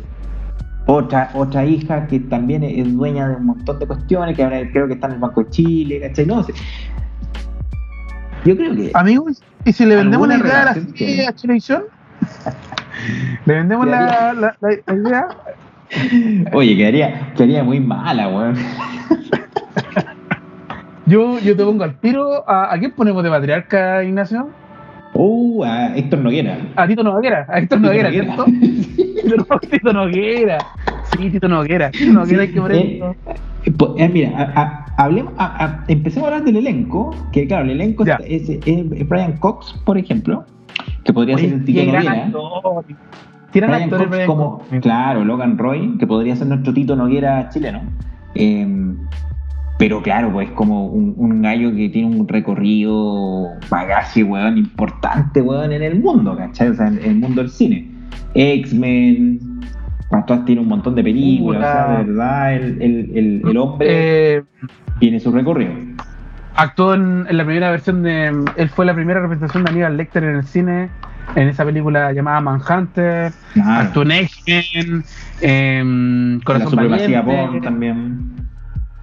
otra, 0.87 1.29
otra 1.35 1.63
hija 1.65 2.07
que 2.07 2.19
también 2.19 2.63
es 2.63 2.91
dueña 2.95 3.29
de 3.29 3.35
un 3.35 3.45
montón 3.45 3.77
de 3.77 3.85
cuestiones, 3.85 4.35
que 4.35 4.43
ahora 4.43 4.59
creo 4.71 4.87
que 4.87 4.95
está 4.95 5.05
en 5.07 5.13
el 5.13 5.19
Banco 5.19 5.43
de 5.43 5.49
Chile, 5.51 5.99
¿cachai? 6.01 6.25
No 6.25 6.41
sé. 6.43 6.53
Yo 8.45 8.57
creo 8.57 8.75
que. 8.75 8.91
Amigo, 8.95 9.25
¿y 9.65 9.71
si 9.71 9.85
le 9.85 9.95
vendemos 9.95 10.27
la 10.27 10.33
¿Alguna 10.35 10.49
idea 10.49 10.61
a 10.63 10.65
la 10.65 10.73
serie 10.73 11.27
a 11.27 11.33
Chilevisión? 11.33 11.83
¿Le 13.45 13.53
vendemos 13.55 13.87
la, 13.87 14.33
la, 14.33 14.55
la- 14.61 14.69
la 14.85 14.93
idea? 14.93 15.27
Oye, 16.53 16.75
quedaría, 16.77 17.33
quedaría 17.35 17.63
muy 17.63 17.79
mala, 17.79 18.27
weón. 18.29 18.55
Yo, 21.05 21.37
yo 21.39 21.55
te 21.55 21.63
pongo 21.63 21.83
al 21.83 21.99
tiro. 21.99 22.47
¿A, 22.49 22.73
a 22.73 22.79
quién 22.79 22.91
ponemos 22.91 23.23
de 23.23 23.29
patriarca, 23.29 24.03
Ignacio? 24.03 24.49
Uh, 25.13 25.63
a 25.63 25.95
Héctor 25.95 26.19
Noguera. 26.19 26.57
A 26.75 26.87
Tito 26.87 27.03
Noguera. 27.03 27.45
A 27.49 27.59
Héctor 27.59 27.81
Noguera. 27.81 28.09
¿cierto? 28.09 28.45
No, 28.47 29.59
Tito 29.69 29.93
Noguera. 29.93 30.57
Sí, 31.17 31.29
Tito 31.29 31.47
Noguera. 31.47 31.91
Tito 31.91 32.13
Noguera 32.13 32.41
hay 32.43 32.47
que 32.51 32.61
ponerlo. 32.61 33.15
eh, 33.65 33.73
eh, 33.97 34.09
mira, 34.09 34.29
a- 34.55 34.61
a- 34.61 34.85
hablemos, 34.97 35.33
a- 35.37 35.63
a- 35.65 35.83
empecemos 35.87 36.27
a 36.29 36.31
hablar 36.33 36.45
del 36.45 36.55
elenco, 36.57 37.13
que 37.31 37.45
claro, 37.47 37.65
el 37.65 37.71
elenco 37.71 38.03
está- 38.03 38.23
es, 38.25 38.49
es 38.49 39.07
Brian 39.07 39.33
Cox, 39.33 39.73
por 39.85 39.97
ejemplo, 39.97 40.45
que 41.03 41.13
podría 41.13 41.35
Oye, 41.35 41.45
ser 41.49 41.53
el 41.59 41.65
Tito 41.65 41.83
Noguera. 41.85 42.11
actor. 42.11 42.85
Tiran 43.51 43.69
Brian 43.71 43.83
actores 43.83 44.07
Cox 44.09 44.25
como, 44.25 44.57
Cox. 44.59 44.79
claro, 44.81 45.23
Logan 45.23 45.57
Roy, 45.57 45.97
que 45.99 46.07
podría 46.07 46.35
ser 46.35 46.47
nuestro 46.47 46.73
Tito 46.73 46.95
Noguera 46.95 47.49
chileno. 47.49 47.81
Eh, 48.35 48.95
pero 49.77 50.01
claro, 50.01 50.31
pues 50.31 50.49
como 50.51 50.85
un, 50.87 51.13
un 51.17 51.41
gallo 51.41 51.75
que 51.75 51.89
tiene 51.89 52.07
un 52.15 52.27
recorrido, 52.27 53.49
bagaje, 53.69 54.23
weón, 54.23 54.57
importante, 54.57 55.41
weón, 55.41 55.71
en 55.71 55.83
el 55.83 55.99
mundo, 55.99 56.35
¿cachai? 56.37 56.69
O 56.69 56.73
sea, 56.73 56.87
en, 56.87 56.99
en 56.99 57.05
el 57.11 57.15
mundo 57.17 57.41
del 57.41 57.49
cine. 57.51 57.87
X-Men, 58.33 59.39
Pastor 60.09 60.45
tiene 60.45 60.61
un 60.61 60.67
montón 60.67 60.95
de 60.95 61.03
películas, 61.03 61.59
o 61.59 61.63
sea, 61.63 61.97
de 61.97 62.03
verdad, 62.05 62.55
el, 62.55 62.81
el, 62.81 63.11
el, 63.17 63.41
el 63.49 63.57
hombre 63.57 63.87
Eh, 64.37 64.43
tiene 64.99 65.19
su 65.19 65.31
recorrido. 65.31 65.73
Actuó 66.55 66.93
en, 66.93 67.25
en 67.29 67.37
la 67.37 67.43
primera 67.45 67.71
versión 67.71 68.03
de. 68.03 68.27
Él 68.57 68.69
fue 68.69 68.85
la 68.85 68.93
primera 68.93 69.19
representación 69.21 69.63
de 69.63 69.71
Aníbal 69.71 69.97
Lecter 69.97 70.23
en 70.23 70.35
el 70.37 70.43
cine. 70.45 70.89
En 71.35 71.47
esa 71.47 71.63
película 71.65 72.11
llamada 72.11 72.41
Manhunter. 72.41 73.31
Claro. 73.53 73.87
Actuó 73.87 74.03
en 74.03 74.11
X-Men. 74.11 75.03
em, 75.41 76.39
la 76.45 76.59
supremacía 76.67 77.21
Valiente, 77.21 77.21
Bourne 77.21 77.61
también. 77.61 78.19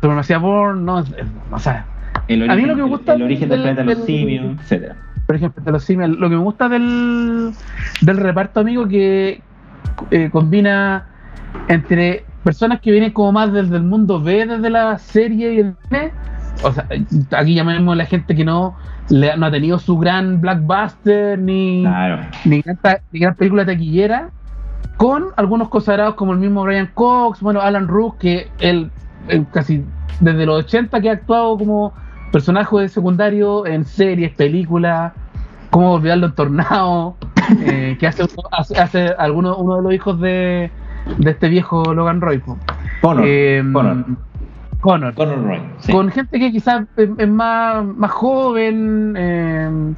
Supremacía 0.01 0.39
Born. 0.39 0.85
No, 0.85 1.05
o 1.51 1.59
sea, 1.59 1.87
El 2.29 2.43
A 2.49 2.55
mí 2.55 2.63
origen, 2.63 2.69
lo 2.69 2.77
que 2.77 2.83
me 2.83 2.89
gusta 2.89 3.15
el, 3.15 3.23
origen 3.23 3.49
del, 3.49 3.63
del- 3.63 3.75
planeta 3.75 3.91
de 3.91 3.97
los 3.97 4.05
simios, 4.07 4.57
etcétera. 4.61 4.97
por 5.27 5.37
ejemplo, 5.37 5.63
de 5.65 5.73
los 5.73 5.85
simios, 5.85 6.11
lo 6.11 6.29
que 6.29 6.37
me 6.37 6.43
gusta 6.43 6.69
del, 6.69 7.53
del 8.03 8.17
reparto, 8.19 8.61
amigo, 8.61 8.87
que 8.87 9.41
eh, 10.11 10.29
combina 10.31 11.07
entre 11.69 12.25
personas 12.45 12.81
que 12.81 12.91
vienen 12.93 13.11
como 13.13 13.33
más 13.33 13.53
desde 13.53 13.77
el 13.77 13.83
mundo 13.83 14.21
B, 14.23 14.47
desde 14.47 14.71
la 14.71 14.99
serie 14.99 15.55
y 15.55 15.61
el 15.61 15.75
cine. 15.89 16.13
O 16.63 16.73
sea, 16.73 16.87
aquí 17.39 17.55
llamamos 17.55 17.93
a 17.95 17.97
la 17.97 18.05
gente 18.07 18.35
que 18.35 18.45
no, 18.45 18.77
le- 19.09 19.37
no 19.37 19.47
ha 19.47 19.51
tenido 19.51 19.79
su 19.79 19.97
gran 19.99 20.41
blockbuster 20.41 21.39
ni, 21.39 21.83
Claro. 21.83 22.21
ni, 22.45 22.61
gran, 22.61 22.79
ni 23.13 23.21
gran 23.21 23.35
película 23.35 23.65
taquillera, 23.65 24.29
con 24.97 25.27
algunos 25.37 25.69
consagrados 25.71 26.15
como 26.17 26.33
el 26.33 26.39
mismo 26.39 26.63
Brian 26.63 26.91
Cox, 26.93 27.41
bueno, 27.41 27.61
Alan 27.61 27.89
Rook, 27.89 28.19
que 28.19 28.49
él, 28.59 28.91
él 29.29 29.47
casi 29.53 29.85
desde 30.21 30.45
los 30.45 30.65
80 30.65 31.01
que 31.01 31.09
ha 31.09 31.13
actuado 31.15 31.57
como 31.57 31.95
personaje 32.31 32.77
de 32.77 32.89
secundario 32.89 33.67
en 33.67 33.85
series, 33.85 34.33
películas, 34.33 35.13
como 35.71 35.93
olvidarlo 35.95 36.27
en 36.27 36.35
Tornado, 36.35 37.17
eh, 37.65 37.97
que 37.99 38.07
hace, 38.07 38.25
hace, 38.53 38.79
hace 38.79 39.09
alguno, 39.19 39.57
uno 39.57 39.77
de 39.77 39.83
los 39.83 39.95
hijos 39.95 40.21
de, 40.21 40.71
de 41.17 41.31
este 41.31 41.49
viejo 41.49 41.95
Logan 41.95 42.21
Roy. 42.21 42.43
Connor. 43.01 43.25
Eh, 43.27 43.63
Connor. 43.73 44.05
Connor. 44.81 45.15
Connor 45.15 45.43
Roy. 45.45 45.61
sí. 45.79 45.93
Con 45.93 46.11
gente 46.11 46.39
que 46.39 46.51
quizás 46.51 46.87
es, 46.97 47.29
más, 47.29 47.85
más 47.85 48.11
joven, 48.11 49.15
eh, 49.17 49.95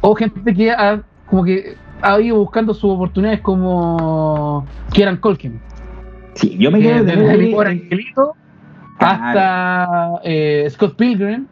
o 0.00 0.14
gente 0.14 0.54
que 0.54 0.70
ha, 0.70 1.02
como 1.26 1.44
que 1.44 1.76
ha 2.02 2.20
ido 2.20 2.36
buscando 2.36 2.74
sus 2.74 2.90
oportunidades 2.90 3.40
como 3.40 4.64
Kieran 4.92 5.16
Colkin. 5.16 5.60
Sí, 6.34 6.56
yo 6.58 6.70
me 6.70 6.78
que 6.78 6.84
quedo 6.84 7.04
desde 7.04 7.38
mi 7.38 7.52
pobre 7.52 7.70
angelito 7.70 8.34
hasta 8.98 10.20
eh, 10.24 10.66
Scott 10.70 10.96
Pilgrim. 10.96 11.46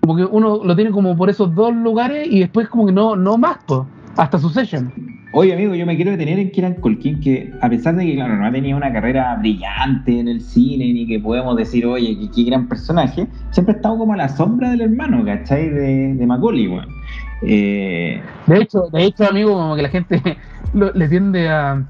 Como 0.00 0.16
que 0.16 0.24
uno 0.24 0.64
lo 0.64 0.74
tiene 0.74 0.90
como 0.90 1.16
por 1.16 1.30
esos 1.30 1.54
dos 1.54 1.74
lugares 1.74 2.26
y 2.28 2.40
después 2.40 2.68
como 2.68 2.86
que 2.86 2.92
no, 2.92 3.14
no 3.14 3.38
más, 3.38 3.58
po, 3.64 3.86
hasta 4.16 4.38
su 4.38 4.48
session. 4.50 4.92
Oye, 5.34 5.54
amigo, 5.54 5.74
yo 5.74 5.86
me 5.86 5.96
quiero 5.96 6.10
detener 6.10 6.38
en 6.38 6.50
Kieran 6.50 6.74
Colkin, 6.74 7.18
que 7.20 7.54
a 7.62 7.68
pesar 7.70 7.96
de 7.96 8.04
que, 8.04 8.14
claro, 8.16 8.36
no 8.36 8.44
ha 8.46 8.52
tenido 8.52 8.76
una 8.76 8.92
carrera 8.92 9.34
brillante 9.36 10.18
en 10.20 10.28
el 10.28 10.42
cine, 10.42 10.92
ni 10.92 11.06
que 11.06 11.20
podemos 11.20 11.56
decir, 11.56 11.86
oye, 11.86 12.18
qué, 12.18 12.30
qué 12.30 12.44
gran 12.44 12.68
personaje, 12.68 13.26
siempre 13.50 13.72
ha 13.74 13.76
estado 13.76 13.96
como 13.96 14.12
a 14.12 14.16
la 14.18 14.28
sombra 14.28 14.70
del 14.70 14.82
hermano, 14.82 15.24
¿cachai? 15.24 15.70
De, 15.70 16.14
de 16.14 16.26
Macaulay, 16.26 16.68
weón. 16.68 16.94
Eh, 17.40 18.20
De 18.46 18.58
hecho, 18.60 18.90
de 18.92 19.04
hecho, 19.04 19.24
amigo, 19.26 19.54
como 19.54 19.74
que 19.74 19.82
la 19.82 19.88
gente 19.88 20.20
lo- 20.74 20.92
le 20.92 21.08
tiende 21.08 21.48
a, 21.48 21.82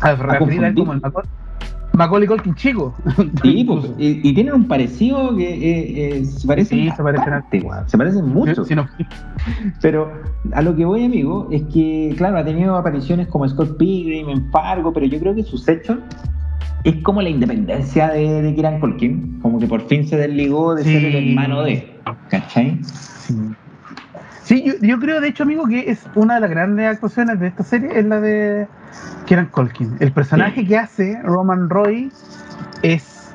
a 0.00 0.14
referir 0.14 0.62
a 0.64 0.68
él 0.68 0.74
como 0.76 0.92
el 0.92 1.00
Macaulay, 1.00 1.30
Macaulay 1.94 2.26
Culkin 2.26 2.54
chico. 2.54 2.94
sí, 3.42 3.64
pues, 3.68 3.84
y, 3.98 4.28
y 4.28 4.34
tienen 4.34 4.54
un 4.54 4.64
parecido 4.68 5.36
que 5.36 5.52
eh, 5.52 6.18
eh, 6.20 6.24
se 6.24 6.46
parecen 6.46 6.78
Sí, 6.78 6.90
se 6.96 7.02
parecen 7.02 7.30
bastante, 7.30 7.66
se 7.86 7.98
parecen 7.98 8.28
mucho. 8.28 8.64
No- 8.74 8.88
Pero 9.80 10.12
a 10.52 10.62
lo 10.62 10.74
que 10.74 10.84
voy, 10.84 11.04
amigo, 11.04 11.48
es 11.50 11.62
que, 11.72 12.14
claro, 12.16 12.38
ha 12.38 12.44
tenido 12.44 12.76
apariciones 12.76 13.28
como 13.28 13.48
Scott 13.48 13.76
Pilgrim, 13.76 14.28
en 14.30 14.50
Fargo, 14.50 14.92
pero 14.92 15.06
yo 15.06 15.18
creo 15.20 15.34
que 15.34 15.42
su 15.44 15.58
session 15.58 16.00
es 16.84 16.96
como 17.02 17.20
la 17.22 17.28
independencia 17.28 18.08
de, 18.08 18.42
de 18.42 18.54
Kieran 18.54 18.80
Culkin, 18.80 19.38
como 19.40 19.58
que 19.60 19.66
por 19.66 19.82
fin 19.86 20.06
se 20.08 20.16
desligó 20.16 20.74
de 20.74 20.84
Sí. 20.84 20.92
ser 20.92 21.04
el 21.04 21.28
hermano 21.28 21.62
de, 21.62 22.00
¿cachai? 22.28 22.80
Sí, 24.44 24.64
yo, 24.66 24.72
yo 24.80 24.98
creo 24.98 25.20
de 25.20 25.28
hecho, 25.28 25.44
amigo, 25.44 25.66
que 25.66 25.90
es 25.90 26.04
una 26.16 26.34
de 26.36 26.40
las 26.40 26.50
grandes 26.50 26.86
actuaciones 26.86 27.38
de 27.38 27.46
esta 27.48 27.62
serie, 27.62 27.90
es 27.98 28.04
la 28.04 28.20
de 28.20 28.66
Kieran 29.26 29.46
Colkin. 29.46 29.96
El 30.00 30.12
personaje 30.12 30.66
que 30.66 30.78
hace 30.78 31.20
Roman 31.22 31.68
Roy 31.70 32.10
es 32.82 33.32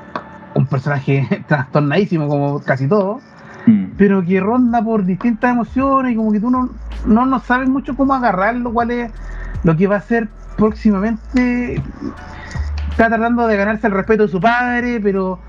un 0.54 0.66
personaje 0.68 1.44
trastornadísimo, 1.48 2.28
como 2.28 2.60
casi 2.62 2.88
todo, 2.88 3.20
Mm. 3.66 3.96
pero 3.98 4.24
que 4.24 4.40
ronda 4.40 4.82
por 4.82 5.04
distintas 5.04 5.52
emociones 5.52 6.14
y 6.14 6.16
como 6.16 6.32
que 6.32 6.40
tú 6.40 6.50
no, 6.50 6.70
no, 7.06 7.26
no 7.26 7.40
sabes 7.42 7.68
mucho 7.68 7.98
cómo 7.98 8.14
agarrarlo, 8.14 8.72
cuál 8.72 8.92
es 8.92 9.12
lo 9.66 9.76
que 9.76 9.88
va 9.88 9.96
a 9.96 9.98
hacer 9.98 10.30
próximamente. 10.56 11.82
Está 12.92 13.08
tratando 13.10 13.46
de 13.46 13.58
ganarse 13.58 13.88
el 13.88 13.94
respeto 13.94 14.24
de 14.24 14.30
su 14.30 14.40
padre, 14.40 15.02
pero 15.04 15.40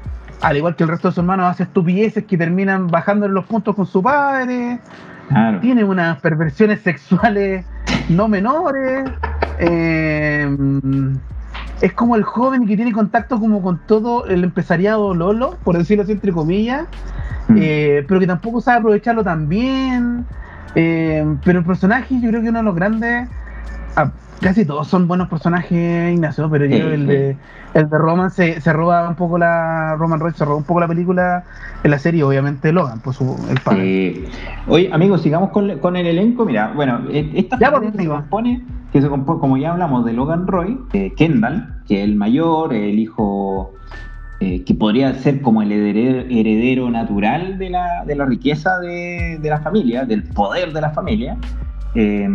al 0.40 0.56
igual 0.56 0.74
que 0.74 0.82
el 0.82 0.88
resto 0.88 1.08
de 1.08 1.12
sus 1.12 1.18
hermanos 1.18 1.46
hace 1.46 1.62
estupideces 1.62 2.24
que 2.24 2.36
terminan 2.36 2.88
bajándole 2.88 3.32
los 3.32 3.44
puntos 3.46 3.76
con 3.76 3.86
su 3.86 4.02
padre 4.02 4.80
Claro. 5.28 5.60
tiene 5.60 5.84
unas 5.84 6.18
perversiones 6.20 6.80
sexuales 6.80 7.64
no 8.08 8.26
menores. 8.26 9.08
Eh, 9.60 10.48
es 11.80 11.92
como 11.92 12.16
el 12.16 12.22
joven 12.24 12.66
que 12.66 12.76
tiene 12.76 12.92
contacto 12.92 13.38
como 13.38 13.62
con 13.62 13.78
todo 13.86 14.26
el 14.26 14.44
empresariado 14.44 15.14
Lolo, 15.14 15.56
por 15.64 15.76
decirlo 15.78 16.02
así 16.02 16.12
entre 16.12 16.32
comillas, 16.32 16.86
Mm. 17.48 17.56
eh, 17.60 18.04
pero 18.06 18.20
que 18.20 18.26
tampoco 18.26 18.60
sabe 18.60 18.78
aprovecharlo 18.78 19.24
tan 19.24 19.48
bien. 19.48 20.26
eh, 20.74 21.24
pero 21.44 21.60
el 21.60 21.64
personaje, 21.64 22.20
yo 22.20 22.28
creo 22.28 22.42
que 22.42 22.50
uno 22.50 22.58
de 22.58 22.64
los 22.64 22.74
grandes, 22.74 23.26
ah, 23.96 24.10
casi 24.40 24.64
todos 24.64 24.88
son 24.88 25.08
buenos 25.08 25.28
personajes, 25.28 26.12
Ignacio, 26.12 26.48
pero 26.50 26.64
yo 26.66 26.76
Sí, 26.76 26.82
el 26.82 27.00
sí. 27.00 27.06
de, 27.06 27.36
el 27.74 27.88
de 27.90 27.98
Roman 27.98 28.30
se, 28.30 28.60
se 28.60 28.72
roba 28.72 29.08
un 29.08 29.14
poco 29.16 29.38
la, 29.38 29.96
Roman 29.98 30.20
Reigns 30.20 30.36
se 30.38 30.44
roba 30.44 30.56
un 30.56 30.64
poco 30.64 30.80
la 30.80 30.88
película 30.88 31.44
en 31.82 31.90
la 31.90 31.98
serie, 31.98 32.22
obviamente 32.22 32.72
Logan, 32.72 33.00
pues 33.00 33.16
su, 33.16 33.36
el 33.50 33.58
padre. 33.60 33.82
Sí. 34.14 34.24
Oye, 34.68 34.90
amigos, 34.92 35.22
sigamos 35.22 35.50
con, 35.50 35.78
con 35.78 35.96
el 35.96 36.06
elenco. 36.06 36.44
Mira, 36.44 36.72
bueno, 36.74 37.00
e- 37.10 37.30
esta 37.34 37.58
Ya, 37.58 37.70
por 37.70 37.82
que 37.90 37.96
se 37.98 38.08
compone, 38.08 38.64
que 38.92 39.02
se 39.02 39.08
compone, 39.08 39.40
como 39.40 39.56
ya 39.56 39.72
hablamos, 39.72 40.04
de 40.04 40.12
Logan 40.12 40.46
Roy, 40.46 40.78
eh, 40.92 41.12
Kendall, 41.16 41.82
que 41.86 41.98
es 42.02 42.04
el 42.04 42.16
mayor, 42.16 42.72
el 42.74 42.98
hijo 42.98 43.74
eh, 44.40 44.62
que 44.64 44.74
podría 44.74 45.14
ser 45.14 45.40
como 45.42 45.62
el 45.62 45.72
heredero, 45.72 46.20
heredero 46.30 46.90
natural 46.90 47.58
de 47.58 47.70
la, 47.70 48.04
de 48.06 48.14
la 48.14 48.24
riqueza 48.24 48.78
de, 48.78 49.38
de 49.40 49.50
la 49.50 49.58
familia, 49.60 50.04
del 50.04 50.22
poder 50.22 50.72
de 50.72 50.80
la 50.80 50.90
familia. 50.90 51.36
Eh, 51.94 52.28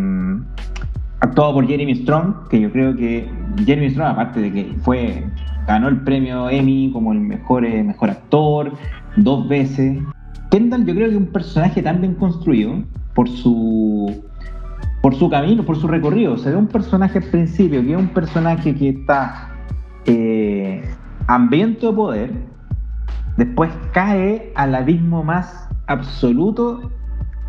actuado 1.23 1.53
por 1.53 1.67
Jeremy 1.67 1.95
Strong, 1.95 2.49
que 2.49 2.59
yo 2.59 2.71
creo 2.71 2.95
que 2.95 3.29
Jeremy 3.65 3.89
Strong, 3.91 4.07
aparte 4.07 4.41
de 4.41 4.51
que 4.51 4.75
fue 4.81 5.23
ganó 5.67 5.87
el 5.87 6.01
premio 6.01 6.49
Emmy 6.49 6.91
como 6.91 7.13
el 7.13 7.21
mejor, 7.21 7.65
eh, 7.65 7.81
mejor 7.81 8.09
actor 8.09 8.73
dos 9.15 9.47
veces. 9.47 10.01
Kendall 10.51 10.85
yo 10.85 10.93
creo 10.93 11.07
que 11.07 11.15
es 11.15 11.21
un 11.21 11.31
personaje 11.31 11.81
tan 11.81 12.01
bien 12.01 12.15
construido 12.15 12.83
por 13.15 13.29
su 13.29 14.23
por 15.01 15.15
su 15.15 15.29
camino, 15.29 15.65
por 15.65 15.77
su 15.77 15.87
recorrido. 15.87 16.37
Se 16.37 16.49
ve 16.49 16.55
un 16.55 16.67
personaje 16.67 17.19
al 17.19 17.25
principio, 17.25 17.81
que 17.81 17.91
es 17.91 17.97
un 17.97 18.09
personaje 18.09 18.75
que 18.75 18.89
está 18.89 19.49
eh, 20.05 20.83
de 21.27 21.93
poder, 21.93 22.31
después 23.37 23.71
cae 23.93 24.51
al 24.55 24.75
abismo 24.75 25.23
más 25.23 25.69
absoluto 25.87 26.91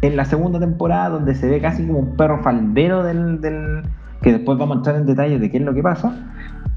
en 0.07 0.17
la 0.17 0.25
segunda 0.25 0.59
temporada, 0.61 1.09
donde 1.11 1.35
se 1.35 1.49
ve 1.49 1.61
casi 1.61 1.87
como 1.87 1.99
un 2.01 2.17
perro 2.17 2.43
faldero 2.43 3.03
del, 3.03 3.41
del- 3.41 3.83
que 4.23 4.33
después 4.33 4.57
vamos 4.59 4.77
a 4.77 4.79
entrar 4.79 4.97
en 4.97 5.07
detalles 5.07 5.41
de 5.41 5.51
qué 5.51 5.59
es 5.59 5.63
lo 5.65 5.75
que 5.75 5.83
pasa. 5.83 6.15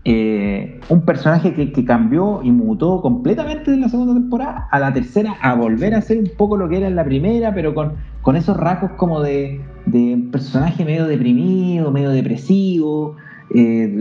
Eh, 0.10 0.80
un 0.90 1.02
personaje 1.02 1.54
que, 1.54 1.72
que 1.74 1.84
cambió 1.84 2.42
y 2.42 2.52
mutó 2.52 3.02
completamente 3.02 3.74
en 3.74 3.82
la 3.82 3.90
segunda 3.90 4.14
temporada 4.14 4.68
a 4.72 4.80
la 4.80 4.94
tercera 4.94 5.36
a 5.42 5.54
volver 5.56 5.94
a 5.96 6.02
ser 6.02 6.20
un 6.20 6.30
poco 6.38 6.56
lo 6.56 6.70
que 6.70 6.78
era 6.78 6.88
en 6.88 6.96
la 6.96 7.04
primera, 7.04 7.54
pero 7.54 7.74
con, 7.76 7.94
con 8.22 8.36
esos 8.38 8.56
rasgos 8.56 8.92
como 8.92 9.22
de, 9.22 9.60
de 9.86 10.14
un 10.14 10.32
personaje 10.32 10.86
medio 10.86 11.06
deprimido, 11.08 11.92
medio 11.92 12.12
depresivo, 12.12 13.16
eh, 13.54 13.98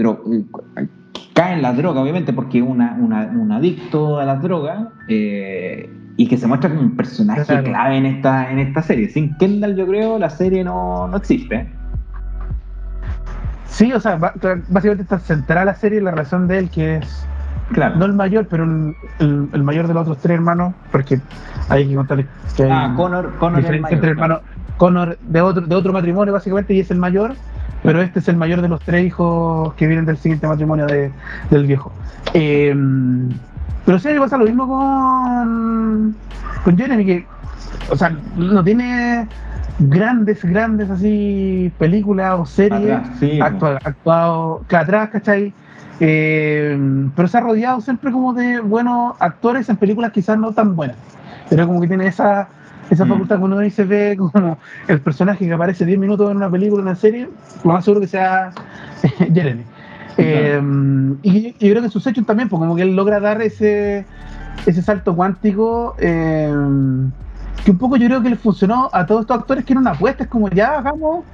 cae 1.35 1.55
en 1.55 1.63
la 1.63 1.73
droga, 1.73 2.01
obviamente, 2.03 2.33
porque 2.33 2.59
es 2.59 2.65
una, 2.65 2.97
una- 3.01 3.27
un 3.37 3.51
adicto 3.53 4.19
a 4.19 4.25
las 4.25 4.41
drogas, 4.43 4.87
eh, 5.09 5.91
y 6.17 6.29
que 6.29 6.37
se 6.39 6.47
muestra 6.47 6.71
como 6.71 6.81
un 6.83 6.97
personaje 6.97 7.45
Claro. 7.45 7.65
clave 7.65 7.97
en 7.99 8.07
esta, 8.07 8.51
en 8.51 8.59
esta 8.59 8.83
serie. 8.83 9.09
Sin 9.11 9.37
Kendall, 9.37 9.77
yo 9.77 9.87
creo, 9.87 10.19
la 10.19 10.31
serie 10.31 10.65
no, 10.65 11.07
no 11.09 11.17
existe. 11.17 11.69
Sí, 13.67 13.93
o 13.93 14.01
sea, 14.01 14.17
básicamente 14.17 15.03
está 15.03 15.19
centrada 15.19 15.67
la 15.67 15.75
serie 15.75 16.01
la 16.01 16.11
relación 16.13 16.49
de 16.49 16.59
él, 16.59 16.71
que 16.71 16.97
es 16.97 17.27
Claro. 17.73 17.97
no 17.97 18.05
el 18.07 18.13
mayor, 18.13 18.47
pero 18.49 18.63
el, 18.65 18.95
el- 19.19 19.49
el 19.53 19.63
mayor 19.65 19.89
de 19.89 19.95
los 19.95 20.03
otros 20.03 20.19
tres 20.19 20.37
hermanos, 20.37 20.73
porque 20.93 21.21
hay 21.69 21.89
que 21.89 21.95
contar 21.97 22.25
que 22.57 22.63
hay 22.63 22.71
ah, 22.71 22.95
Connor, 22.97 23.35
Connor 23.39 23.61
es 23.61 23.69
el 23.71 23.81
mayor, 23.81 23.95
entre 23.99 24.15
claro. 24.15 24.41
Connor 24.79 25.19
de 25.21 25.41
otro, 25.41 25.67
de 25.67 25.75
otro 25.75 25.93
matrimonio, 25.93 26.33
básicamente, 26.33 26.73
y 26.75 26.81
es 26.81 26.91
el 26.93 26.99
mayor, 26.99 27.35
pero 27.83 28.01
este 28.01 28.21
es 28.21 28.29
el 28.29 28.37
mayor 28.37 28.63
de 28.63 28.69
los 28.69 28.81
tres 28.81 29.05
hijos 29.05 29.75
que 29.75 29.87
vienen 29.89 30.07
del 30.07 30.17
siguiente 30.17 30.47
matrimonio 30.47 30.87
de- 30.87 31.11
del 31.51 31.67
viejo. 31.67 31.93
Eh, 32.35 32.75
pero 33.87 33.99
sí, 33.99 34.09
pasa 34.19 34.37
lo 34.37 34.45
mismo 34.45 34.67
con, 34.69 36.15
con 36.65 36.77
Jeremy, 36.77 37.05
que, 37.07 37.27
o 37.91 37.97
sea, 37.97 38.11
no 38.37 38.63
tiene 38.65 39.27
grandes, 39.79 40.45
grandes 40.45 40.91
así 40.91 41.73
películas 41.79 42.35
o 42.39 42.45
series 42.47 43.01
sí, 43.19 43.39
actua- 43.41 43.79
actuado 43.85 44.63
que 44.69 44.77
atrás, 44.77 45.11
¿cachai? 45.11 45.53
Eh, 46.01 46.79
pero 47.15 47.29
se 47.29 47.39
ha 47.39 47.41
rodeado 47.41 47.81
siempre 47.81 48.13
como 48.13 48.35
de 48.35 48.61
buenos 48.61 49.15
actores 49.21 49.69
en 49.69 49.77
películas 49.77 50.13
quizás 50.13 50.39
no 50.39 50.53
tan 50.53 50.77
buenas. 50.77 50.97
Pero 51.49 51.67
como 51.67 51.81
que 51.81 51.89
tiene 51.89 52.07
esa, 52.09 52.49
esa 52.91 53.05
Mm. 53.05 53.09
facultad 53.09 53.37
que 53.39 53.45
uno 53.45 53.59
dice 53.61 53.85
ve 53.85 54.17
como 54.19 54.59
el 54.89 55.01
personaje 55.01 55.47
que 55.47 55.53
aparece 55.53 55.87
10 55.87 55.99
minutos 55.99 56.31
en 56.31 56.37
una 56.39 56.51
película, 56.51 56.83
en 56.83 56.89
una 56.89 56.97
serie, 56.97 57.29
lo 57.65 57.73
más 57.73 57.85
seguro 57.85 58.01
que 58.01 58.09
sea 58.09 58.51
Jeremy. 59.33 59.63
Eh, 60.19 60.61
y, 61.23 61.55
y 61.59 61.67
yo 61.67 61.71
creo 61.71 61.83
que 61.83 61.91
sus 61.91 62.07
hechos 62.07 62.25
también, 62.25 62.49
pues 62.49 62.59
como 62.61 62.75
que 62.77 62.83
él 62.83 62.97
logra 62.97 63.21
dar 63.21 63.43
ese, 63.43 64.07
ese 64.65 64.83
salto 64.83 65.15
cuántico 65.15 65.95
eh, 65.99 66.53
que 67.65 67.71
un 67.71 67.79
poco 67.79 67.97
yo 67.97 68.07
creo 68.07 68.23
que 68.23 68.31
le 68.31 68.37
funcionó 68.37 68.89
a 68.93 69.05
todos 69.07 69.23
estos 69.23 69.39
actores 69.39 69.65
que 69.65 69.73
era 69.73 69.81
una 69.81 69.91
apuesta, 69.93 70.25
es 70.25 70.31
como 70.31 70.49
ya 70.51 70.79
hagamos 70.79 71.25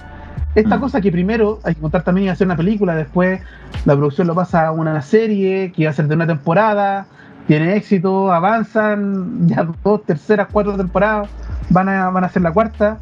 esta 0.54 0.76
Mm. 0.76 0.80
cosa 0.80 1.00
que 1.00 1.10
primero 1.12 1.60
hay 1.64 1.74
que 1.74 1.80
contar 1.80 2.02
también 2.02 2.26
y 2.26 2.30
hacer 2.30 2.46
una 2.46 2.56
película, 2.56 2.94
después 2.94 3.40
la 3.84 3.94
producción 3.94 4.26
lo 4.26 4.34
pasa 4.34 4.66
a 4.66 4.72
una 4.72 5.00
serie 5.02 5.72
que 5.72 5.84
va 5.84 5.90
a 5.90 5.94
ser 5.94 6.08
de 6.08 6.14
una 6.14 6.26
temporada, 6.26 7.06
tiene 7.46 7.76
éxito, 7.76 8.32
avanzan, 8.32 9.48
ya 9.48 9.66
dos, 9.82 10.04
terceras, 10.04 10.48
cuatro 10.50 10.76
temporadas, 10.76 11.28
van 11.70 11.88
a, 11.88 12.10
van 12.10 12.24
a 12.24 12.26
hacer 12.26 12.42
la 12.42 12.52
cuarta. 12.52 12.98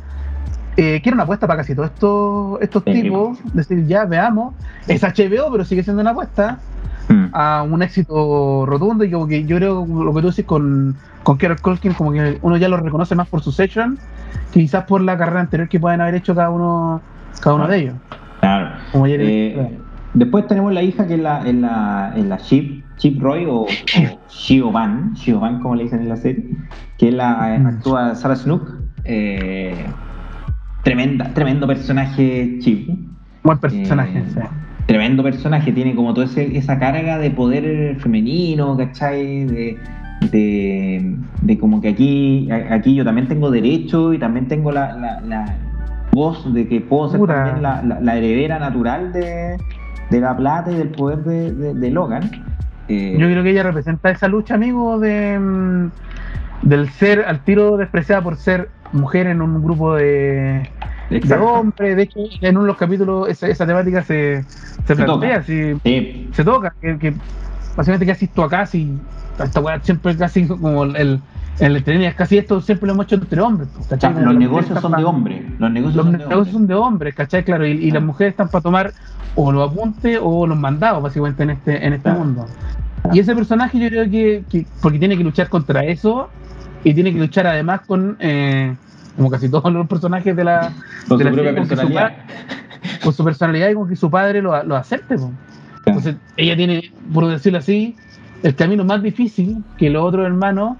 Eh, 0.82 1.02
que 1.02 1.10
era 1.10 1.14
una 1.14 1.24
apuesta 1.24 1.46
para 1.46 1.58
casi 1.58 1.74
todos 1.74 1.90
estos, 1.90 2.62
estos 2.62 2.82
Sí. 2.86 3.02
tipos, 3.02 3.38
decir, 3.52 3.86
ya 3.86 4.06
veamos, 4.06 4.54
es 4.88 5.02
HBO, 5.04 5.50
pero 5.52 5.62
sigue 5.66 5.82
siendo 5.82 6.00
una 6.00 6.12
apuesta 6.12 6.58
Mm. 7.10 7.26
a 7.32 7.62
un 7.64 7.82
éxito 7.82 8.64
rotundo 8.64 9.04
y 9.04 9.10
como 9.10 9.26
que 9.26 9.44
yo 9.44 9.56
creo 9.56 9.84
lo 9.84 10.14
que 10.14 10.20
tú 10.22 10.28
dices 10.28 10.46
con, 10.46 10.96
con 11.22 11.36
Carol 11.36 11.60
Colkin, 11.60 11.92
como 11.92 12.12
que 12.12 12.38
uno 12.40 12.56
ya 12.56 12.68
lo 12.70 12.78
reconoce 12.78 13.14
más 13.14 13.28
por 13.28 13.42
su 13.42 13.52
session 13.52 13.98
que 14.52 14.60
quizás 14.60 14.84
por 14.84 15.02
la 15.02 15.18
carrera 15.18 15.40
anterior 15.40 15.68
que 15.68 15.78
pueden 15.78 16.00
haber 16.00 16.14
hecho 16.14 16.34
cada 16.34 16.48
uno 16.50 17.02
cada 17.42 17.56
uno 17.56 17.68
de 17.68 17.76
ellos. 17.78 17.94
Claro. 18.40 18.70
Como 18.92 19.06
Eh, 19.06 19.78
después 20.14 20.46
tenemos 20.46 20.72
la 20.72 20.82
hija 20.82 21.06
que 21.06 21.14
es 21.14 21.20
la, 21.20 21.46
es 21.46 21.54
la, 21.56 22.12
es 22.16 22.24
la 22.24 22.38
Chip, 22.38 22.84
Chip 22.96 23.20
Roy 23.20 23.44
o, 23.46 23.62
o 23.62 23.66
Shioban, 24.30 25.12
Shioban 25.14 25.60
como 25.60 25.74
le 25.74 25.82
dicen 25.84 26.00
en 26.00 26.08
la 26.08 26.16
serie, 26.16 26.44
que 26.96 27.08
es 27.08 27.14
la 27.14 27.58
Mm. 27.58 27.66
actúa 27.66 28.14
Sarah 28.14 28.36
Snook. 28.36 28.78
eh, 29.04 29.86
tremenda, 30.82 31.32
tremendo 31.34 31.66
personaje 31.66 32.58
Chip. 32.60 32.88
buen 33.42 33.58
personaje. 33.58 34.18
Eh, 34.18 34.24
sí. 34.28 34.40
Tremendo 34.86 35.22
personaje, 35.22 35.72
tiene 35.72 35.94
como 35.94 36.12
toda 36.14 36.26
ese- 36.26 36.56
esa 36.56 36.78
carga 36.78 37.18
de 37.18 37.30
poder 37.30 37.96
femenino, 38.00 38.76
¿cachai? 38.76 39.44
De, 39.44 39.78
de, 40.32 41.16
de 41.42 41.58
como 41.58 41.80
que 41.80 41.88
aquí, 41.88 42.48
aquí 42.50 42.94
yo 42.94 43.04
también 43.04 43.28
tengo 43.28 43.50
derecho 43.50 44.12
y 44.12 44.18
también 44.18 44.48
tengo 44.48 44.72
la, 44.72 44.92
la- 44.94 45.20
la 45.20 45.44
voz 46.12 46.52
de 46.52 46.66
que 46.66 46.80
puedo 46.80 47.08
ser 47.10 47.20
también 47.26 47.62
la, 47.62 47.82
la- 48.00 48.16
heredera 48.16 48.58
natural 48.58 49.12
de, 49.12 49.56
de 50.10 50.20
la 50.20 50.36
plata 50.36 50.72
y 50.72 50.74
del 50.74 50.88
poder 50.88 51.18
de, 51.24 51.52
de- 51.54 51.74
de 51.74 51.90
Logan. 51.90 52.28
Eh, 52.88 53.16
Yo 53.18 53.26
creo 53.28 53.42
que 53.44 53.50
ella 53.50 53.62
representa 53.62 54.10
esa 54.10 54.26
lucha, 54.26 54.54
amigo, 54.54 54.98
de 54.98 55.38
mm, 55.38 55.90
del 56.62 56.88
ser 56.90 57.24
al 57.26 57.44
tiro 57.44 57.76
despreciada 57.76 58.22
por 58.22 58.36
ser 58.36 58.70
mujer 58.92 59.26
en 59.28 59.40
un 59.42 59.62
grupo 59.62 59.94
de, 59.94 60.66
hombres. 61.40 61.96
De 61.96 62.02
hecho, 62.02 62.18
en 62.40 62.56
uno 62.56 62.62
de 62.62 62.68
los 62.68 62.76
capítulos 62.76 63.28
esa, 63.28 63.48
esa 63.48 63.66
temática 63.66 64.02
se, 64.02 64.44
se 64.86 64.96
plantea, 64.96 65.06
toca. 65.06 65.36
así, 65.36 65.74
Sí, 65.84 66.30
se 66.32 66.44
toca, 66.44 66.74
que, 66.80 66.98
que 66.98 67.14
básicamente 67.76 68.06
casi 68.06 68.24
esto 68.26 68.42
acá, 68.44 68.66
si 68.66 68.92
esta 69.42 69.60
weá 69.60 69.80
siempre 69.80 70.16
casi 70.16 70.46
como 70.46 70.84
el, 70.84 70.96
el 70.96 71.76
entretenimiento, 71.76 72.16
casi 72.16 72.38
esto 72.38 72.60
siempre 72.60 72.86
lo 72.86 72.94
hemos 72.94 73.06
hecho 73.06 73.16
entre 73.16 73.40
hombres, 73.40 73.68
pues, 73.74 73.86
o 73.86 73.90
¿cachai? 73.90 74.10
sea, 74.12 74.20
Como 74.20 74.32
los 74.32 74.36
negocios 74.40 74.80
son 74.80 74.92
de 74.92 75.04
hombres. 75.04 75.42
Los 75.58 75.70
negocios 75.70 75.96
Los 75.96 76.04
son 76.06 76.18
de 76.18 76.24
hombres. 76.34 76.52
son 76.52 76.66
de 76.66 76.74
hombres, 76.74 77.14
¿cachai? 77.14 77.44
Claro, 77.44 77.66
y, 77.66 77.70
y 77.72 77.90
las 77.90 78.02
Ah. 78.02 78.06
mujeres 78.06 78.32
están 78.32 78.48
para 78.48 78.62
tomar 78.62 78.92
o 79.36 79.52
los 79.52 79.70
apuntes 79.70 80.18
o 80.22 80.46
los 80.46 80.58
mandados, 80.58 81.02
básicamente, 81.02 81.42
en 81.44 81.50
este, 81.50 81.86
en 81.86 81.92
este 81.92 82.02
Claro. 82.04 82.18
mundo. 82.24 82.46
Y 83.12 83.18
ese 83.18 83.34
personaje 83.34 83.78
yo 83.78 83.88
creo 83.88 84.04
que, 84.10 84.44
que- 84.50 84.66
porque 84.82 84.98
tiene 84.98 85.16
que 85.16 85.24
luchar 85.24 85.48
contra 85.48 85.84
eso 85.84 86.28
y 86.84 86.94
tiene 86.94 87.12
que 87.12 87.18
luchar 87.18 87.46
además 87.46 87.80
con, 87.86 88.16
eh, 88.20 88.74
como 89.16 89.30
casi 89.30 89.48
todos 89.48 89.72
los 89.72 89.86
personajes 89.86 90.34
de 90.34 90.44
la, 90.44 90.72
Con 91.08 91.18
de 91.18 91.24
su 91.24 91.30
la 91.30 91.34
propia 91.34 91.52
serie, 91.52 91.54
con 91.54 91.64
su 91.64 91.68
personalidad. 91.68 92.16
pa- 92.16 93.00
con 93.02 93.12
su 93.12 93.24
personalidad 93.24 93.68
y 93.70 93.74
con 93.74 93.88
que 93.88 93.96
su 93.96 94.10
padre 94.10 94.40
lo, 94.42 94.62
lo 94.64 94.76
acepte. 94.76 95.16
Entonces, 95.86 96.16
ella 96.36 96.56
tiene, 96.56 96.92
por 97.12 97.26
decirlo 97.26 97.58
así, 97.58 97.96
el 98.42 98.54
camino 98.54 98.84
más 98.84 99.02
difícil 99.02 99.62
que 99.78 99.90
los 99.90 100.02
otros 100.04 100.26
hermanos 100.26 100.76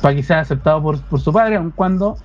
para 0.00 0.14
que 0.14 0.22
sea 0.22 0.40
aceptado 0.40 0.82
por, 0.82 1.00
por 1.02 1.20
su 1.20 1.32
padre, 1.32 1.56
aun 1.56 1.70
cuando 1.72 2.16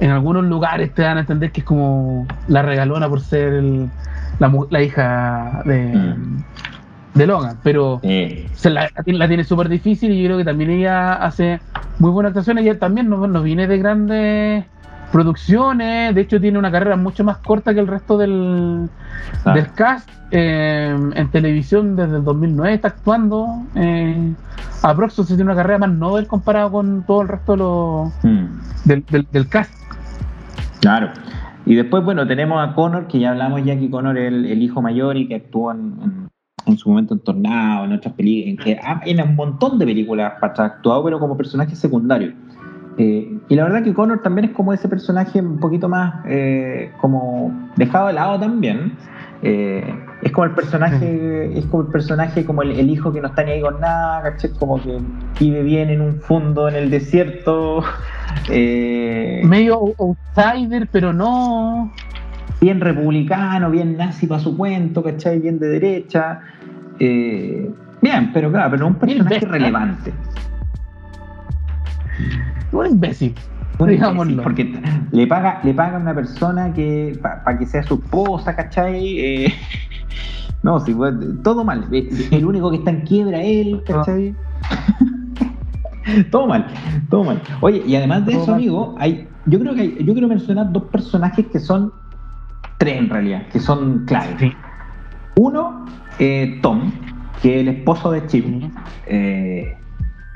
en 0.00 0.10
algunos 0.10 0.44
lugares 0.44 0.92
te 0.94 1.02
dan 1.02 1.16
a 1.16 1.20
entender 1.20 1.50
que 1.52 1.60
es 1.60 1.66
como 1.66 2.26
la 2.48 2.62
regalona 2.62 3.08
por 3.08 3.20
ser 3.20 3.52
el- 3.54 3.88
la, 4.38 4.52
la 4.70 4.82
hija 4.82 5.62
de, 5.64 5.94
Mm. 5.94 6.44
De 7.16 7.26
Logan. 7.26 7.58
Pero 7.62 8.00
Sí. 8.02 8.46
se 8.54 8.70
la, 8.70 8.88
la 9.04 9.28
tiene 9.28 9.44
súper 9.44 9.68
difícil 9.68 10.12
y 10.12 10.22
yo 10.22 10.26
creo 10.28 10.38
que 10.38 10.44
también 10.44 10.70
ella 10.70 11.14
hace 11.14 11.60
muy 11.98 12.10
buena 12.10 12.28
actuación. 12.28 12.58
Ella 12.58 12.78
también 12.78 13.08
no, 13.08 13.26
no 13.26 13.42
viene 13.42 13.66
de 13.66 13.78
grandes 13.78 14.64
producciones, 15.12 16.14
de 16.14 16.20
hecho 16.20 16.40
tiene 16.40 16.58
una 16.58 16.70
carrera 16.70 16.96
mucho 16.96 17.24
más 17.24 17.38
corta 17.38 17.72
que 17.72 17.80
el 17.80 17.86
resto 17.86 18.18
del, 18.18 18.88
Ah. 19.44 19.54
del 19.54 19.72
cast. 19.72 20.08
eh, 20.32 20.92
en 21.14 21.30
televisión 21.30 21.94
desde 21.94 22.16
el 22.16 22.24
2009 22.24 22.74
está 22.74 22.88
actuando. 22.88 23.46
Eh, 23.76 24.34
Aproxo 24.82 25.24
tiene 25.24 25.44
una 25.44 25.54
carrera 25.54 25.78
más 25.78 25.90
novel 25.92 26.26
comparado 26.26 26.72
con 26.72 27.04
todo 27.06 27.22
el 27.22 27.28
resto 27.28 27.52
de 27.52 27.58
los, 27.58 28.12
Mm. 28.24 28.46
del, 28.86 29.04
del- 29.08 29.28
del 29.30 29.48
cast. 29.48 29.72
Claro. 30.80 31.10
Y 31.64 31.76
después, 31.76 32.04
bueno, 32.04 32.26
tenemos 32.26 32.58
a 32.60 32.74
Connor, 32.74 33.06
que 33.06 33.20
ya 33.20 33.30
hablamos 33.30 33.64
ya 33.64 33.78
que 33.78 33.88
Connor 33.88 34.18
es 34.18 34.32
el, 34.32 34.46
el 34.46 34.62
hijo 34.62 34.82
mayor 34.82 35.16
y 35.16 35.28
que 35.28 35.36
actuó 35.36 35.70
en, 35.70 35.78
en- 36.02 36.28
en 36.66 36.76
su 36.76 36.88
momento 36.88 37.14
en 37.14 37.20
Tornado, 37.20 37.84
en 37.84 37.92
otras 37.92 38.14
películas, 38.14 38.78
en, 39.04 39.20
un 39.20 39.36
montón 39.36 39.78
de 39.78 39.86
películas 39.86 40.34
para 40.40 40.54
ha 40.62 40.66
actuado, 40.66 41.04
pero 41.04 41.18
como 41.18 41.36
personaje 41.36 41.74
secundario. 41.76 42.32
Eh, 42.98 43.38
y 43.48 43.54
la 43.54 43.64
verdad 43.64 43.82
que 43.82 43.92
Connor 43.92 44.22
también 44.22 44.46
es 44.46 44.50
como 44.52 44.72
ese 44.72 44.88
personaje 44.88 45.40
un 45.40 45.58
poquito 45.58 45.86
más 45.88 46.24
eh, 46.26 46.90
como 47.00 47.52
dejado 47.76 48.08
de 48.08 48.14
lado 48.14 48.40
también. 48.40 48.94
Eh, 49.42 49.84
es 50.22 50.32
como 50.32 50.46
el 50.46 50.52
personaje, 50.52 51.58
es 51.58 51.66
como 51.66 51.82
el 51.82 51.88
personaje, 51.90 52.44
como 52.46 52.62
el, 52.62 52.72
el 52.72 52.88
hijo 52.88 53.12
que 53.12 53.20
no 53.20 53.28
está 53.28 53.44
ni 53.44 53.52
ahí 53.52 53.60
con 53.60 53.80
nada, 53.80 54.22
¿cachai? 54.22 54.50
Como 54.58 54.82
que 54.82 54.98
vive 55.38 55.62
bien 55.62 55.90
en 55.90 56.00
un 56.00 56.20
fondo 56.20 56.68
en 56.68 56.74
el 56.74 56.90
desierto. 56.90 57.82
Medio 58.48 59.94
outsider, 59.98 60.88
pero 60.90 61.12
no. 61.12 61.92
bien 62.62 62.80
republicano, 62.80 63.70
bien 63.70 63.98
nazi 63.98 64.26
para 64.26 64.40
su 64.40 64.56
cuento, 64.56 65.02
¿cachai? 65.02 65.38
Bien 65.38 65.58
de 65.58 65.68
derecha. 65.68 66.40
Eh, 66.98 67.70
bien, 68.02 68.30
pero 68.32 68.50
claro, 68.50 68.70
pero 68.70 68.86
un 68.86 68.94
personaje 68.94 69.40
relevante. 69.46 70.12
Un 72.72 72.86
imbécil. 72.86 73.34
Un 73.78 73.90
imbécil, 73.92 74.40
Porque 74.42 74.80
le 75.12 75.26
paga, 75.26 75.60
le 75.62 75.74
paga 75.74 75.98
a 75.98 76.00
una 76.00 76.14
persona 76.14 76.72
que 76.72 77.18
para 77.22 77.58
que 77.58 77.66
sea 77.66 77.82
su 77.82 77.94
esposa, 77.94 78.56
¿cachai? 78.56 79.18
Eh, 79.18 79.54
no, 80.62 80.80
sí, 80.80 80.94
pues, 80.94 81.14
todo 81.42 81.64
mal. 81.64 81.86
El 81.92 82.44
único 82.44 82.70
que 82.70 82.78
está 82.78 82.90
en 82.90 83.02
quiebra 83.02 83.42
él, 83.42 83.82
¿cachai? 83.86 84.34
todo 86.30 86.46
mal, 86.46 86.66
todo 87.10 87.24
mal. 87.24 87.42
Oye, 87.60 87.82
y 87.86 87.96
además 87.96 88.24
de 88.26 88.32
Todo 88.32 88.42
eso, 88.42 88.50
mal. 88.52 88.60
amigo, 88.60 88.94
hay, 88.98 89.28
yo 89.46 89.58
creo 89.60 89.74
que 89.74 89.80
hay- 89.82 89.96
yo 90.04 90.12
quiero 90.12 90.28
mencionar 90.28 90.72
dos 90.72 90.84
personajes 90.84 91.46
que 91.46 91.58
son 91.60 91.92
tres 92.78 92.98
en 92.98 93.10
realidad, 93.10 93.42
que 93.52 93.60
son 93.60 94.04
claves. 94.06 94.36
Sí. 94.38 94.52
Uno, 95.38 95.84
eh, 96.18 96.58
Tom, 96.62 96.90
que 97.42 97.56
es 97.56 97.60
el 97.62 97.68
esposo 97.68 98.10
de 98.10 98.26
Chip. 98.26 98.44
Eh, 99.06 99.76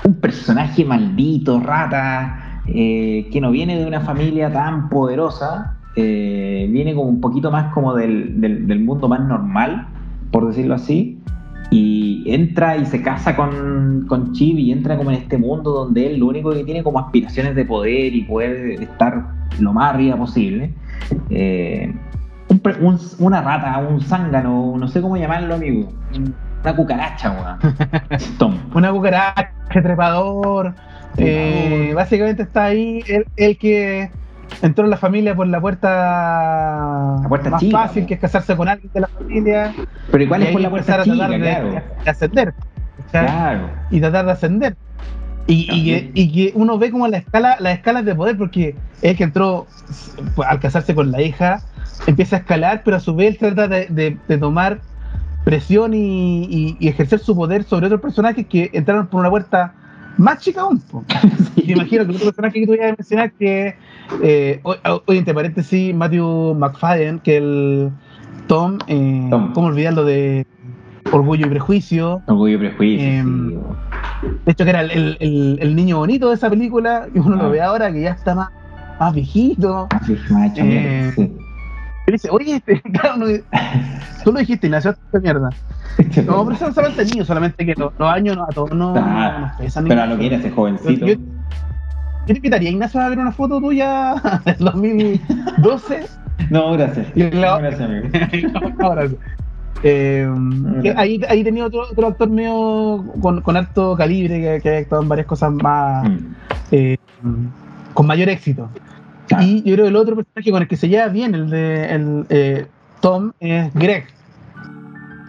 un 0.03 0.15
personaje 0.15 0.83
maldito, 0.85 1.59
rata, 1.59 2.61
eh, 2.67 3.29
que 3.31 3.39
no 3.41 3.51
viene 3.51 3.77
de 3.77 3.85
una 3.85 4.01
familia 4.01 4.51
tan 4.51 4.89
poderosa, 4.89 5.77
viene 5.95 6.93
como 6.95 7.09
un 7.09 7.19
poquito 7.21 7.51
más 7.51 7.73
como 7.73 7.93
del, 7.93 8.39
del- 8.39 8.79
mundo 8.79 9.07
más 9.09 9.19
normal, 9.19 9.87
por 10.31 10.47
decirlo 10.47 10.75
así, 10.75 11.19
y 11.69 12.23
entra 12.27 12.77
y 12.77 12.85
se 12.85 13.01
casa 13.01 13.35
con, 13.35 14.05
con 14.07 14.31
Chip 14.33 14.57
y 14.57 14.71
entra 14.71 14.97
como 14.97 15.11
en 15.11 15.17
este 15.17 15.37
mundo 15.37 15.71
donde 15.71 16.07
él 16.07 16.19
lo 16.19 16.27
único 16.27 16.51
que 16.51 16.63
tiene 16.63 16.81
como 16.81 16.99
aspiraciones 16.99 17.55
de 17.55 17.65
poder 17.65 18.15
y 18.15 18.23
poder 18.23 18.81
estar 18.81 19.25
lo 19.59 19.73
más 19.73 19.93
arriba 19.93 20.15
posible. 20.17 20.73
Un 22.59 22.99
una 23.19 23.41
rata, 23.41 23.77
un 23.79 24.01
zángano, 24.01 24.75
no 24.77 24.87
sé 24.87 25.01
cómo 25.01 25.17
llamarlo, 25.17 25.55
amigo. 25.55 25.91
Una 26.63 26.75
cucaracha, 26.75 27.31
weón. 27.31 27.75
Tom. 28.37 28.57
Una 28.73 28.91
cucaracha, 28.91 29.51
trepador. 29.69 30.73
eh, 31.17 31.91
básicamente 31.95 32.43
está 32.43 32.65
ahí 32.65 33.01
el, 33.07 33.25
el 33.35 33.57
que 33.57 34.11
entró 34.61 34.83
en 34.83 34.89
la 34.91 34.97
familia 34.97 35.33
por 35.35 35.47
la 35.47 35.59
puerta, 35.61 35.89
La 37.21 37.25
puerta 37.27 37.49
más 37.49 37.61
chica, 37.61 37.77
fácil, 37.79 38.05
que 38.05 38.15
es 38.15 38.19
casarse 38.19 38.55
con 38.55 38.67
alguien 38.67 38.91
de 38.93 38.99
la 39.01 39.07
familia. 39.07 39.73
Pero 40.11 40.23
igual 40.23 40.43
es 40.43 40.51
por 40.51 40.61
la 40.61 40.69
puerta 40.69 41.03
chica, 41.03 41.15
tratar 41.15 41.31
de, 41.31 41.39
claro. 41.39 41.71
de 42.03 42.09
ascender. 42.09 42.53
Claro. 43.11 43.69
y 43.89 43.99
tratar 43.99 44.25
de 44.25 44.31
ascender. 44.31 44.75
Y, 45.47 45.67
y 45.71 45.83
que, 45.85 46.11
y 46.13 46.31
que 46.31 46.51
uno 46.55 46.77
ve 46.77 46.91
como 46.91 47.07
la 47.07 47.17
escala, 47.17 47.57
las 47.59 47.73
escalas 47.73 48.05
de 48.05 48.13
poder, 48.15 48.37
porque 48.37 48.75
es 49.01 49.17
que 49.17 49.23
entró 49.23 49.65
al 50.45 50.59
casarse 50.59 50.93
con 50.93 51.11
la 51.11 51.21
hija, 51.21 51.61
empieza 52.07 52.37
a 52.37 52.39
escalar, 52.39 52.81
pero 52.83 52.97
a 52.97 52.99
su 52.99 53.15
vez 53.15 53.37
trata 53.37 53.67
de, 53.67 53.87
de- 53.89 54.17
de 54.27 54.37
tomar 54.37 54.79
presión 55.43 55.93
y, 55.93 56.43
y- 56.45 56.77
y 56.79 56.87
ejercer 56.87 57.19
su 57.19 57.35
poder 57.35 57.63
sobre 57.63 57.87
otros 57.87 58.01
personajes 58.01 58.45
que 58.45 58.69
entraron 58.73 59.07
por 59.07 59.19
una 59.21 59.29
puerta 59.29 59.73
más 60.17 60.39
chica 60.39 60.61
aún. 60.61 60.81
Sí. 61.55 61.63
Imagino 61.71 62.05
que 62.05 62.11
otro 62.11 62.25
personaje 62.25 62.59
que 62.59 62.67
tú 62.67 62.73
ibas 62.73 62.91
a 62.91 62.95
mencionar, 62.97 63.31
que, 63.33 63.75
eh, 64.21 64.59
o- 64.63 64.75
oye, 65.07 65.19
entre 65.19 65.33
paréntesis, 65.33 65.95
Matthew 65.95 66.53
McFadden, 66.55 67.19
que 67.19 67.37
el 67.37 67.89
Tom, 68.47 68.77
eh, 68.87 69.27
Tom. 69.29 69.53
¿cómo 69.53 69.67
olvidarlo 69.67 70.03
de 70.05 70.45
Orgullo 71.11 71.47
y 71.47 71.49
Prejuicio? 71.49 72.21
Orgullo 72.27 72.55
y 72.55 72.57
prejuicio. 72.59 73.07
Em, 73.07 73.49
sí. 73.51 74.27
De 74.45 74.51
hecho, 74.51 74.63
que 74.63 74.69
era 74.69 74.81
el, 74.81 74.91
el- 74.91 75.17
el- 75.19 75.59
el 75.61 75.75
niño 75.75 75.97
bonito 75.97 76.29
de 76.29 76.35
esa 76.35 76.49
película, 76.49 77.07
y 77.13 77.19
uno 77.19 77.37
Ah. 77.39 77.43
lo 77.43 77.49
ve 77.49 77.61
ahora 77.61 77.91
que 77.91 78.01
ya 78.01 78.11
está 78.11 78.35
más, 78.35 78.49
más 78.99 79.13
viejito. 79.13 79.87
Eh, 80.57 81.11
sí. 81.15 81.31
Y 82.07 82.11
dice, 82.13 82.29
oye, 82.31 82.55
este, 82.55 82.81
claro, 82.93 83.17
no, 83.17 83.25
tú 84.23 84.31
lo 84.31 84.39
dijiste, 84.39 84.69
nació 84.69 84.91
esta 84.91 85.19
mierda. 85.19 85.49
No, 86.25 86.45
pero 86.45 86.51
eso 86.55 86.71
se 86.71 86.79
ha 86.79 86.83
mantenido, 86.83 87.25
solamente 87.25 87.65
que 87.65 87.73
los, 87.75 87.91
los 87.99 88.09
años 88.09 88.37
no, 88.37 88.43
a 88.43 88.47
todos 88.47 88.71
no, 88.71 88.93
Ah, 88.95 89.39
nos 89.41 89.51
pesan. 89.57 89.85
Pero 89.87 90.01
a 90.01 90.05
lo 90.07 90.17
que 90.17 90.27
era 90.27 90.37
ese 90.37 90.49
jovencito. 90.51 91.05
Yo- 91.05 91.13
Yo 91.15 91.19
te 92.27 92.33
invitaría, 92.33 92.69
Ignacio, 92.69 93.01
a 93.01 93.09
ver 93.09 93.19
una 93.19 93.31
foto 93.31 93.59
tuya 93.59 94.15
del 94.45 94.57
2012. 94.57 96.05
No, 96.49 96.71
gracias. 96.73 97.07
Y 97.15 97.29
la- 97.31 97.55
No, 97.55 97.59
gracias, 97.59 97.81
amigo. 97.81 98.09
Ahora. 98.79 99.07
Eh, 99.83 100.29
ahí, 100.95 101.19
ahí 101.27 101.43
tenía 101.43 101.65
otro, 101.65 101.81
otro 101.91 102.07
actor 102.07 102.29
medio 102.29 103.03
con, 103.19 103.41
con 103.41 103.57
alto 103.57 103.95
calibre 103.97 104.39
que, 104.39 104.61
que 104.61 104.75
ha 104.75 104.79
actuado 104.79 105.01
en 105.03 105.09
varias 105.09 105.25
cosas 105.27 105.51
más 105.51 106.07
Mm, 106.07 106.17
eh, 106.71 106.97
con 107.93 108.05
mayor 108.05 108.29
éxito. 108.29 108.69
Claro. 109.27 109.43
Y 109.43 109.57
yo 109.63 109.73
creo 109.75 109.85
que 109.85 109.89
el 109.89 109.95
otro 109.95 110.15
personaje 110.15 110.51
con 110.51 110.61
el 110.61 110.67
que 110.67 110.77
se 110.77 110.89
lleva 110.89 111.07
bien, 111.07 111.33
el 111.35 111.49
de 111.49 111.85
el, 111.93 112.25
eh, 112.29 112.65
Tom, 113.01 113.31
es 113.39 113.73
Greg. 113.73 114.05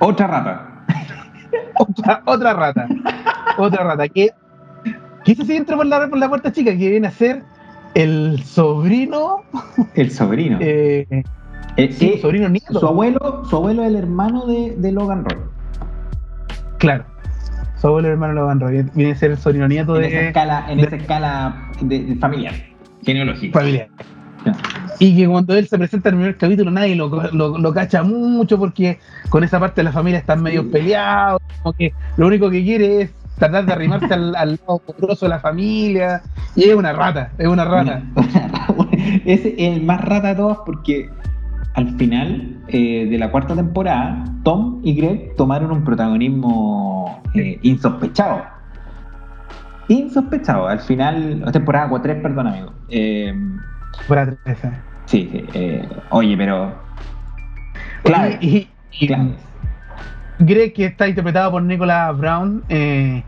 Otra 0.01 0.27
rata. 0.27 0.69
Otra, 1.79 2.23
otra 2.27 2.53
rata. 2.53 2.87
otra 3.57 3.85
rata. 3.85 4.09
Que 4.09 4.31
quizás 5.25 5.47
sí 5.47 5.57
entró 5.57 5.77
por 5.79 5.87
la, 5.87 6.09
por 6.09 6.19
la 6.19 6.29
puerta 6.29 6.53
chica, 6.53 6.71
que 6.73 6.89
viene 6.91 7.07
a 7.09 7.11
ser 7.11 7.43
el 7.95 8.43
sobrino. 8.45 9.43
El 9.95 10.11
sobrino. 10.11 10.59
eh, 10.61 11.07
Eh, 11.77 11.91
sí, 11.93 12.13
eh, 12.15 12.19
sobrino 12.21 12.49
nieto. 12.51 12.79
su 12.79 12.87
abuelo, 12.87 13.45
su 13.49 13.57
abuelo 13.57 13.83
es 13.83 13.89
el 13.89 13.97
hermano 13.97 14.47
de, 14.47 14.75
de 14.77 14.93
Logan 14.93 15.25
Roy. 15.25 15.39
Claro. 16.79 17.05
Su 17.81 17.87
abuelo 17.89 18.09
hermano 18.09 18.35
Logan 18.35 18.61
Roy. 18.61 18.85
Viene 18.95 19.13
a 19.13 19.17
ser 19.17 19.31
el 19.33 19.39
sobrino 19.39 19.67
nieto 19.69 19.97
En 19.97 20.05
esa 20.05 20.17
de 20.19 20.27
escala, 20.29 20.67
en 20.69 20.77
de- 20.79 20.85
esa 20.85 20.97
escala 20.97 21.71
de, 21.81 22.05
de 22.05 22.17
familiar, 22.17 22.55
genealógica. 23.05 23.59
familia. 23.59 23.88
Ya. 24.45 24.57
Y 24.99 25.17
que 25.17 25.29
cuando 25.29 25.55
él 25.57 25.67
se 25.67 25.79
presenta 25.79 26.09
en 26.09 26.15
el 26.15 26.21
primer 26.21 26.37
capítulo 26.37 26.71
nadie 26.71 26.95
lo, 26.95 27.09
lo, 27.33 27.59
lo 27.59 27.75
cacha 27.75 28.03
mucho 28.03 28.59
porque 28.59 28.99
con 29.29 29.43
esa 29.45 29.59
parte 29.59 29.81
de 29.81 29.85
la 29.85 29.93
familia 29.93 30.19
están 30.19 30.43
medio 30.43 30.71
peleados, 30.71 31.41
como 31.62 31.73
que 31.75 31.93
lo 32.17 32.27
único 32.27 32.51
que 32.51 32.62
quiere 32.62 33.03
es 33.03 33.11
tratar 33.38 33.67
de 33.67 33.73
arrimarse 33.73 34.12
al, 34.12 34.37
al 34.37 34.61
lado 34.61 34.79
poderoso 34.79 35.27
de 35.27 35.31
la 35.31 35.41
familia 35.41 36.23
y 36.55 36.65
es 36.65 36.75
una 36.75 36.93
rata, 36.93 37.33
es 37.38 37.49
una 37.49 37.65
rata. 37.65 38.03
es 39.25 39.41
el 39.59 39.83
más 39.83 40.01
rata 40.03 40.29
de 40.29 40.35
todas 40.37 40.59
porque 40.65 41.11
al 41.75 41.97
final 41.97 42.59
eh, 42.69 43.07
de 43.11 43.19
la 43.19 43.31
cuarta 43.31 43.55
temporada, 43.55 44.25
Tom 44.43 44.81
y 44.83 44.95
Greg 44.95 45.35
tomaron 45.37 45.73
un 45.73 45.85
protagonismo 45.85 47.23
eh, 47.35 47.59
insospechado. 47.62 48.43
Insospechado. 49.88 50.68
Al 50.68 50.81
final, 50.81 51.45
temporada 51.53 51.90
3, 52.03 52.23
perdón, 52.23 52.47
amigo. 52.49 52.73
Eh, 52.88 53.35
Fuera 54.07 54.27
de 54.27 54.37
esa. 54.47 54.81
sí, 55.07 55.29
sí. 55.33 55.45
eh, 55.55 55.88
oye, 56.11 56.37
pero. 56.37 56.73
Clave. 58.05 58.38
Y, 58.40 58.68
y-. 59.01 59.35
Greg, 60.38 60.73
que 60.73 60.87
está 60.87 61.07
interpretado 61.09 61.51
por 61.53 61.62
Nicolas 61.62 62.16
Brown, 62.18 62.64
eh, 62.68 63.23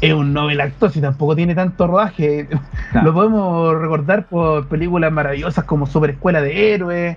es 0.00 0.12
un 0.12 0.32
novel 0.32 0.60
actor, 0.60 0.90
si 0.90 1.00
tampoco 1.00 1.36
tiene 1.36 1.54
tanto 1.54 1.86
rodaje. 1.86 2.48
Claro. 2.90 3.06
Lo 3.08 3.14
podemos 3.14 3.78
recordar 3.80 4.26
por 4.26 4.66
películas 4.68 5.12
maravillosas 5.12 5.64
como 5.64 5.86
Super 5.86 6.10
Escuela 6.10 6.40
de 6.40 6.74
Héroes, 6.74 7.16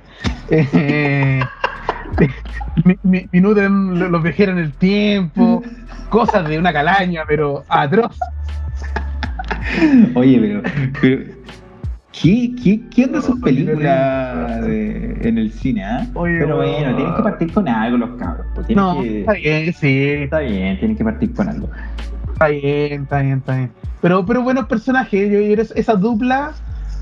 eh, 0.50 1.39
Mi- 2.86 2.98
mi- 3.04 3.28
Minuto 3.32 3.62
en 3.62 3.98
lo- 4.00 4.10
los 4.10 4.22
viajeros 4.24 4.54
en 4.58 4.63
el 4.63 4.74
tiempo, 4.74 5.63
cosas 6.10 6.48
de 6.48 6.60
una 6.60 6.72
calaña, 6.74 7.22
pero 7.28 7.63
atroz. 7.70 8.17
Oye, 10.15 10.39
pero. 10.39 10.62
pero 11.02 11.41
¿Qué, 12.12 12.54
qué, 12.62 12.82
qué 12.94 13.06
onda 13.06 13.22
sus 13.22 13.39
películas 13.39 14.62
de- 14.65 15.17
en 15.24 15.38
el 15.38 15.52
cine? 15.54 15.84
ah? 15.86 16.06
Oye, 16.13 16.39
Pero 16.39 16.58
bueno, 16.58 16.78
weón. 16.78 16.96
tienen 16.98 17.15
que 17.15 17.24
partir 17.24 17.54
con 17.54 17.67
algo 17.70 17.98
los 17.98 18.20
cabros. 18.20 18.46
pues, 18.54 18.70
No, 18.76 19.02
que- 19.02 19.22
está 19.22 19.34
bien, 19.34 19.74
sí, 19.74 20.04
Está 20.24 20.39
bien, 20.39 20.78
tienen 20.78 20.98
que 20.98 21.04
partir 21.06 21.34
con 21.34 21.48
algo. 21.48 21.70
está 22.34 22.48
bien, 22.50 23.04
está 23.04 23.22
bien, 23.22 23.38
está 23.38 23.56
bien. 23.56 23.72
Pero, 24.02 24.26
pero 24.26 24.41
buenos 24.44 24.65
personajes, 24.67 25.32
yo, 25.32 25.39
yo- 25.39 25.63
esa 25.76 25.94
dupla 25.96 26.52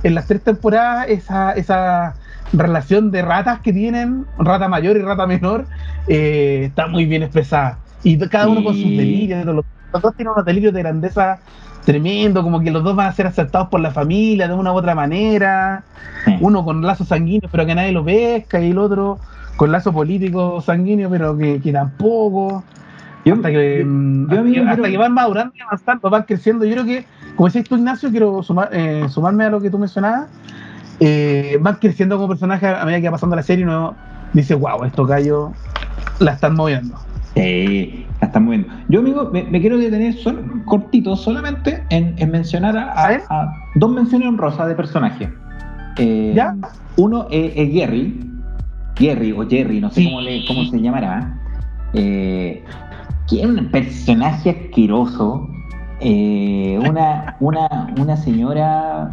en 0.03 0.13
las 0.15 0.27
tres 0.27 0.43
temporadas 0.43 1.07
esa, 1.09 1.53
esa 1.53 2.13
relación 2.53 3.09
de 3.09 3.21
ratas 3.23 3.59
que 3.61 3.73
tienen, 3.73 4.25
rata 4.37 4.67
mayor 4.69 4.95
y 4.95 5.01
rata 5.01 5.25
menor, 5.25 5.65
eh, 6.07 6.65
está 6.67 6.87
muy 6.87 7.05
bien 7.05 7.23
expresada. 7.23 7.79
Y 8.03 8.17
cada 8.27 8.47
uno 8.47 8.63
con 8.63 8.73
sus 8.75 8.83
delirios, 8.91 9.43
los, 9.45 9.65
los 9.91 10.01
dos 10.01 10.15
tienen 10.15 10.33
unos 10.33 10.45
delirios 10.45 10.73
de 10.73 10.79
grandeza 10.81 11.39
tremendo, 11.85 12.43
como 12.43 12.59
que 12.59 12.71
los 12.71 12.83
dos 12.83 12.95
van 12.95 13.07
a 13.07 13.11
ser 13.13 13.27
aceptados 13.27 13.69
por 13.69 13.79
la 13.79 13.91
familia 13.91 14.47
de 14.47 14.53
una 14.53 14.71
u 14.71 14.75
otra 14.75 14.95
manera, 14.95 15.83
Sí. 16.25 16.35
uno 16.41 16.63
con 16.65 16.81
lazo 16.81 17.05
sanguíneo 17.05 17.49
pero 17.51 17.65
que 17.65 17.73
nadie 17.75 17.91
lo 17.91 18.03
pesca 18.03 18.59
y 18.59 18.71
el 18.71 18.77
otro 18.77 19.19
con 19.55 19.71
lazo 19.71 19.91
político 19.93 20.61
sanguíneo 20.61 21.09
pero 21.09 21.37
que, 21.37 21.59
que 21.61 21.71
tampoco. 21.71 22.63
Yo- 23.25 23.33
hasta 23.35 23.49
que, 23.49 23.79
yo- 23.79 23.85
mm, 23.85 24.51
yo, 24.53 24.69
hasta 24.69 24.89
que 24.89 24.97
van 24.97 25.13
madurando 25.13 25.53
y 25.55 25.61
avanzando, 25.61 26.09
van 26.09 26.23
creciendo. 26.23 26.63
Yo 26.65 26.71
creo 26.73 26.85
que, 26.85 27.05
como 27.35 27.47
decías 27.47 27.65
tú, 27.67 27.75
Ignacio, 27.75 28.09
quiero 28.11 28.41
sumar- 28.43 28.69
eh, 28.71 29.05
sumarme 29.09 29.43
a 29.45 29.49
lo 29.49 29.59
que 29.61 29.69
tú 29.69 29.77
mencionabas. 29.79 30.27
eh, 31.01 31.57
van 31.61 31.75
creciendo 31.75 32.17
como 32.17 32.27
personajes 32.27 32.75
a 32.77 32.83
medida 32.83 32.99
que 32.99 33.07
va 33.07 33.13
pasando 33.13 33.33
la 33.37 33.41
serie 33.43 33.63
y 33.63 33.67
uno 33.67 33.95
dice, 34.33 34.53
wow, 34.53 34.83
estos 34.83 35.07
gallos 35.07 35.51
la 36.19 36.31
están 36.33 36.55
moviendo. 36.55 36.95
Sí, 37.43 38.06
la 38.19 38.28
están 38.28 38.45
moviendo. 38.45 38.67
Yo, 38.89 38.99
amigo, 38.99 39.30
me, 39.32 39.43
me 39.43 39.62
quiero 39.62 39.78
detener 39.78 40.13
solo, 40.13 40.41
cortito 40.65 41.15
solamente 41.15 41.84
en, 41.89 42.15
en 42.17 42.32
mencionar 42.32 42.78
a, 42.78 43.54
dos 43.75 43.91
menciones 43.91 44.28
honrosas 44.28 44.67
de 44.67 44.75
personajes. 44.75 45.30
Eh, 45.97 46.34
¿Ya? 46.36 46.56
Uno 46.97 47.28
es, 47.32 47.54
es 47.56 47.73
Gary, 47.73 48.19
Gary 48.99 49.32
o 49.32 49.47
Jerry, 49.47 49.80
no 49.80 49.89
sé 49.89 50.02
Sí. 50.02 50.06
cómo, 50.08 50.21
le- 50.21 50.45
cómo 50.45 50.65
se 50.65 50.82
llamará, 50.82 51.34
eh, 51.93 52.63
que 53.30 53.39
es 53.41 53.45
un 53.45 53.69
personaje 53.71 54.49
asqueroso, 54.49 55.47
eh, 56.02 56.78
una, 56.86 57.38
una, 57.39 57.93
una 57.99 58.17
señora 58.17 59.12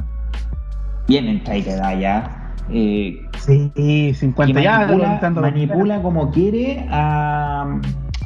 bien 1.06 1.28
entregada 1.28 1.94
ya, 1.94 2.52
eh, 2.70 3.20
Sí, 3.38 3.70
50 4.14 4.60
que 4.60 4.68
manipula, 4.68 5.20
manipula 5.40 6.02
como 6.02 6.32
quiere 6.32 6.84
a, 6.90 7.78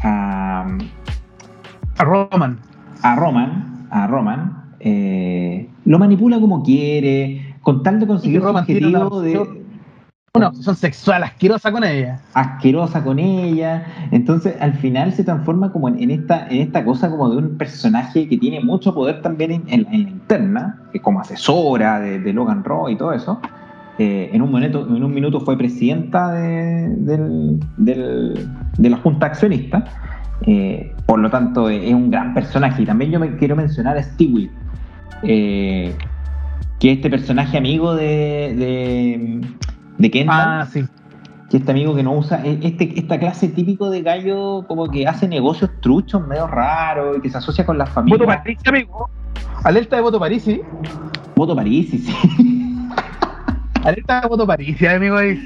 a, 0.03 0.67
a 1.99 2.05
Roman. 2.05 2.59
a 3.03 3.17
Roman, 3.17 3.87
a 3.91 4.07
Roman, 4.07 4.63
eh, 4.81 5.69
lo 5.85 5.99
manipula 5.99 6.39
como 6.41 6.63
quiere, 6.63 7.55
con 7.63 7.83
tal 7.83 8.01
de 8.01 8.07
conseguir 8.07 8.41
su 8.41 8.47
objetivo 9.01 9.21
de. 9.23 9.61
Una 10.33 10.47
obsesión 10.47 10.77
sexual 10.77 11.25
asquerosa 11.25 11.73
con 11.73 11.83
ella. 11.83 12.21
asquerosa 12.35 13.03
con 13.03 13.19
ella, 13.19 13.85
entonces 14.13 14.55
al 14.61 14.75
final 14.75 15.13
se 15.13 15.25
transforma 15.25 15.73
como 15.73 15.89
en, 15.89 16.01
en 16.01 16.13
esta, 16.13 16.47
en 16.47 16.59
esta 16.61 16.85
cosa 16.85 17.11
como 17.11 17.29
de 17.31 17.39
un 17.39 17.59
personaje 17.59 18.29
que 18.29 18.37
tiene 18.39 18.61
mucho 18.61 18.95
poder 18.95 19.23
también 19.23 19.51
en, 19.51 19.63
en- 19.67 19.93
en 19.93 20.03
la 20.05 20.09
interna, 20.11 20.83
que 20.93 21.01
como 21.01 21.19
asesora 21.21 21.99
de, 21.99 22.21
de 22.21 22.33
Logan 22.33 22.63
Roy 22.63 22.93
y 22.93 22.97
todo 22.97 23.13
eso. 23.13 23.41
Eh, 24.03 24.31
en, 24.33 24.41
un 24.41 24.51
minuto, 24.51 24.87
en 24.89 25.05
un 25.05 25.13
minuto 25.13 25.41
fue 25.41 25.59
presidenta 25.59 26.33
de, 26.33 26.89
del- 26.97 27.61
del- 27.77 28.49
de 28.79 28.89
la 28.91 28.97
Junta 28.97 29.27
Accionista. 29.27 29.85
Eh, 30.47 30.95
por 31.05 31.19
lo 31.19 31.29
tanto, 31.29 31.69
eh, 31.69 31.87
es 31.89 31.93
un 31.95 32.11
gran 32.11 32.33
personaje. 32.33 32.81
Y 32.83 32.87
también 32.87 33.11
yo 33.11 33.21
me 33.21 33.37
quiero 33.37 33.57
mencionar 33.57 33.99
a 33.99 34.03
Stewie, 34.03 34.51
eh, 35.23 35.95
que 36.79 36.93
es 36.93 36.97
este 36.97 37.11
personaje 37.11 37.59
amigo 37.59 37.95
de, 37.95 38.55
de, 38.57 39.41
de 39.99 40.11
Kendall 40.11 40.41
Ah, 40.63 40.67
sí. 40.73 40.83
que 41.51 41.59
este 41.59 41.71
amigo 41.71 41.95
que 41.95 42.03
no 42.03 42.15
usa, 42.15 42.41
este, 42.43 42.99
esta 42.99 43.19
clase 43.19 43.49
típico 43.49 43.91
de 43.91 44.01
gallo 44.01 44.65
como 44.67 44.89
que 44.89 45.07
hace 45.07 45.29
negocios 45.29 45.71
truchos 45.83 46.27
medio 46.27 46.47
raros 46.47 47.19
y 47.19 47.21
que 47.21 47.29
se 47.29 47.37
asocia 47.37 47.67
con 47.67 47.77
las 47.77 47.91
Voto 47.95 48.01
familias. 48.25 48.39
Parisi, 48.39 48.63
amigo. 48.67 49.11
Alerta 49.63 49.97
de 49.97 50.03
voto 50.03 50.19
Parisi. 50.19 50.59
Voto 51.37 51.55
París, 51.55 51.91
sí, 51.91 51.99
sí. 51.99 52.60
Alerta 53.85 54.27
voto 54.29 54.47
Parisi, 54.47 54.87
amigo. 54.87 55.17
ahí. 55.17 55.39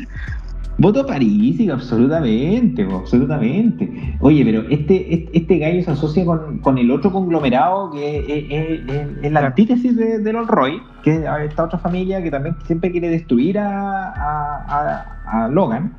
Voto 0.77 1.07
París, 1.07 1.57
sí, 1.57 1.70
absolutamente, 1.70 2.83
absolutamente. 2.83 4.16
Oye, 4.18 4.44
pero 4.44 4.62
este, 4.70 5.14
este, 5.14 5.38
este 5.38 5.59
gallo 5.59 5.85
se 5.85 5.92
asocia 5.92 6.25
con, 6.25 6.59
con 6.59 6.79
el 6.79 6.90
otro 6.90 7.12
conglomerado 7.12 7.92
que 7.92 8.18
es, 8.18 8.25
es- 8.51 8.90
es- 8.90 9.09
es 9.25 9.33
la 9.33 9.47
antítesis 9.47 9.97
de, 9.97 10.18
de 10.18 10.33
Roy, 10.33 10.83
que 11.05 11.14
es 11.14 11.25
esta 11.49 11.64
otra 11.64 11.79
familia 11.79 12.20
que 12.25 12.31
también 12.31 12.57
siempre 12.66 12.90
quiere 12.90 13.09
destruir 13.09 13.57
a, 13.61 13.68
a- 14.09 15.05
a- 15.33 15.44
a 15.44 15.49
Logan. 15.49 15.92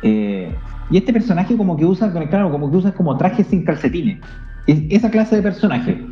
Eh, 0.00 0.54
y 0.90 0.96
este 0.96 1.12
personaje 1.12 1.54
como 1.54 1.76
que 1.76 1.84
usa, 1.84 2.10
claro, 2.30 2.50
como 2.50 2.70
que 2.70 2.78
usa 2.78 2.92
como 2.92 3.14
trajes 3.18 3.46
sin 3.48 3.62
calcetines. 3.62 4.20
Es 4.66 4.84
esa 4.88 5.10
clase 5.10 5.36
de 5.36 5.42
personaje. 5.42 6.06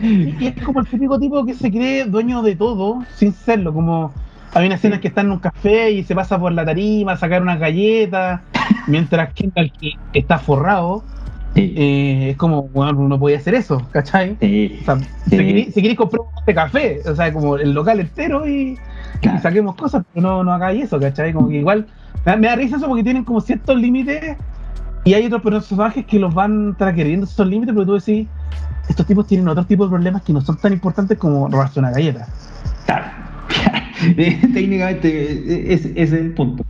Y 0.00 0.46
es 0.56 0.62
como 0.62 0.80
el 0.80 0.86
típico 0.86 1.18
tipo 1.18 1.44
que 1.44 1.54
se 1.54 1.68
cree 1.68 2.04
dueño 2.04 2.42
de 2.42 2.54
todo 2.54 3.00
sin 3.16 3.32
serlo. 3.32 3.74
Como 3.74 4.12
hay 4.56 4.66
una 4.66 4.76
escena 4.76 5.00
que 5.00 5.08
está 5.08 5.20
en 5.20 5.30
un 5.32 5.38
café 5.38 5.90
y 5.90 6.02
se 6.04 6.14
pasa 6.14 6.38
por 6.38 6.52
la 6.52 6.64
tarima 6.64 7.12
a 7.12 7.16
sacar 7.16 7.42
unas 7.42 7.58
galletas, 7.60 8.40
mientras 8.86 9.32
Kendall 9.34 9.72
que 9.80 9.92
está 10.12 10.38
forrado, 10.38 11.04
Sí, 11.54 11.72
eh, 11.74 12.30
es 12.32 12.36
como, 12.36 12.64
bueno, 12.64 12.98
uno 12.98 13.18
podía 13.18 13.38
hacer 13.38 13.54
eso, 13.54 13.80
¿cachai? 13.90 14.36
sí, 14.40 14.78
O 14.82 14.84
sea, 14.84 14.98
Sí. 14.98 15.06
si 15.30 15.36
queréis 15.38 15.74
si 15.74 15.96
comprar 15.96 16.20
este 16.38 16.54
café, 16.54 17.00
o 17.08 17.14
sea, 17.16 17.32
como 17.32 17.56
el 17.56 17.72
local 17.72 17.98
entero 17.98 18.46
y, 18.46 18.78
claro. 19.22 19.38
y 19.38 19.40
saquemos 19.40 19.74
cosas, 19.74 20.04
pero 20.12 20.26
no, 20.28 20.44
no 20.44 20.52
hagáis 20.52 20.84
eso, 20.84 21.00
¿cachai? 21.00 21.32
Como 21.32 21.48
que 21.48 21.56
igual, 21.56 21.86
me 22.26 22.32
da, 22.32 22.36
me 22.36 22.46
da 22.48 22.56
risa 22.56 22.76
eso 22.76 22.86
porque 22.86 23.02
tienen 23.02 23.24
como 23.24 23.40
ciertos 23.40 23.74
límites 23.74 24.36
y 25.04 25.14
hay 25.14 25.24
otros 25.24 25.40
personajes 25.40 26.04
que 26.04 26.18
los 26.18 26.34
van 26.34 26.76
transgrediendo 26.76 27.24
esos 27.24 27.46
límites, 27.46 27.74
pero 27.74 27.86
tú 27.86 27.94
decís, 27.94 28.28
estos 28.90 29.06
tipos 29.06 29.26
tienen 29.26 29.48
otro 29.48 29.64
tipo 29.64 29.84
de 29.84 29.90
problemas 29.90 30.20
que 30.22 30.34
no 30.34 30.42
son 30.42 30.58
tan 30.58 30.74
importantes 30.74 31.16
como 31.16 31.48
robarse 31.48 31.78
una 31.80 31.90
galleta. 31.90 32.26
Claro. 32.84 33.06
Técnicamente 34.54 35.72
ese 35.72 35.92
ese 35.92 36.02
es 36.02 36.12
el 36.12 36.32
punto. 36.32 36.64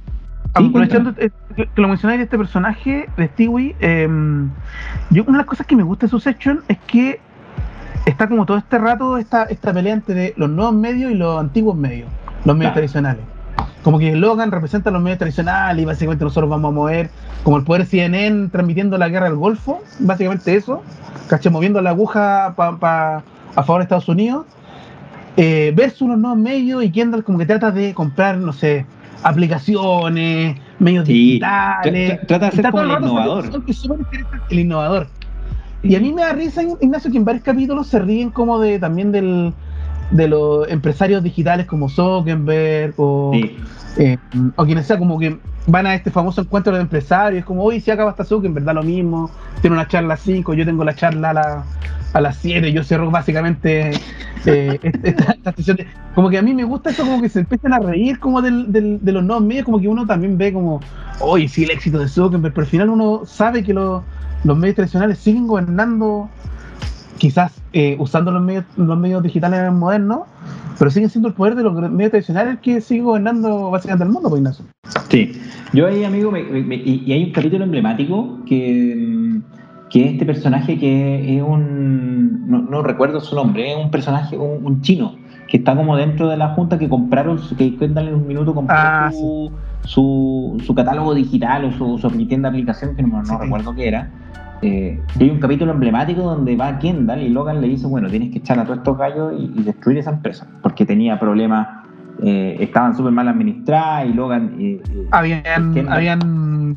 Sí, 0.57 0.67
Aprovechando 0.69 1.11
eh, 1.19 1.31
que 1.55 1.67
que 1.67 1.81
lo 1.81 1.89
mencionáis 1.89 2.19
de 2.19 2.25
este 2.25 2.39
personaje, 2.39 3.09
de 3.17 3.29
Stewie, 3.29 3.77
eh, 3.81 4.09
yo 5.11 5.23
una 5.25 5.33
de 5.33 5.39
las 5.39 5.47
cosas 5.47 5.67
que 5.67 5.77
me 5.77 5.83
gusta 5.83 6.07
de 6.07 6.11
su 6.11 6.21
section 6.21 6.61
es 6.69 6.79
que 6.87 7.21
está 8.07 8.29
como 8.29 8.47
todo 8.47 8.57
este 8.57 8.79
rato 8.79 9.19
esta, 9.19 9.45
esta 9.45 9.73
pelea 9.73 9.95
entre 9.95 10.33
los 10.37 10.49
nuevos 10.49 10.75
medios 10.75 11.11
y 11.11 11.15
los 11.15 11.39
antiguos 11.41 11.77
medios, 11.77 12.09
los 12.45 12.57
medios 12.57 12.73
Claro. 12.73 12.75
tradicionales. 12.75 13.23
Como 13.83 13.99
que 13.99 14.17
Logan 14.17 14.51
representa 14.51 14.91
a 14.91 14.93
los 14.93 15.03
medios 15.03 15.19
tradicionales 15.19 15.83
y 15.83 15.87
básicamente 15.87 16.25
nosotros 16.25 16.49
vamos 16.51 16.71
a 16.71 16.75
mover, 16.75 17.11
como 17.43 17.57
el 17.59 17.65
poder 17.65 17.85
CNN 17.87 18.49
transmitiendo 18.49 18.97
la 18.99 19.09
guerra 19.09 19.27
del 19.27 19.37
Golfo, 19.37 19.83
básicamente 20.01 20.55
eso, 20.57 20.83
caché, 21.29 21.51
moviendo 21.51 21.81
la 21.83 21.91
aguja 21.91 22.55
pa- 22.57 22.79
pa- 22.79 23.23
a 23.55 23.62
favor 23.62 23.79
de 23.79 23.83
Estados 23.85 24.09
Unidos, 24.09 24.47
eh, 25.37 25.72
versus 25.77 26.09
los 26.09 26.18
nuevos 26.18 26.38
medios 26.38 26.83
y 26.85 26.90
Kendall 26.90 27.25
como 27.25 27.38
que 27.38 27.46
trata 27.46 27.70
de 27.70 27.92
comprar, 27.94 28.38
no 28.38 28.53
sé, 28.53 28.87
aplicaciones, 29.22 30.57
medios 30.79 31.07
Sí, 31.07 31.12
digitales. 31.12 32.12
tra- 32.12 32.20
tra- 32.20 32.27
trata 32.27 32.46
de 32.51 32.53
ser 32.53 32.70
como 32.70 32.83
el 32.83 32.90
innovador. 33.03 33.64
que 33.64 33.72
es 33.72 33.88
el 34.51 34.59
innovador. 34.59 35.09
Y 35.83 35.94
a 35.94 36.01
mí 36.01 36.12
me 36.12 36.22
da 36.22 36.33
risa, 36.33 36.62
Ignacio, 36.81 37.11
que 37.11 37.16
en 37.18 37.25
varios 37.25 37.44
capítulos 37.44 37.87
se 37.87 37.99
ríen 38.01 38.31
como 38.31 38.59
de 38.59 38.79
también 38.79 39.12
del, 39.12 39.53
de 40.11 40.29
los 40.29 40.68
empresarios 40.68 41.22
digitales 41.22 41.66
como 41.66 41.88
Zuckerberg 41.88 42.94
o, 42.96 43.31
Sí. 43.35 43.57
eh, 43.99 44.18
o 44.57 44.64
quienes 44.64 44.87
sea, 44.87 44.99
como 44.99 45.18
que 45.18 45.38
van 45.68 45.87
a 45.87 45.94
este 45.94 46.11
famoso 46.11 46.40
encuentro 46.40 46.75
de 46.75 46.81
empresarios, 46.81 47.44
como 47.44 47.62
hoy 47.62 47.81
si 47.81 47.90
acaba 47.90 48.11
hasta 48.11 48.25
Zuckerberg, 48.25 48.64
da 48.64 48.72
lo 48.72 48.83
mismo, 48.83 49.31
tiene 49.61 49.77
una 49.77 49.87
charla 49.87 50.07
a 50.07 50.16
las 50.16 50.20
5, 50.20 50.55
yo 50.55 50.64
tengo 50.64 50.83
la 50.85 50.94
charla 50.94 51.31
a, 51.31 51.35
la- 51.35 51.64
a 52.16 52.20
las 52.20 52.37
7, 52.38 52.72
yo 52.72 52.83
cierro 52.83 53.11
básicamente 53.11 53.90
eh, 54.46 54.79
esta, 55.02 55.33
esta 55.33 55.52
sesión 55.52 55.76
de- 55.76 55.87
como 56.14 56.31
que 56.31 56.38
a 56.38 56.42
mí 56.42 56.55
me 56.55 56.64
gusta 56.64 56.90
esto 56.90 57.02
como 57.05 57.20
que 57.20 57.29
se 57.29 57.40
empiezan 57.40 57.74
a 57.74 57.79
reír 57.79 58.18
como 58.18 58.40
del, 58.40 58.72
del- 58.72 58.98
de 59.02 59.12
los 59.12 59.22
nuevos 59.22 59.44
medios, 59.44 59.64
como 59.66 59.79
que 59.79 59.88
uno 59.88 60.07
también 60.07 60.38
ve 60.38 60.52
como, 60.52 60.81
oye, 61.20 61.46
sí, 61.48 61.64
el 61.64 61.70
éxito 61.72 61.98
de 61.98 62.09
Zuckerberg, 62.09 62.55
pero 62.55 62.64
al 62.64 62.70
final 62.70 62.88
uno 62.90 63.22
sabe 63.26 63.62
que 63.62 63.74
los 63.74 64.02
los 64.44 64.57
medios 64.57 64.76
tradicionales 64.76 65.18
siguen 65.18 65.46
gobernando, 65.48 66.29
quizás 67.19 67.52
eh, 67.73 67.96
usando 67.98 68.31
los 68.31 68.42
medios, 68.42 68.64
los 68.77 68.96
medios 68.98 69.23
digitales 69.23 69.73
modernos, 69.73 70.21
pero 70.79 70.90
siguen 70.90 71.10
siendo 71.10 71.29
el 71.29 71.35
poder 71.35 71.54
de 71.56 71.64
los 71.64 71.75
medios 71.90 72.10
tradicionales 72.12 72.58
que 72.60 72.81
sigue 72.81 73.00
gobernando 73.02 73.71
básicamente 73.71 74.04
el 74.04 74.10
mundo, 74.10 74.29
pues 74.29 74.40
Ignacio. 74.40 74.64
Sí, 75.10 75.33
yo 75.73 75.87
ahí, 75.88 76.04
amigo, 76.04 76.31
me- 76.31 76.44
me- 76.44 76.62
me- 76.62 76.77
y, 76.77 77.02
y 77.06 77.12
hay 77.12 77.25
un 77.25 77.33
capítulo 77.33 77.64
emblemático 77.64 78.38
que, 78.46 78.94
mm, 78.96 79.42
que 79.91 80.05
es 80.05 80.13
este 80.13 80.27
personaje 80.27 80.79
que 80.79 81.37
es 81.37 81.43
un, 81.43 82.49
no, 82.51 82.59
no 82.63 82.83
recuerdo 82.83 83.21
su 83.21 83.37
nombre, 83.37 83.71
es 83.73 83.77
un 83.85 83.91
personaje, 83.91 84.37
un, 84.37 84.65
un 84.65 84.81
chino, 84.83 85.15
que 85.49 85.59
está 85.59 85.77
como 85.77 85.97
dentro 85.97 86.29
de 86.29 86.37
la 86.37 86.49
junta 86.55 86.77
que 86.79 86.89
compraron, 86.89 87.39
que 87.57 87.77
Kendall 87.77 88.09
en 88.09 88.15
un 88.15 88.27
minuto 88.27 88.53
compró 88.55 88.75
Ah, 88.77 89.11
su, 89.13 89.53
su, 89.85 90.61
su 90.67 90.75
catálogo 90.75 91.15
digital 91.15 91.65
o 91.67 91.73
su, 91.73 91.99
su 91.99 92.11
tienda 92.27 92.51
de 92.51 92.57
aplicación, 92.57 92.97
que 92.97 93.03
no, 93.03 93.19
no 93.19 93.25
Sí. 93.25 93.35
recuerdo 93.41 93.75
qué 93.75 93.89
era. 93.89 94.11
Eh, 94.63 95.01
y 95.21 95.23
hay 95.23 95.31
un 95.31 95.39
capítulo 95.39 95.71
emblemático 95.73 96.23
donde 96.23 96.57
va 96.57 96.79
Kendall 96.79 97.23
y 97.23 97.29
Logan 97.29 97.61
le 97.61 97.69
dice, 97.69 97.87
bueno, 97.87 98.09
tienes 98.09 98.33
que 98.33 98.39
echar 98.39 98.59
a 98.59 98.65
todos 98.65 98.79
estos 98.79 98.97
gallos 98.99 99.35
y, 99.39 99.53
y 99.61 99.63
destruir 99.63 99.99
esa 99.99 100.11
empresa, 100.11 100.47
porque 100.63 100.85
tenía 100.87 101.21
problemas, 101.21 101.69
eh, 102.23 102.57
estaban 102.59 102.97
súper 102.97 103.13
mal 103.13 103.29
administradas 103.29 104.07
y 104.09 104.15
Logan... 104.15 104.55
eh, 104.59 104.81
eh, 104.91 105.07
Habían, 105.13 105.89
habían 105.89 106.77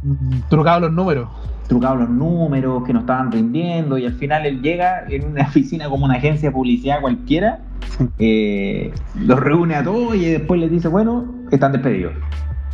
trucado 0.49 0.81
los 0.81 0.91
números. 0.91 1.27
Trucados 1.69 1.99
los 1.99 2.09
números, 2.09 2.83
que 2.83 2.91
no 2.91 3.01
estaban 3.01 3.31
rindiendo, 3.31 3.97
y 3.97 4.05
al 4.05 4.13
final 4.13 4.45
él 4.45 4.61
llega 4.61 5.05
en 5.07 5.29
una 5.29 5.43
oficina 5.47 5.87
como 5.87 6.05
una 6.05 6.15
agencia 6.15 6.49
de 6.49 6.53
publicidad 6.53 6.99
cualquiera, 6.99 7.59
eh, 8.17 8.91
los 9.15 9.39
reúne 9.39 9.75
a 9.75 9.83
todos 9.83 10.15
y 10.15 10.25
después 10.25 10.59
les 10.59 10.71
dice, 10.71 10.89
bueno, 10.89 11.33
están 11.51 11.71
despedidos. 11.71 12.13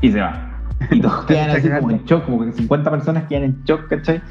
Y 0.02 0.12
se 0.12 0.22
va. 0.22 0.50
Y 0.90 1.02
todos 1.02 1.26
quedan 1.28 1.52
así 1.52 1.70
como 1.70 1.92
en 1.92 2.04
shock, 2.06 2.26
como 2.26 2.46
que 2.46 2.54
50 2.54 2.90
personas 2.90 3.24
quedan 3.26 3.44
en 3.44 3.64
shock, 3.66 3.88
¿cachai? 3.88 4.22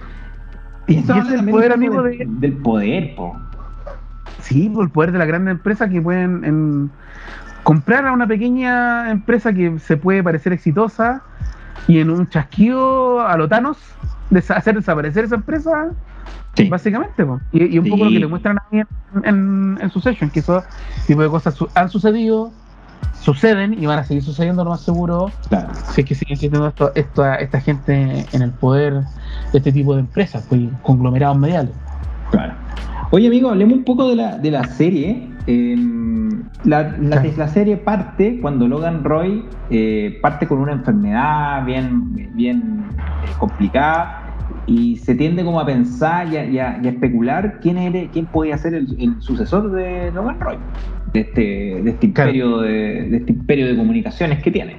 Y, 0.86 0.96
eso 0.96 1.14
es 1.14 1.30
el 1.30 1.48
poder, 1.48 1.72
amigo, 1.72 2.02
de... 2.02 2.26
del 2.26 2.52
poder, 2.54 3.14
po. 3.14 3.36
Sí, 4.40 4.68
por 4.68 4.84
el 4.84 4.90
poder 4.90 5.12
de 5.12 5.18
la 5.18 5.24
gran 5.24 5.46
empresa 5.48 5.88
que 5.88 6.00
pueden 6.00 6.44
en, 6.44 6.90
comprar 7.62 8.06
a 8.06 8.12
una 8.12 8.26
pequeña 8.26 9.10
empresa 9.10 9.52
que 9.52 9.78
se 9.78 9.96
puede 9.96 10.22
parecer 10.22 10.52
exitosa 10.52 11.22
y 11.88 11.98
en 11.98 12.10
un 12.10 12.28
chasquido 12.28 13.26
a 13.26 13.36
los 13.36 13.48
Thanos 13.48 13.78
hacer 14.48 14.74
desaparecer 14.74 15.24
esa 15.24 15.36
empresa. 15.36 15.90
Básicamente, 16.68 17.26
y, 17.50 17.78
un 17.78 17.88
poco 17.88 18.04
lo 18.04 18.10
que 18.10 18.20
le 18.20 18.28
muestran 18.28 18.58
a 18.58 18.64
en, 18.70 18.86
en, 19.24 19.78
en 19.80 19.90
Succession, 19.90 20.30
que 20.30 20.38
esos 20.38 20.62
tipo 21.04 21.20
de 21.20 21.28
cosas 21.28 21.56
han 21.74 21.90
sucedido, 21.90 22.52
suceden 23.24 23.74
y 23.82 23.86
van 23.86 23.98
a 23.98 24.04
seguir 24.04 24.22
sucediendo 24.22 24.62
lo 24.62 24.70
más 24.70 24.82
seguro. 24.82 25.30
Si 25.92 26.02
es 26.02 26.06
que 26.06 26.14
siguen 26.14 26.36
siendo 26.36 26.68
esto, 26.68 26.92
esta 26.94 27.60
gente 27.60 28.24
en 28.32 28.42
el 28.42 28.50
poder 28.52 29.02
de 29.52 29.58
este 29.58 29.72
tipo 29.72 29.94
de 29.94 30.00
empresas, 30.00 30.44
pues, 30.48 30.60
conglomerados 30.82 31.38
mediales. 31.38 31.72
Claro. 32.30 32.54
Oye, 33.10 33.28
amigo, 33.28 33.50
hablemos 33.50 33.78
un 33.78 33.84
poco 33.84 34.08
de 34.08 34.16
la, 34.16 34.38
de 34.38 34.50
la 34.50 34.64
serie. 34.64 35.28
Em, 35.46 36.42
la, 36.64 36.96
la, 36.98 37.48
serie 37.48 37.76
parte 37.76 38.38
cuando 38.40 38.66
Logan 38.66 39.04
Roy 39.04 39.44
eh, 39.68 40.18
parte 40.22 40.46
con 40.46 40.58
una 40.58 40.72
enfermedad 40.72 41.66
bien, 41.66 42.32
bien 42.34 42.86
eh, 42.98 43.30
complicada 43.38 44.24
y 44.66 44.96
se 44.96 45.14
tiende 45.14 45.44
como 45.44 45.60
a 45.60 45.66
pensar 45.66 46.28
y 46.32 46.58
a, 46.58 46.78
especular 46.82 47.60
quién, 47.60 47.76
era, 47.76 48.10
quién 48.10 48.24
podía 48.24 48.56
ser 48.56 48.72
el, 48.72 49.20
sucesor 49.20 49.70
de 49.72 50.10
Logan 50.12 50.40
Roy, 50.40 50.56
de 51.12 51.20
este, 51.20 51.40
de 51.82 51.90
este, 51.90 52.06
imperio, 52.06 52.60
de, 52.60 53.16
este 53.16 53.32
imperio 53.32 53.66
de 53.66 53.76
comunicaciones 53.76 54.42
que 54.42 54.50
tiene. 54.50 54.78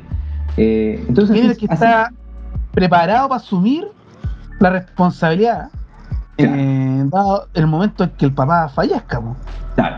Eh, 0.58 1.04
entonces, 1.08 1.36
¿Quién 1.36 1.46
es 1.46 1.52
el 1.52 1.68
que 1.68 1.74
está 1.74 2.12
preparado 2.72 3.30
para 3.30 3.40
asumir 3.40 3.86
la 4.60 4.72
responsabilidad 4.72 5.70
eh, 6.38 7.04
dado 7.06 7.48
el 7.54 7.68
momento 7.68 8.04
en 8.04 8.10
que 8.12 8.26
el 8.26 8.34
papá 8.34 8.70
fallezca. 8.70 9.22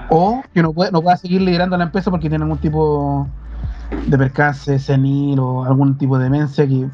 O 0.10 0.42
que 0.54 0.62
no, 0.62 0.74
puede, 0.74 0.92
no 0.92 1.02
pueda 1.02 1.18
seguir 1.18 1.42
liderando 1.42 1.78
la 1.78 1.86
empresa 1.86 2.10
porque 2.12 2.30
tiene 2.30 2.44
algún 2.44 2.58
tipo 2.58 3.28
de 4.06 4.18
percance 4.18 4.80
senil 4.80 5.40
o 5.40 5.64
algún 5.64 5.98
tipo 5.98 6.18
de 6.18 6.26
demencia 6.26 6.68
que 6.68 6.88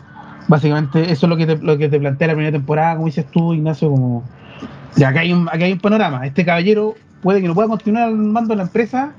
básicamente 0.47 1.11
eso 1.11 1.25
es 1.25 1.29
lo 1.29 1.37
que 1.37 1.45
te, 1.45 1.57
lo 1.57 1.77
que 1.77 1.89
te 1.89 1.99
plantea 1.99 2.27
la 2.27 2.33
primera 2.33 2.51
temporada, 2.51 2.95
como 2.95 3.07
dices 3.07 3.25
tú, 3.31 3.53
Ignacio, 3.53 3.89
como 3.89 4.23
ya 4.95 5.09
acá 5.09 5.21
hay 5.21 5.33
un, 5.33 5.47
acá 5.47 5.65
hay 5.65 5.73
un 5.73 5.79
panorama. 5.79 6.25
Este 6.25 6.45
caballero 6.45 6.95
puede 7.21 7.41
que 7.41 7.47
no 7.47 7.55
pueda 7.55 7.67
continuar 7.67 8.03
al 8.03 8.15
mando 8.15 8.49
de 8.49 8.57
la 8.57 8.63
empresa 8.63 9.13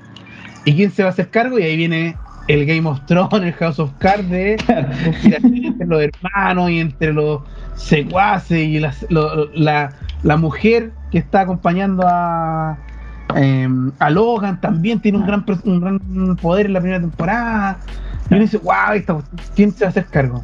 y 0.63 0.75
quién 0.75 0.91
se 0.91 1.03
va 1.03 1.09
a 1.09 1.11
hacer 1.11 1.29
cargo 1.29 1.59
y 1.59 1.63
ahí 1.63 1.75
viene 1.75 2.15
el 2.47 2.65
Game 2.65 2.87
of 2.87 2.99
Thrones, 3.07 3.33
el 3.33 3.53
House 3.53 3.79
of 3.79 3.91
Cards 3.97 4.29
de 4.29 4.53
entre 5.23 5.87
los 5.87 6.01
hermanos 6.01 6.69
y 6.69 6.79
entre 6.79 7.13
los 7.13 7.41
secuaces 7.75 8.59
y 8.59 8.79
la, 8.79 9.93
la, 10.23 10.37
mujer 10.37 10.91
que 11.11 11.17
está 11.17 11.41
acompañando 11.41 12.03
a, 12.05 12.77
em, 13.35 13.91
a 13.99 14.09
Logan 14.09 14.59
también 14.61 14.99
tiene 14.99 15.17
un 15.17 15.25
gran, 15.25 15.45
un 15.63 15.81
gran 15.81 16.35
poder 16.37 16.67
en 16.67 16.73
la 16.73 16.79
primera 16.79 17.01
temporada. 17.01 17.77
Y 18.29 18.33
uno 18.33 18.41
dice, 18.41 18.57
wow, 18.57 19.21
¿quién 19.55 19.71
se 19.71 19.85
va 19.85 19.87
a 19.87 19.89
hacer 19.89 20.05
cargo? 20.07 20.41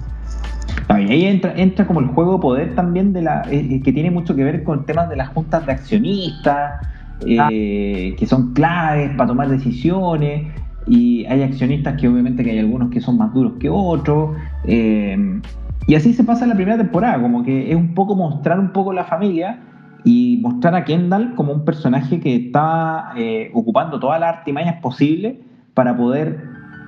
Y 0.90 1.12
ahí 1.12 1.26
entra, 1.26 1.54
entra 1.56 1.88
como 1.88 2.00
el 2.00 2.08
juego 2.08 2.34
de 2.34 2.40
poder 2.40 2.76
también 2.76 3.14
de 3.14 3.22
la 3.22 3.44
eh, 3.50 3.82
que 3.82 3.94
tiene 3.94 4.12
mucho 4.12 4.36
que 4.36 4.44
ver 4.44 4.64
con 4.64 4.86
temas 4.86 5.10
de 5.10 5.16
las 5.16 5.30
juntas 5.30 5.66
de 5.66 5.72
accionistas, 5.72 6.86
eh, 7.26 8.16
que 8.18 8.26
son 8.26 8.54
claves 8.54 9.12
para 9.16 9.28
tomar 9.28 9.48
decisiones 9.50 10.48
y 10.88 11.26
hay 11.26 11.44
accionistas 11.44 12.00
que 12.00 12.08
obviamente 12.08 12.44
que 12.44 12.52
hay 12.52 12.60
algunos 12.60 12.90
que 12.90 13.02
son 13.02 13.18
más 13.18 13.34
duros 13.34 13.54
que 13.60 13.70
otros. 13.70 14.36
Eh, 14.66 15.40
y 15.88 15.96
así 15.96 16.14
se 16.14 16.24
pasa 16.24 16.46
la 16.46 16.56
primera 16.56 16.78
temporada, 16.78 17.22
como 17.22 17.44
que 17.44 17.72
es 17.72 17.76
un 17.76 17.94
poco 17.94 18.16
mostrar 18.16 18.60
un 18.60 18.72
poco 18.72 18.94
la 18.94 19.04
familia 19.04 19.60
y 20.04 20.40
mostrar 20.42 20.76
a 20.76 20.86
Kendall 20.86 21.36
como 21.36 21.54
un 21.54 21.66
personaje 21.66 22.20
que 22.20 22.36
está 22.36 23.14
eh, 23.16 23.52
ocupando 23.54 24.00
todas 24.00 24.20
las 24.20 24.38
artimañas 24.38 24.82
posibles 24.82 25.36
para 25.74 25.96
poder 25.96 26.44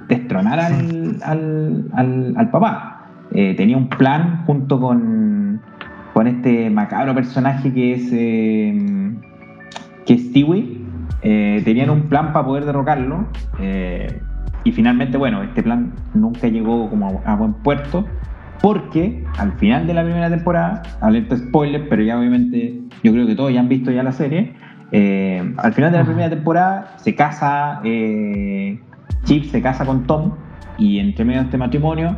destronar 0.08 0.60
al, 0.60 1.18
al, 1.24 2.34
al, 2.36 2.52
papá. 2.52 3.08
Eh, 3.34 3.54
tenía 3.56 3.78
un 3.78 3.88
plan 3.88 4.44
junto 4.46 4.80
con, 4.80 5.62
con 6.14 6.28
este 6.28 6.70
macabro 6.70 7.16
personaje 7.16 7.74
que 7.74 7.94
es, 7.94 8.10
que 10.06 10.14
es 10.14 10.22
Stewie, 10.30 10.82
eh, 11.22 11.62
tenían 11.64 11.90
un 11.90 12.04
plan 12.04 12.34
para 12.34 12.46
poder 12.46 12.66
derrocarlo 12.66 13.26
y 14.66 14.72
finalmente, 14.72 15.18
bueno, 15.18 15.44
este 15.44 15.62
plan 15.62 15.94
nunca 16.14 16.48
llegó 16.48 16.90
como 16.90 17.22
a, 17.26 17.36
buen 17.36 17.54
puerto 17.54 18.06
porque 18.64 19.22
al 19.38 19.52
final 19.60 19.86
de 19.86 19.94
la 19.94 20.04
primera 20.04 20.30
temporada, 20.30 20.82
alerta 21.02 21.36
spoiler, 21.36 21.90
pero 21.90 22.02
ya 22.02 22.18
obviamente 22.18 22.80
yo 23.04 23.12
creo 23.12 23.28
que 23.28 23.36
todos 23.36 23.54
ya 23.54 23.60
han 23.60 23.68
visto 23.68 23.92
ya 23.92 24.04
la 24.04 24.14
serie, 24.14 24.54
eh, 24.94 25.54
al 25.58 25.74
final 25.74 25.92
de 25.92 25.98
la 25.98 26.06
primera 26.06 26.30
temporada 26.30 26.96
se 26.96 27.14
casa, 27.14 27.82
Chip 27.84 29.44
se 29.52 29.62
casa 29.62 29.86
con 29.86 30.08
Tom 30.08 30.32
y 30.78 31.00
entre 31.00 31.26
medio 31.26 31.42
de 31.42 31.46
este 31.48 31.58
matrimonio, 31.58 32.16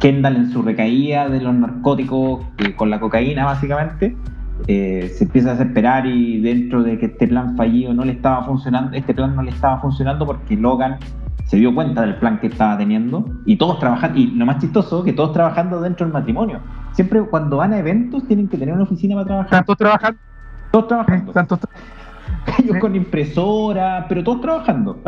Kendall 0.00 0.36
en 0.36 0.50
su 0.50 0.62
recaída 0.62 1.28
de 1.28 1.42
los 1.42 1.54
narcóticos 1.54 2.46
con 2.76 2.88
la 2.88 2.98
cocaína 3.00 3.44
básicamente, 3.44 4.16
eh, 4.66 5.10
se 5.14 5.24
empieza 5.24 5.52
a 5.52 5.62
esperar 5.62 6.06
y 6.06 6.40
dentro 6.40 6.82
de 6.82 6.98
que 6.98 7.06
este 7.06 7.28
plan 7.28 7.56
fallido 7.56 7.94
no 7.94 8.04
le 8.04 8.12
estaba 8.12 8.44
funcionando, 8.44 8.96
este 8.96 9.14
plan 9.14 9.36
no 9.36 9.42
le 9.42 9.50
estaba 9.50 9.78
funcionando 9.80 10.26
porque 10.26 10.56
Logan 10.56 10.98
se 11.50 11.56
dio 11.56 11.74
cuenta 11.74 12.02
del 12.02 12.14
plan 12.14 12.38
que 12.38 12.46
estaba 12.46 12.78
teniendo 12.78 13.24
y 13.44 13.56
todos 13.56 13.80
trabajando, 13.80 14.16
y 14.16 14.28
lo 14.28 14.46
más 14.46 14.58
chistoso, 14.58 15.02
que 15.02 15.12
todos 15.12 15.32
trabajando 15.32 15.80
dentro 15.80 16.06
del 16.06 16.12
matrimonio. 16.12 16.60
Siempre 16.92 17.20
cuando 17.22 17.56
van 17.56 17.72
a 17.72 17.78
eventos 17.80 18.24
tienen 18.28 18.46
que 18.46 18.56
tener 18.56 18.72
una 18.72 18.84
oficina 18.84 19.16
para 19.16 19.26
trabajar. 19.26 19.64
todos 19.64 19.78
trabajando. 19.78 20.20
Todos 20.70 20.86
trabajando. 20.86 21.32
Ellos 22.58 22.76
con 22.80 22.94
impresora, 22.94 24.06
pero 24.08 24.22
todos 24.22 24.42
trabajando. 24.42 25.00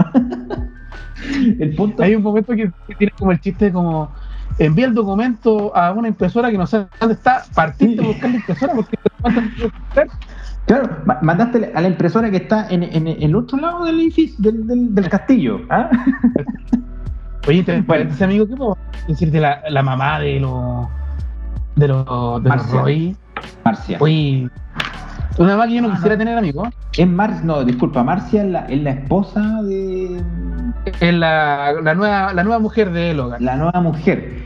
el 1.60 1.76
punto... 1.76 2.02
Hay 2.02 2.16
un 2.16 2.24
momento 2.24 2.54
que 2.56 2.72
tiene 2.98 3.12
como 3.16 3.30
el 3.30 3.40
chiste 3.40 3.70
como 3.70 4.10
envía 4.58 4.86
el 4.86 4.94
documento 4.94 5.70
a 5.76 5.92
una 5.92 6.08
impresora 6.08 6.50
que 6.50 6.58
no 6.58 6.66
sabe 6.66 6.88
dónde 6.98 7.14
está, 7.14 7.44
partiste 7.54 8.02
la 8.20 8.28
impresora 8.28 8.74
porque 8.74 8.98
Claro, 10.72 10.88
mandaste 11.20 11.70
a 11.74 11.82
la 11.82 11.88
impresora 11.88 12.30
que 12.30 12.38
está 12.38 12.66
en, 12.70 12.82
el 13.06 13.36
otro 13.36 13.58
lado 13.58 13.84
del 13.84 14.00
edificio, 14.00 14.36
del, 14.38 14.94
del, 14.94 15.08
castillo. 15.10 15.60
¿ah? 15.68 15.90
Oye, 17.46 17.62
ese 18.08 18.24
amigo, 18.24 18.48
¿qué 18.48 18.56
puedo 18.56 18.78
decirte 19.06 19.38
la, 19.38 19.60
la 19.68 19.82
mamá 19.82 20.18
de 20.20 20.40
los 20.40 20.88
de 21.76 21.88
los 21.88 22.42
de 22.42 22.48
los 22.48 22.70
Roy? 22.70 23.14
Marcia. 23.62 23.98
Oye, 24.00 24.48
una 25.36 25.50
mamá 25.50 25.66
que 25.66 25.74
yo 25.74 25.82
no 25.82 25.90
quisiera 25.90 26.16
tener, 26.16 26.38
amigo. 26.38 26.66
Es 26.96 27.06
Mar 27.06 27.44
no, 27.44 27.64
disculpa, 27.64 28.02
Marcia 28.02 28.42
es 28.42 28.48
la, 28.48 28.60
es 28.60 28.82
la 28.82 28.90
esposa 28.92 29.62
de. 29.64 30.22
Es 31.00 31.12
la, 31.12 31.74
la, 31.82 31.94
nueva, 31.94 32.32
la 32.32 32.44
nueva 32.44 32.60
mujer 32.60 32.92
de 32.92 33.12
Logan. 33.12 33.44
La 33.44 33.56
nueva 33.56 33.78
mujer. 33.82 34.40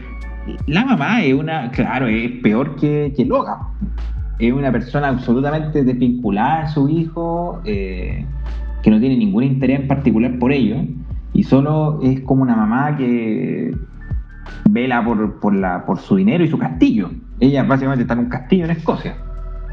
La 0.66 0.84
mamá 0.84 1.22
es 1.22 1.34
una, 1.34 1.70
claro, 1.70 2.08
es 2.08 2.32
peor 2.42 2.74
que, 2.74 3.12
que 3.16 3.24
Logan 3.24 3.58
es 4.38 4.52
una 4.52 4.70
persona 4.70 5.08
absolutamente 5.08 5.82
desvinculada 5.82 6.62
a 6.62 6.68
su 6.68 6.88
hijo, 6.88 7.60
eh, 7.64 8.24
que 8.82 8.90
no 8.90 9.00
tiene 9.00 9.16
ningún 9.16 9.44
interés 9.44 9.80
en 9.80 9.88
particular 9.88 10.38
por 10.38 10.52
ello, 10.52 10.76
y 11.32 11.42
solo 11.42 12.00
es 12.02 12.20
como 12.20 12.42
una 12.42 12.56
mamá 12.56 12.96
que 12.96 13.74
vela 14.70 15.04
por, 15.04 15.40
por, 15.40 15.54
la, 15.54 15.84
por 15.84 15.98
su 15.98 16.16
dinero 16.16 16.44
y 16.44 16.48
su 16.48 16.58
castillo. 16.58 17.10
Ella 17.40 17.62
básicamente 17.62 18.02
está 18.02 18.14
en 18.14 18.20
un 18.20 18.28
castillo 18.28 18.64
en 18.64 18.70
Escocia, 18.72 19.16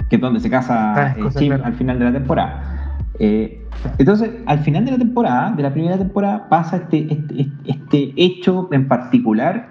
que 0.09 0.15
es 0.15 0.21
donde 0.21 0.39
se 0.39 0.49
casa 0.49 1.15
Chip 1.37 1.51
al 1.51 1.73
final 1.73 1.99
de 1.99 2.05
la 2.05 2.13
temporada. 2.13 2.97
Eh, 3.19 3.59
entonces, 3.97 4.31
al 4.45 4.59
final 4.59 4.85
de 4.85 4.91
la 4.91 4.97
temporada, 4.97 5.51
de 5.51 5.63
la 5.63 5.73
primera 5.73 5.97
temporada, 5.97 6.47
pasa 6.49 6.77
este, 6.77 7.07
este, 7.11 7.47
este 7.65 8.13
hecho 8.15 8.69
en 8.71 8.87
particular 8.87 9.69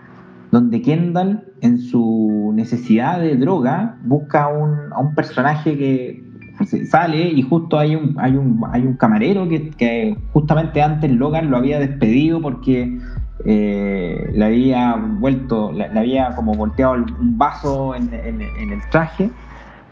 donde 0.51 0.83
Kendall, 0.83 1.45
en 1.63 1.79
su 1.79 2.53
necesidad 2.55 3.21
de 3.21 3.37
droga, 3.37 3.97
busca 4.05 4.45
a 4.45 4.49
un 4.49 5.15
personaje 5.15 5.79
que 5.79 6.33
sale 6.91 7.31
y 7.31 7.43
justo 7.43 7.79
hay 7.79 7.97
un, 7.97 8.17
hay 8.19 8.37
un, 8.37 8.63
hay 8.71 8.83
un 8.83 8.95
camarero 8.95 9.49
que, 9.49 10.17
justamente 10.33 10.83
antes 10.83 11.11
Logan 11.11 11.51
lo 11.51 11.57
había 11.57 11.79
despedido 11.79 12.41
porque 12.41 12.99
eh, 13.45 14.31
le 14.33 14.45
había 14.45 14.97
vuelto, 14.97 15.73
le, 15.73 15.87
había 15.87 16.35
como 16.35 16.55
volteado 16.55 16.95
un 16.95 17.39
vaso 17.39 17.95
en, 17.95 18.13
el 18.13 18.81
traje 18.91 19.31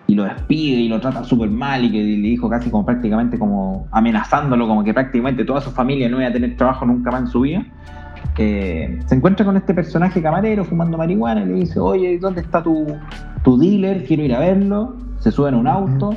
y 0.06 0.14
lo 0.14 0.24
despide 0.24 0.80
y 0.80 0.88
lo 0.88 1.00
trata 1.00 1.24
súper 1.24 1.50
mal 1.50 1.84
y 1.84 1.92
que 1.92 2.02
le 2.02 2.28
dijo 2.28 2.48
casi 2.48 2.70
como 2.70 2.84
prácticamente 2.84 3.38
como 3.38 3.86
amenazándolo, 3.92 4.66
como 4.66 4.84
que 4.84 4.92
prácticamente 4.92 5.44
toda 5.44 5.60
su 5.60 5.70
familia 5.70 6.08
no 6.08 6.20
iba 6.20 6.28
a 6.28 6.32
tener 6.32 6.56
trabajo 6.56 6.84
nunca 6.84 7.10
más 7.10 7.22
en 7.22 7.26
su 7.28 7.40
vida. 7.42 7.64
Eh, 8.38 9.00
se 9.06 9.14
encuentra 9.14 9.44
con 9.44 9.56
este 9.56 9.74
personaje 9.74 10.22
camarero 10.22 10.64
fumando 10.64 10.96
marihuana 10.96 11.42
y 11.42 11.46
le 11.46 11.52
dice, 11.54 11.78
oye, 11.80 12.18
¿dónde 12.18 12.40
está 12.40 12.62
tu, 12.62 12.86
tu 13.42 13.58
dealer? 13.58 14.04
Quiero 14.06 14.22
ir 14.22 14.34
a 14.34 14.38
verlo. 14.40 14.96
Se 15.18 15.30
suben 15.30 15.54
a 15.54 15.58
un 15.58 15.66
auto, 15.66 16.10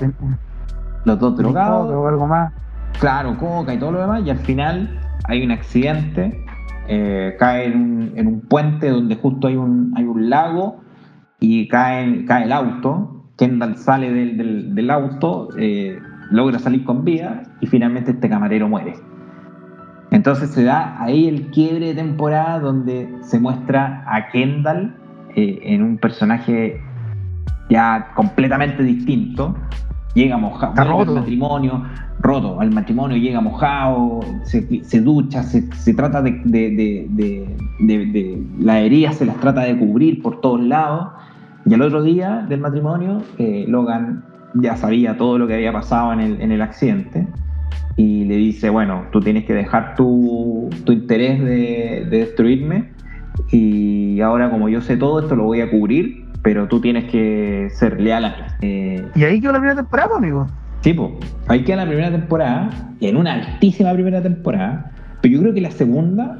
los 1.05 1.19
dos 1.19 1.35
drogados. 1.37 1.91
O 1.91 2.07
algo 2.07 2.27
más. 2.27 2.53
Claro, 2.99 3.37
coca 3.37 3.73
y 3.73 3.77
todo 3.79 3.91
lo 3.91 4.01
demás, 4.01 4.21
y 4.25 4.29
al 4.29 4.37
final 4.37 4.99
hay 5.25 5.43
un 5.43 5.51
accidente, 5.51 6.45
eh, 6.87 7.35
cae 7.39 7.65
en 7.65 7.75
un, 7.81 8.11
en 8.15 8.27
un 8.27 8.41
puente 8.41 8.89
donde 8.89 9.15
justo 9.15 9.47
hay 9.47 9.55
un, 9.57 9.93
hay 9.97 10.05
un 10.05 10.29
lago 10.29 10.77
y 11.39 11.67
cae, 11.67 12.23
cae 12.25 12.45
el 12.45 12.51
auto. 12.51 13.09
Kendall 13.35 13.75
sale 13.77 14.11
del, 14.13 14.37
del- 14.37 14.75
del 14.75 14.89
auto, 14.91 15.49
eh, 15.57 15.97
logra 16.29 16.59
salir 16.59 16.85
con 16.85 17.03
vida 17.03 17.41
y 17.61 17.65
finalmente 17.67 18.11
este 18.11 18.29
camarero 18.29 18.69
muere. 18.69 18.93
Entonces 20.13 20.51
se 20.51 20.63
da 20.63 21.01
ahí 21.01 21.27
el 21.27 21.47
quiebre 21.47 21.87
de 21.87 21.95
temporada 21.95 22.59
donde 22.59 23.09
se 23.21 23.39
muestra 23.39 24.03
a 24.07 24.29
Kendall 24.31 24.95
eh, 25.35 25.59
en 25.63 25.81
un 25.81 25.97
personaje 25.97 26.79
ya 27.69 28.11
completamente 28.15 28.83
distinto. 28.83 29.55
Llega 30.13 30.37
mojado, 30.37 30.73
al 31.09 31.15
matrimonio, 31.15 31.83
roto, 32.19 32.61
al 32.61 32.69
matrimonio 32.69 33.17
llega 33.17 33.41
mojado, 33.41 34.19
se, 34.43 34.83
se 34.83 35.01
ducha, 35.01 35.41
se, 35.41 35.63
se 35.73 35.93
trata 35.95 36.21
de, 36.21 36.39
de, 36.45 36.69
de, 36.69 37.07
de, 37.09 37.57
de- 37.79 38.05
de- 38.05 38.43
las 38.59 38.75
heridas 38.77 39.15
se 39.15 39.25
las 39.25 39.37
trata 39.37 39.61
de 39.61 39.75
cubrir 39.77 40.21
por 40.21 40.39
todos 40.41 40.61
lados. 40.61 41.07
Y 41.65 41.73
al 41.73 41.81
otro 41.81 42.03
día 42.03 42.45
del 42.47 42.59
matrimonio, 42.59 43.23
eh, 43.39 43.65
Logan 43.67 44.23
ya 44.53 44.75
sabía 44.77 45.17
todo 45.17 45.39
lo 45.39 45.47
que 45.47 45.55
había 45.55 45.73
pasado 45.73 46.13
en 46.13 46.19
el, 46.19 46.39
en 46.41 46.51
el 46.51 46.61
accidente 46.61 47.25
y 47.95 48.25
le 48.25 48.35
dice, 48.37 48.69
bueno, 48.69 49.03
tú 49.11 49.19
tienes 49.19 49.45
que 49.45 49.53
dejar 49.53 49.95
tu, 49.95 50.69
tu 50.83 50.91
interés 50.91 51.39
de, 51.43 52.07
de 52.09 52.17
destruirme 52.19 52.89
y 53.51 54.19
ahora 54.21 54.49
como 54.49 54.69
yo 54.69 54.81
sé 54.81 54.97
todo 54.97 55.19
esto 55.19 55.35
lo 55.35 55.43
voy 55.43 55.61
a 55.61 55.69
cubrir, 55.69 56.25
pero 56.41 56.67
tú 56.67 56.81
tienes 56.81 57.05
que 57.05 57.67
ser 57.71 58.01
leal 58.01 58.25
a 58.25 58.29
mí. 58.29 58.35
Eh, 58.61 59.05
Y 59.15 59.23
ahí 59.23 59.39
quedó 59.39 59.53
la 59.53 59.59
primera 59.59 59.75
temporada, 59.75 60.17
amigo. 60.17 60.47
Tipo, 60.81 61.17
ahí 61.47 61.63
queda 61.63 61.77
la 61.77 61.85
primera 61.85 62.11
temporada, 62.11 62.69
en 62.99 63.15
una 63.15 63.33
altísima 63.33 63.93
primera 63.93 64.21
temporada, 64.21 64.91
pero 65.21 65.35
yo 65.35 65.41
creo 65.41 65.53
que 65.53 65.61
la 65.61 65.71
segunda 65.71 66.37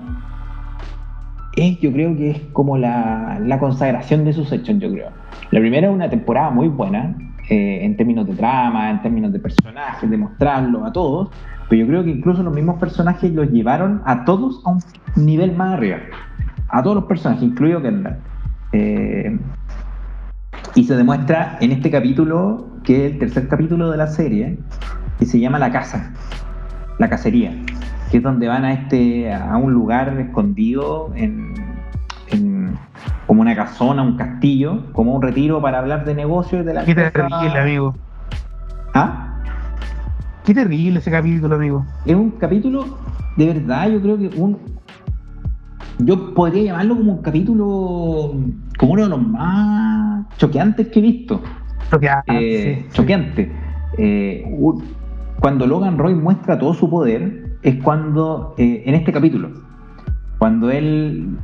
es, 1.56 1.80
yo 1.80 1.92
creo 1.94 2.16
que 2.18 2.32
es 2.32 2.40
como 2.52 2.78
la, 2.78 3.40
la 3.46 3.60
consagración 3.60 4.26
de 4.26 4.34
sus 4.34 4.52
hechos, 4.52 4.78
yo 4.80 4.92
creo. 4.92 5.10
La 5.52 5.60
primera 5.60 5.88
es 5.88 5.94
una 5.94 6.10
temporada 6.10 6.50
muy 6.50 6.68
buena, 6.68 7.16
eh, 7.50 7.80
en 7.84 7.98
términos 7.98 8.26
de 8.28 8.34
trama, 8.36 8.90
en 8.90 9.02
términos 9.02 9.32
de 9.32 9.40
personajes, 9.40 10.10
de 10.10 10.18
mostrarlo 10.18 10.86
a 10.86 10.94
todos, 10.94 11.30
pero 11.70 11.82
yo 11.82 11.88
creo 11.88 12.04
que 12.04 12.12
incluso 12.12 12.44
los 12.44 12.54
mismos 12.54 12.80
personajes 12.80 13.32
los 13.34 13.50
llevaron 13.50 14.02
a 14.06 14.26
todos 14.26 14.62
a 14.66 14.72
un 14.72 14.80
nivel 15.16 15.56
más 15.56 15.74
arriba. 15.74 15.98
A 16.70 16.82
todos 16.82 16.96
los 16.96 17.06
personajes, 17.06 17.44
incluido 17.44 17.82
Kendall. 17.82 18.18
Eh, 18.72 19.38
y 20.76 20.84
se 20.86 20.96
demuestra 20.96 21.58
en 21.62 21.72
este 21.72 21.92
capítulo, 21.92 22.68
que 22.84 23.06
es 23.06 23.14
el 23.14 23.20
tercer 23.20 23.48
capítulo 23.48 23.92
de 23.92 23.98
la 23.98 24.08
serie, 24.08 24.58
que 25.20 25.26
se 25.26 25.40
llama 25.40 25.60
La 25.60 25.72
Casa, 25.72 26.12
la 26.98 27.10
cacería, 27.10 27.52
que 28.10 28.18
es 28.18 28.24
donde 28.24 28.48
van 28.48 28.66
a 28.66 28.74
este 28.74 29.32
a 29.34 29.56
un 29.58 29.74
lugar 29.74 30.18
escondido 30.20 31.12
en- 31.16 31.54
como 33.28 33.42
una 33.42 33.56
casona, 33.56 34.02
un 34.04 34.18
castillo, 34.18 34.92
como 34.94 35.14
un 35.16 35.22
retiro 35.22 35.62
para 35.62 35.80
hablar 35.80 36.06
de 36.06 36.14
negocios 36.16 36.62
y 36.62 36.66
de 36.66 36.74
la 36.74 36.84
Qué 36.86 36.92
empresa- 36.92 37.12
terrible, 37.30 37.60
amigo. 37.60 37.96
¿Ah? 38.94 39.30
Qué 40.46 40.54
terrible 40.54 41.00
ese 41.00 41.10
capítulo, 41.12 41.56
amigo. 41.56 41.86
Es 42.06 42.16
un 42.16 42.32
capítulo, 42.32 42.86
de 43.38 43.46
verdad, 43.54 43.90
yo 43.90 44.02
creo 44.02 44.18
que 44.18 44.28
un. 44.40 44.58
Yo 46.00 46.34
podría 46.34 46.64
llamarlo 46.64 46.98
como 46.98 47.14
un 47.14 47.22
capítulo, 47.22 48.34
como 48.78 48.94
uno 48.94 49.04
de 49.04 49.10
los 49.10 49.22
más 49.28 50.26
choqueantes 50.38 50.88
que 50.90 51.00
he 51.00 51.02
visto. 51.02 51.42
Lo 51.92 52.00
que 52.00 52.10
hace, 52.10 52.24
Eh, 52.30 52.86
sí, 52.90 52.90
choqueante. 52.94 53.52
Eh, 53.98 54.46
cuando 55.40 55.68
Logan 55.68 55.98
Roy 55.98 56.16
muestra 56.16 56.58
todo 56.58 56.74
su 56.74 56.90
poder, 56.90 57.58
es 57.62 57.76
cuando, 57.84 58.56
eh, 58.58 58.84
en 58.86 58.96
este 58.96 59.12
capítulo, 59.14 59.52
cuando 60.40 60.72
él 60.72 61.38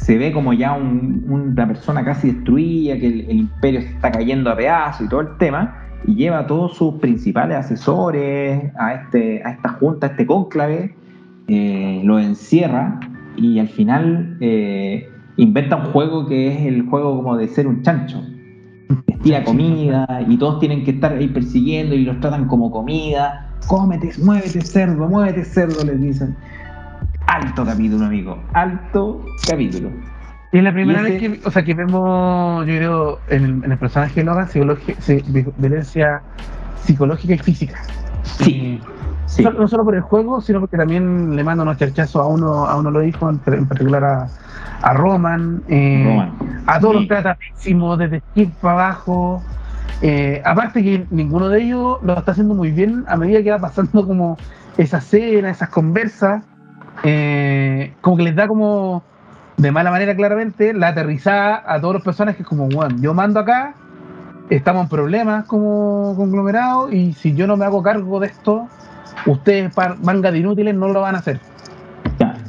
se 0.00 0.16
ve 0.18 0.32
como 0.32 0.52
ya 0.52 0.72
un- 0.72 1.24
una 1.28 1.66
persona 1.66 2.04
casi 2.04 2.32
destruida, 2.32 2.98
que 2.98 3.06
el, 3.06 3.20
el 3.28 3.36
imperio 3.40 3.82
se 3.82 3.88
está 3.88 4.10
cayendo 4.10 4.50
a 4.50 4.56
pedazos 4.56 5.06
y 5.06 5.08
todo 5.08 5.20
el 5.20 5.36
tema, 5.38 5.76
y 6.06 6.14
lleva 6.14 6.38
a 6.40 6.46
todos 6.46 6.76
sus 6.76 6.94
principales 6.94 7.56
asesores 7.58 8.72
a, 8.78 8.94
este, 8.94 9.42
a 9.44 9.50
esta 9.52 9.68
junta, 9.70 10.06
a 10.06 10.10
este 10.10 10.26
cónclave, 10.26 10.94
eh, 11.48 12.00
lo 12.04 12.18
encierra 12.18 12.98
y 13.36 13.58
al 13.58 13.68
final 13.68 14.36
eh, 14.40 15.08
inventa 15.36 15.76
un 15.76 15.86
juego 15.92 16.26
que 16.26 16.48
es 16.48 16.66
el 16.66 16.82
juego 16.82 17.16
como 17.16 17.36
de 17.36 17.48
ser 17.48 17.66
un 17.66 17.82
chancho 17.82 18.22
les 19.06 19.20
tira 19.20 19.44
comida 19.44 20.06
y 20.28 20.36
todos 20.36 20.58
tienen 20.60 20.84
que 20.84 20.92
estar 20.92 21.12
ahí 21.12 21.28
persiguiendo 21.28 21.94
y 21.94 22.04
los 22.04 22.18
tratan 22.20 22.46
como 22.46 22.70
comida. 22.70 23.46
Cómete, 23.66 24.10
muévete 24.22 24.60
cerdo, 24.62 25.08
muévete 25.08 25.44
cerdo, 25.44 25.84
les 25.84 26.00
dicen. 26.00 26.34
Alto 27.30 27.64
capítulo, 27.64 28.06
amigo. 28.06 28.38
Alto 28.54 29.24
capítulo. 29.46 29.90
Y 30.50 30.58
es 30.58 30.64
la 30.64 30.72
primera 30.72 31.00
vez 31.02 31.12
ese- 31.22 31.38
que, 31.40 31.46
o 31.46 31.50
sea, 31.52 31.62
que 31.64 31.74
vemos, 31.74 32.66
yo 32.66 32.74
creo, 32.74 33.18
en 33.28 33.44
el, 33.44 33.50
en 33.64 33.70
el 33.72 33.78
personaje 33.78 34.20
de 34.20 34.24
Logan, 34.26 34.48
violencia 35.58 36.22
psicológica 36.82 37.34
y 37.34 37.38
física. 37.38 37.78
Sí, 38.24 38.80
Sí. 39.26 39.44
No, 39.44 39.52
no 39.52 39.68
solo 39.68 39.84
por 39.84 39.94
el 39.94 40.00
juego, 40.00 40.40
sino 40.40 40.58
porque 40.58 40.76
también 40.76 41.36
le 41.36 41.44
manda 41.44 41.62
unos 41.62 41.76
charchazos 41.76 42.20
a 42.20 42.26
uno, 42.26 42.66
a 42.66 42.76
uno 42.76 42.90
lo 42.90 42.98
dijo, 42.98 43.30
en, 43.30 43.40
en 43.46 43.64
particular 43.68 44.02
a, 44.02 44.26
a 44.82 44.92
Roman, 44.94 45.62
eh, 45.68 46.02
Roman. 46.04 46.32
a 46.66 46.80
todos 46.80 46.94
Sí. 46.94 46.98
los 46.98 47.08
trata 47.08 47.36
pésimo, 47.36 47.96
desde 47.96 48.18
Steve 48.32 48.50
para 48.60 48.72
abajo. 48.86 49.40
Eh, 50.02 50.42
aparte 50.44 50.82
que 50.82 51.06
ninguno 51.10 51.48
de 51.48 51.62
ellos 51.62 51.98
lo 52.02 52.18
está 52.18 52.32
haciendo 52.32 52.54
muy 52.54 52.72
bien 52.72 53.04
a 53.06 53.16
medida 53.16 53.40
que 53.44 53.52
va 53.52 53.60
pasando 53.60 54.04
como 54.04 54.36
esa 54.76 55.00
cena, 55.00 55.48
esas 55.50 55.68
conversas, 55.68 56.42
eh, 57.02 57.94
como 58.00 58.16
que 58.16 58.22
les 58.24 58.36
da 58.36 58.46
como 58.46 59.02
de 59.56 59.70
mala 59.72 59.90
manera 59.90 60.16
claramente 60.16 60.72
la 60.72 60.88
aterrizada 60.88 61.62
a 61.66 61.80
todos 61.80 61.94
los 61.94 62.02
personajes 62.02 62.46
como, 62.46 62.68
bueno, 62.68 62.96
yo 63.00 63.14
mando 63.14 63.40
acá, 63.40 63.74
estamos 64.48 64.84
en 64.84 64.88
problemas 64.88 65.44
como 65.44 66.14
conglomerado 66.16 66.90
y 66.90 67.12
si 67.12 67.34
yo 67.34 67.46
no 67.46 67.56
me 67.56 67.64
hago 67.64 67.82
cargo 67.82 68.20
de 68.20 68.28
esto, 68.28 68.66
ustedes 69.26 69.70
manga 70.02 70.32
de 70.32 70.38
inútiles 70.38 70.74
no 70.74 70.88
lo 70.88 71.02
van 71.02 71.16
a 71.16 71.18
hacer. 71.18 71.40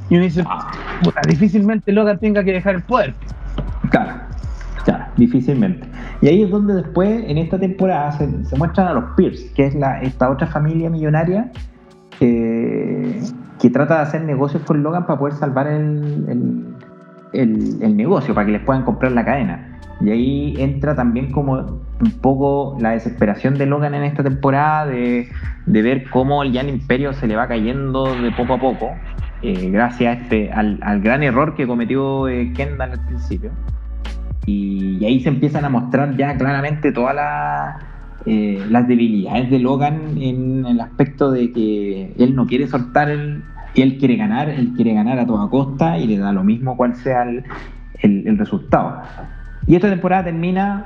Y 0.09 0.15
uno 0.15 0.25
dice, 0.25 0.43
Ah, 0.45 0.69
puta, 1.01 1.21
difícilmente 1.25 1.91
Logan 1.91 2.19
tenga 2.19 2.43
que 2.43 2.51
dejar 2.51 2.75
el 2.75 2.83
poder. 2.83 3.13
Claro, 3.89 4.11
claro, 4.83 5.05
difícilmente. 5.15 5.87
Y 6.21 6.27
ahí 6.27 6.43
es 6.43 6.49
donde 6.49 6.73
después, 6.73 7.23
en 7.27 7.37
esta 7.37 7.57
temporada, 7.57 8.11
se, 8.11 8.45
se 8.45 8.55
muestran 8.57 8.87
a 8.87 8.93
los 8.93 9.05
Pierce, 9.15 9.51
que 9.53 9.67
es 9.67 9.75
la, 9.75 10.01
esta 10.01 10.29
otra 10.29 10.47
familia 10.47 10.89
millonaria 10.89 11.49
que, 12.19 13.21
que 13.62 13.70
trata 13.70 13.97
de 13.97 14.01
hacer 14.01 14.22
negocios 14.24 14.64
con 14.64 14.82
Logan 14.82 15.05
para 15.05 15.20
poder 15.20 15.36
salvar 15.36 15.68
el, 15.68 16.26
el, 17.34 17.78
el- 17.84 17.95
negocio, 17.95 18.34
para 18.34 18.45
que 18.45 18.53
les 18.53 18.62
puedan 18.62 18.84
comprar 18.84 19.12
la 19.12 19.24
cadena. 19.24 19.80
Y 20.01 20.09
ahí 20.09 20.55
entra 20.57 20.95
también 20.95 21.32
como 21.32 21.53
un 21.53 22.12
poco 22.22 22.76
la 22.80 22.91
desesperación 22.91 23.55
de 23.59 23.68
Logan 23.68 23.93
en 23.93 24.03
esta 24.03 24.24
temporada, 24.24 24.88
de, 24.88 25.30
de 25.68 25.82
ver 25.84 26.09
cómo 26.09 26.43
ya 26.43 26.62
el 26.62 26.70
imperio 26.70 27.14
se 27.14 27.28
le 27.28 27.36
va 27.36 27.47
cayendo 27.47 28.16
de 28.16 28.32
poco 28.32 28.53
a 28.55 28.59
poco, 28.59 28.89
eh, 29.43 29.70
gracias 29.70 30.18
a 30.18 30.20
este, 30.22 30.51
al, 30.51 30.80
al 30.82 31.01
gran 31.01 31.22
error 31.22 31.53
que 31.53 31.68
cometió 31.68 32.28
eh, 32.28 32.51
Kendall 32.53 32.93
al 32.93 33.05
principio. 33.05 33.51
Y, 34.47 34.97
y 34.99 35.05
ahí 35.05 35.20
se 35.20 35.30
empiezan 35.30 35.66
a 35.66 35.70
mostrar 35.70 36.18
ya 36.18 36.36
claramente 36.36 36.91
todas 36.91 37.14
las, 37.14 37.76
eh, 38.26 38.63
las 38.69 38.88
debilidades 38.88 39.49
de 39.49 39.59
Logan 39.59 40.17
en 40.19 40.65
el 40.65 40.80
aspecto 40.80 41.32
de 41.32 41.51
que 41.51 42.13
él 42.17 42.36
no 42.36 42.45
quiere 42.45 42.67
soltar 42.67 43.09
el, 43.09 43.43
él 43.76 43.97
quiere 43.97 44.15
ganar, 44.15 44.49
él 44.49 44.74
quiere 44.76 44.93
ganar 44.93 45.19
a 45.19 45.26
toda 45.26 45.49
costa 45.49 45.97
y 45.97 46.07
le 46.07 46.17
da 46.17 46.32
lo 46.32 46.43
mismo 46.43 46.76
cuál 46.78 46.95
sea 46.95 47.24
el, 47.24 47.43
el- 48.01 48.28
el 48.28 48.38
resultado. 48.38 49.01
Y 49.67 49.76
esta 49.76 49.89
temporada 49.89 50.26
termina 50.26 50.86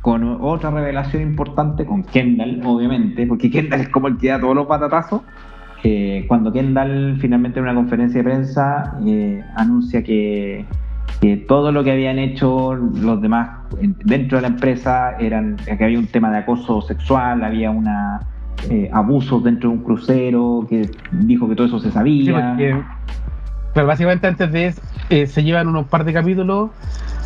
con 0.00 0.22
otra 0.40 0.70
revelación 0.70 1.22
importante, 1.22 1.84
con 1.86 2.02
Kendall, 2.04 2.60
obviamente, 2.64 3.26
porque 3.26 3.50
Kendall 3.50 3.80
es 3.80 3.88
como 3.88 4.08
el 4.08 4.18
que 4.18 4.28
da 4.28 4.40
todos 4.40 4.54
los 4.54 4.66
patatazos. 4.66 5.22
Eh, 5.82 6.24
cuando 6.28 6.50
Kendall 6.52 7.18
finalmente 7.20 7.58
en 7.58 7.64
una 7.64 7.74
conferencia 7.74 8.18
de 8.22 8.24
prensa 8.24 8.96
eh, 9.06 9.42
anuncia 9.56 10.02
que, 10.02 10.64
que 11.20 11.36
todo 11.36 11.72
lo 11.72 11.82
que 11.84 11.92
habían 11.92 12.18
hecho 12.18 12.74
los 12.74 13.20
demás 13.22 13.60
en- 13.80 13.96
dentro 14.04 14.38
de 14.38 14.42
la 14.42 14.48
empresa 14.48 15.16
eran 15.18 15.56
que 15.56 15.82
había 15.84 15.98
un 15.98 16.06
tema 16.06 16.30
de 16.30 16.38
acoso 16.38 16.82
sexual, 16.82 17.42
había 17.44 17.70
una 17.70 18.22
eh, 18.70 18.88
abusos 18.92 19.42
dentro 19.44 19.68
de 19.70 19.76
un 19.76 19.82
crucero, 19.82 20.66
que 20.70 20.88
dijo 21.10 21.48
que 21.48 21.54
todo 21.54 21.66
eso 21.66 21.78
se 21.80 21.90
sabía. 21.90 22.56
pero 23.74 23.86
básicamente 23.86 24.26
antes 24.26 24.50
de 24.52 24.66
eso, 24.68 24.80
eh, 25.10 25.26
se 25.26 25.42
llevan 25.42 25.68
unos 25.68 25.86
par 25.88 26.04
de 26.04 26.12
capítulos. 26.12 26.70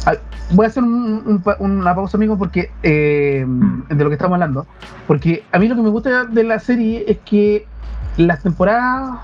Ah, 0.06 0.14
Voy 0.50 0.64
a 0.64 0.68
hacer 0.68 0.82
un- 0.82 1.42
un 1.58 1.80
una 1.80 1.94
pausa, 1.94 2.16
amigo, 2.16 2.38
porque 2.38 2.70
eh, 2.82 3.44
de 3.46 4.02
lo 4.02 4.08
que 4.08 4.14
estamos 4.14 4.34
hablando. 4.36 4.66
Porque 5.06 5.44
a 5.52 5.58
mí 5.58 5.68
lo 5.68 5.76
que 5.76 5.82
me 5.82 5.90
gusta 5.90 6.24
de 6.24 6.42
la 6.42 6.58
serie 6.58 7.04
es 7.06 7.18
que 7.18 7.66
las 8.16 8.42
temporadas 8.42 9.20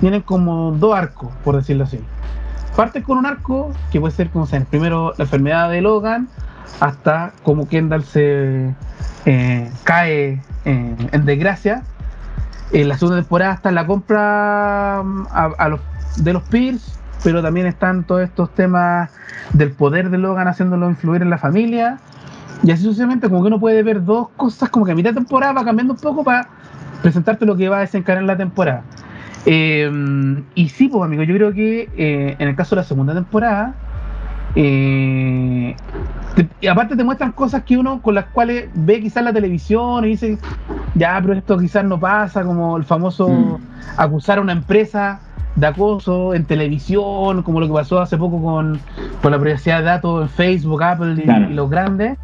tienen 0.00 0.22
como 0.22 0.72
dos 0.72 0.96
arcos, 0.96 1.30
por 1.44 1.56
decirlo 1.56 1.84
así. 1.84 2.00
Parte 2.80 3.02
con 3.02 3.18
un 3.18 3.26
arco 3.26 3.74
que 3.92 4.00
puede 4.00 4.14
ser 4.14 4.30
como 4.30 4.46
sea, 4.46 4.64
primero 4.64 5.12
la 5.18 5.24
enfermedad 5.24 5.68
de 5.68 5.82
Logan, 5.82 6.28
hasta 6.80 7.34
como 7.42 7.68
Kendall 7.68 8.04
se 8.04 8.74
eh, 9.26 9.70
cae 9.84 10.40
en 10.64 11.26
desgracia. 11.26 11.82
En 12.72 12.88
la 12.88 12.96
segunda 12.96 13.20
temporada 13.20 13.52
está 13.52 13.70
la 13.70 13.86
compra 13.86 15.02
mm, 15.04 16.22
de 16.22 16.32
los 16.32 16.42
Pierce, 16.44 16.92
pero 17.22 17.42
también 17.42 17.66
están 17.66 18.04
todos 18.04 18.22
estos 18.22 18.48
temas 18.54 19.10
del 19.52 19.72
poder 19.72 20.08
de 20.08 20.16
Logan 20.16 20.48
haciéndolo 20.48 20.88
influir 20.88 21.20
en 21.20 21.28
la 21.28 21.36
familia. 21.36 21.98
Y 22.62 22.70
así 22.70 22.84
sucesivamente, 22.84 23.28
como 23.28 23.42
que 23.42 23.48
uno 23.48 23.60
puede 23.60 23.82
ver 23.82 24.02
dos 24.02 24.28
cosas, 24.38 24.70
como 24.70 24.86
que 24.86 24.92
a 24.92 24.94
mitad 24.94 25.10
de 25.10 25.16
temporada 25.16 25.52
va 25.52 25.66
cambiando 25.66 25.92
un 25.92 26.00
poco 26.00 26.24
para 26.24 26.48
presentarte 27.02 27.44
lo 27.44 27.58
que 27.58 27.68
va 27.68 27.76
a 27.76 27.80
desencadenar 27.80 28.24
la 28.24 28.38
temporada. 28.38 28.84
Eh, 29.46 29.90
y 30.54 30.68
sí, 30.68 30.88
pues 30.88 31.02
amigo, 31.04 31.22
yo 31.22 31.34
creo 31.34 31.52
que 31.52 31.88
eh, 31.96 32.36
en 32.38 32.48
el 32.48 32.56
caso 32.56 32.74
de 32.74 32.82
la 32.82 32.86
segunda 32.86 33.14
temporada, 33.14 33.74
eh, 34.54 35.74
y 36.60 36.66
aparte 36.66 36.96
te 36.96 37.04
muestran 37.04 37.32
cosas 37.32 37.62
que 37.64 37.76
uno 37.76 38.02
con 38.02 38.14
las 38.14 38.26
cuales 38.26 38.68
ve 38.74 39.00
quizás 39.00 39.24
la 39.24 39.32
televisión 39.32 40.04
y 40.04 40.08
dice, 40.08 40.38
ya, 40.94 41.18
pero 41.20 41.34
esto 41.34 41.58
quizás 41.58 41.84
no 41.84 41.98
pasa, 41.98 42.44
como 42.44 42.76
el 42.76 42.84
famoso 42.84 43.28
mm. 43.28 43.56
acusar 43.96 44.38
a 44.38 44.40
una 44.40 44.52
empresa 44.52 45.20
de 45.56 45.66
acoso 45.66 46.34
en 46.34 46.44
televisión, 46.44 47.42
como 47.42 47.60
lo 47.60 47.66
que 47.66 47.72
pasó 47.72 48.00
hace 48.00 48.16
poco 48.16 48.42
con, 48.42 48.78
con 49.20 49.32
la 49.32 49.38
privacidad 49.38 49.78
de 49.78 49.84
datos 49.84 50.22
en 50.22 50.28
Facebook, 50.28 50.82
Apple 50.82 51.22
y, 51.22 51.54
los 51.54 51.68
grandes. 51.70 52.18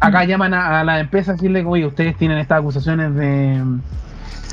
Acá 0.00 0.24
mm. 0.24 0.26
llaman 0.26 0.54
a, 0.54 0.80
a 0.80 0.84
las 0.84 1.00
empresas 1.00 1.34
y 1.34 1.48
decirle, 1.48 1.64
oye, 1.64 1.86
ustedes 1.86 2.16
tienen 2.16 2.38
estas 2.38 2.60
acusaciones 2.60 3.14
de 3.14 3.62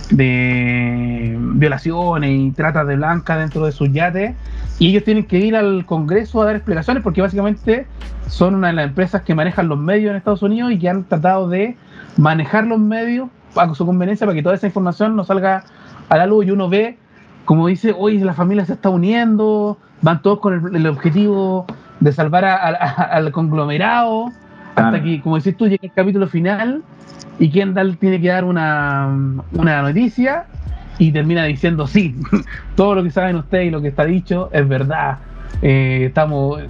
de 0.10 1.38
violaciones 1.40 2.32
y 2.32 2.52
trata 2.52 2.86
de 2.86 2.96
blanca 2.96 3.38
dentro 3.38 3.66
de 3.66 3.72
sus 3.72 3.92
yates 3.92 4.36
y 4.80 4.90
ellos 4.90 5.04
tienen 5.04 5.26
que 5.26 5.40
ir 5.40 5.56
al 5.56 5.86
Congreso 5.86 6.42
a 6.42 6.46
dar 6.46 6.56
explicaciones 6.56 7.04
porque 7.04 7.22
básicamente 7.22 7.88
son 8.28 8.56
una 8.56 8.68
de 8.68 8.74
las 8.74 8.88
empresas 8.88 9.24
que 9.24 9.36
manejan 9.36 9.68
los 9.68 9.78
medios 9.78 10.12
en 10.12 10.18
Estados 10.18 10.44
Unidos 10.44 10.72
y 10.72 10.80
que 10.80 10.90
han 10.90 11.04
tratado 11.04 11.50
de 11.50 11.76
manejar 12.18 12.66
los 12.66 12.80
medios 12.80 13.30
a 13.56 13.74
su 13.74 13.86
conveniencia 13.86 14.26
para 14.26 14.36
que 14.36 14.44
toda 14.44 14.56
esa 14.56 14.68
información 14.68 15.16
no 15.16 15.24
salga 15.24 15.64
a 16.10 16.18
la 16.18 16.26
luz 16.26 16.46
y 16.46 16.52
uno 16.52 16.70
ve, 16.70 16.98
como 17.46 17.68
dice, 17.68 17.94
hoy 17.98 18.20
la 18.20 18.34
familia 18.34 18.66
se 18.66 18.74
está 18.74 18.90
uniendo, 18.90 19.78
van 20.02 20.22
todos 20.22 20.40
con 20.40 20.76
el, 20.76 20.88
objetivo 20.88 21.66
de 22.00 22.12
salvar 22.12 22.46
al 22.46 23.32
conglomerado, 23.32 24.32
hasta 24.78 25.02
que, 25.02 25.22
como 25.22 25.38
decís 25.38 25.58
tú, 25.58 25.66
llega 25.68 25.80
el 25.82 25.92
capítulo 25.92 26.28
final 26.28 26.84
y 27.40 27.50
Kendall 27.50 27.98
tiene 27.98 28.22
que 28.22 28.30
dar 28.30 28.46
una, 28.46 29.08
una 29.52 29.82
noticia 29.82 30.46
y 31.00 31.12
termina 31.12 31.46
diciendo 31.46 31.88
sí, 31.88 32.16
todo 32.76 32.96
lo 32.96 33.04
que 33.04 33.12
saben 33.12 33.36
ustedes 33.36 33.68
y 33.68 33.70
lo 33.72 33.82
que 33.82 33.90
está 33.90 34.06
dicho 34.06 34.50
es 34.54 34.68
verdad. 34.68 35.18
Eh, 35.62 36.06
estamos 36.06 36.62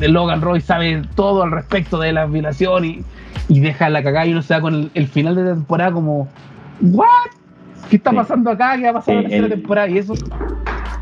Logan 0.00 0.42
Roy 0.42 0.60
sabe 0.60 1.02
todo 1.14 1.42
al 1.42 1.52
respecto 1.52 1.98
de 1.98 2.12
la 2.12 2.26
violación 2.26 2.84
y, 2.84 3.04
deja 3.48 3.88
la 3.90 4.02
cagada 4.02 4.26
y 4.26 4.32
uno 4.32 4.42
se 4.42 4.54
da 4.54 4.60
con 4.60 4.90
el, 4.94 5.06
final 5.08 5.36
de 5.36 5.44
la 5.44 5.54
temporada 5.54 5.92
como 5.92 6.28
¿What? 6.80 7.06
¿Qué 7.90 7.96
está 7.96 8.12
pasando 8.12 8.50
acá? 8.50 8.76
¿Qué 8.76 8.84
va 8.84 8.90
a 8.90 8.94
pasar 8.94 9.16
en 9.16 9.22
la 9.22 9.28
tercera 9.28 9.48
temporada? 9.48 9.88
Y 9.88 9.98
eso 9.98 10.14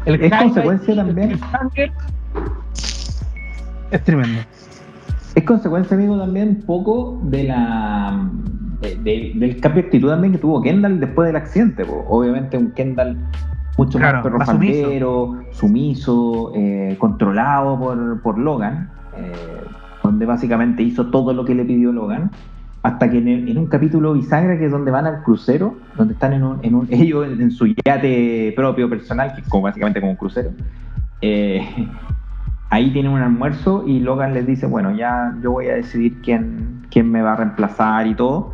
el 0.05 0.23
es 0.23 0.33
consecuencia 0.33 0.97
también. 0.97 1.41
es 3.91 4.05
tremendo. 4.05 4.41
Es 5.35 5.45
consecuencia, 5.45 5.97
amigo, 5.97 6.19
también 6.19 6.63
poco 6.67 7.21
de 7.25 7.45
la 7.45 8.29
del 8.83 9.61
cambio 9.61 9.83
de 9.83 9.87
actitud 9.87 10.09
también 10.09 10.33
que 10.33 10.39
tuvo 10.41 10.61
Kendall 10.61 10.99
después 10.99 11.27
del 11.27 11.37
accidente. 11.37 11.85
Obviamente 12.09 12.59
un 12.59 12.73
Kendall 12.73 13.17
mucho 13.79 13.99
más 13.99 14.23
perro 14.23 14.45
sumiso, 14.45 15.39
sumiso 15.53 16.53
eh, 16.55 16.97
controlado 16.99 17.79
por, 18.23 18.39
Logan, 18.39 18.91
eh, 19.17 19.33
donde 20.03 20.27
básicamente 20.27 20.83
hizo 20.83 21.07
todo 21.07 21.33
lo 21.33 21.45
que 21.45 21.55
le 21.55 21.65
pidió 21.65 21.93
Logan. 21.93 22.31
Hasta 22.83 23.09
que 23.09 23.19
en, 23.19 23.57
un 23.57 23.67
capítulo 23.67 24.13
bisagra, 24.13 24.59
que 24.59 24.67
es 24.67 24.73
donde 24.73 24.91
van 24.91 25.07
al 25.07 25.23
crucero, 25.23 25.77
donde 25.97 26.15
están 26.15 26.33
en 26.33 26.43
un, 26.43 26.59
en 26.63 26.75
un 26.75 26.89
ellos 26.91 27.27
en, 27.27 27.51
su 27.53 27.67
yate 27.67 28.53
propio 28.57 28.91
personal, 28.91 29.35
que 29.35 29.43
es 29.43 29.49
como 29.49 29.63
básicamente 29.63 30.01
como 30.01 30.11
un 30.13 30.19
crucero, 30.19 30.51
eh, 31.21 31.65
ahí 32.73 32.91
tienen 32.91 33.13
un 33.13 33.21
almuerzo 33.21 33.85
y 33.87 34.01
Logan 34.01 34.33
les 34.33 34.47
dice, 34.47 34.67
bueno, 34.67 34.97
ya 34.97 35.35
yo 35.43 35.53
voy 35.53 35.67
a 35.67 35.75
decidir 35.75 36.23
quién, 36.23 36.87
quién 36.91 37.11
me 37.11 37.21
va 37.21 37.35
a 37.35 37.37
reemplazar 37.37 38.07
y 38.07 38.15
todo 38.15 38.53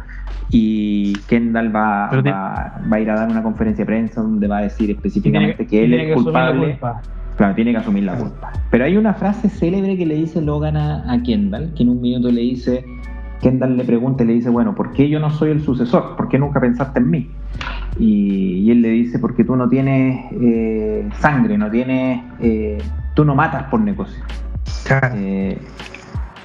y 0.51 1.13
Kendall 1.29 1.75
va, 1.75 2.11
va, 2.11 2.73
a 2.91 3.01
ir 3.01 3.11
a 3.11 3.15
dar 3.15 3.31
una 3.31 3.45
conferencia 3.45 3.85
de 3.85 3.87
prensa 3.87 4.21
donde 4.21 4.49
va 4.49 4.59
a 4.59 4.63
decir 4.63 4.91
específicamente 4.91 5.67
que 5.67 5.85
él 5.85 5.95
es 5.95 6.17
culpable. 6.17 6.81
Claro, 7.37 7.55
tiene 7.55 7.71
que 7.71 7.77
asumir 7.77 8.03
la 8.03 8.17
culpa. 8.17 8.53
Pero 8.73 8.85
hay 8.85 8.97
una 8.97 9.15
frase 9.15 9.49
célebre 9.49 9.97
que 9.97 10.05
le 10.05 10.17
dice 10.17 10.43
Logan 10.43 10.77
a, 10.77 11.23
Kendall, 11.23 11.73
que 11.75 11.85
en 11.85 11.91
un 11.91 12.01
minuto 12.01 12.33
le 12.33 12.41
dice, 12.41 12.85
Kendall 13.41 13.77
le 13.77 13.85
pregunta 13.85 14.25
y 14.25 14.27
le 14.27 14.33
dice, 14.33 14.51
bueno, 14.51 14.75
¿por 14.75 14.93
qué 14.93 15.09
yo 15.09 15.21
no 15.21 15.31
soy 15.31 15.51
el 15.51 15.61
sucesor? 15.61 16.17
¿Por 16.17 16.29
qué 16.29 16.41
nunca 16.41 16.61
pensaste 16.61 16.99
en 16.99 17.09
mí? 17.09 17.31
Y, 18.01 18.69
él 18.73 18.83
le 18.83 18.89
dice, 18.89 19.21
porque 19.21 19.45
tú 19.45 19.55
no 19.55 19.69
tienes 19.69 20.25
eh, 20.41 21.09
sangre, 21.13 21.57
no 21.57 21.71
tienes, 21.71 22.21
eh, 22.41 22.79
tú 23.19 23.25
no 23.25 23.35
matas 23.35 23.65
por 23.65 23.81
negocio. 23.81 24.23
Eh, 25.13 25.59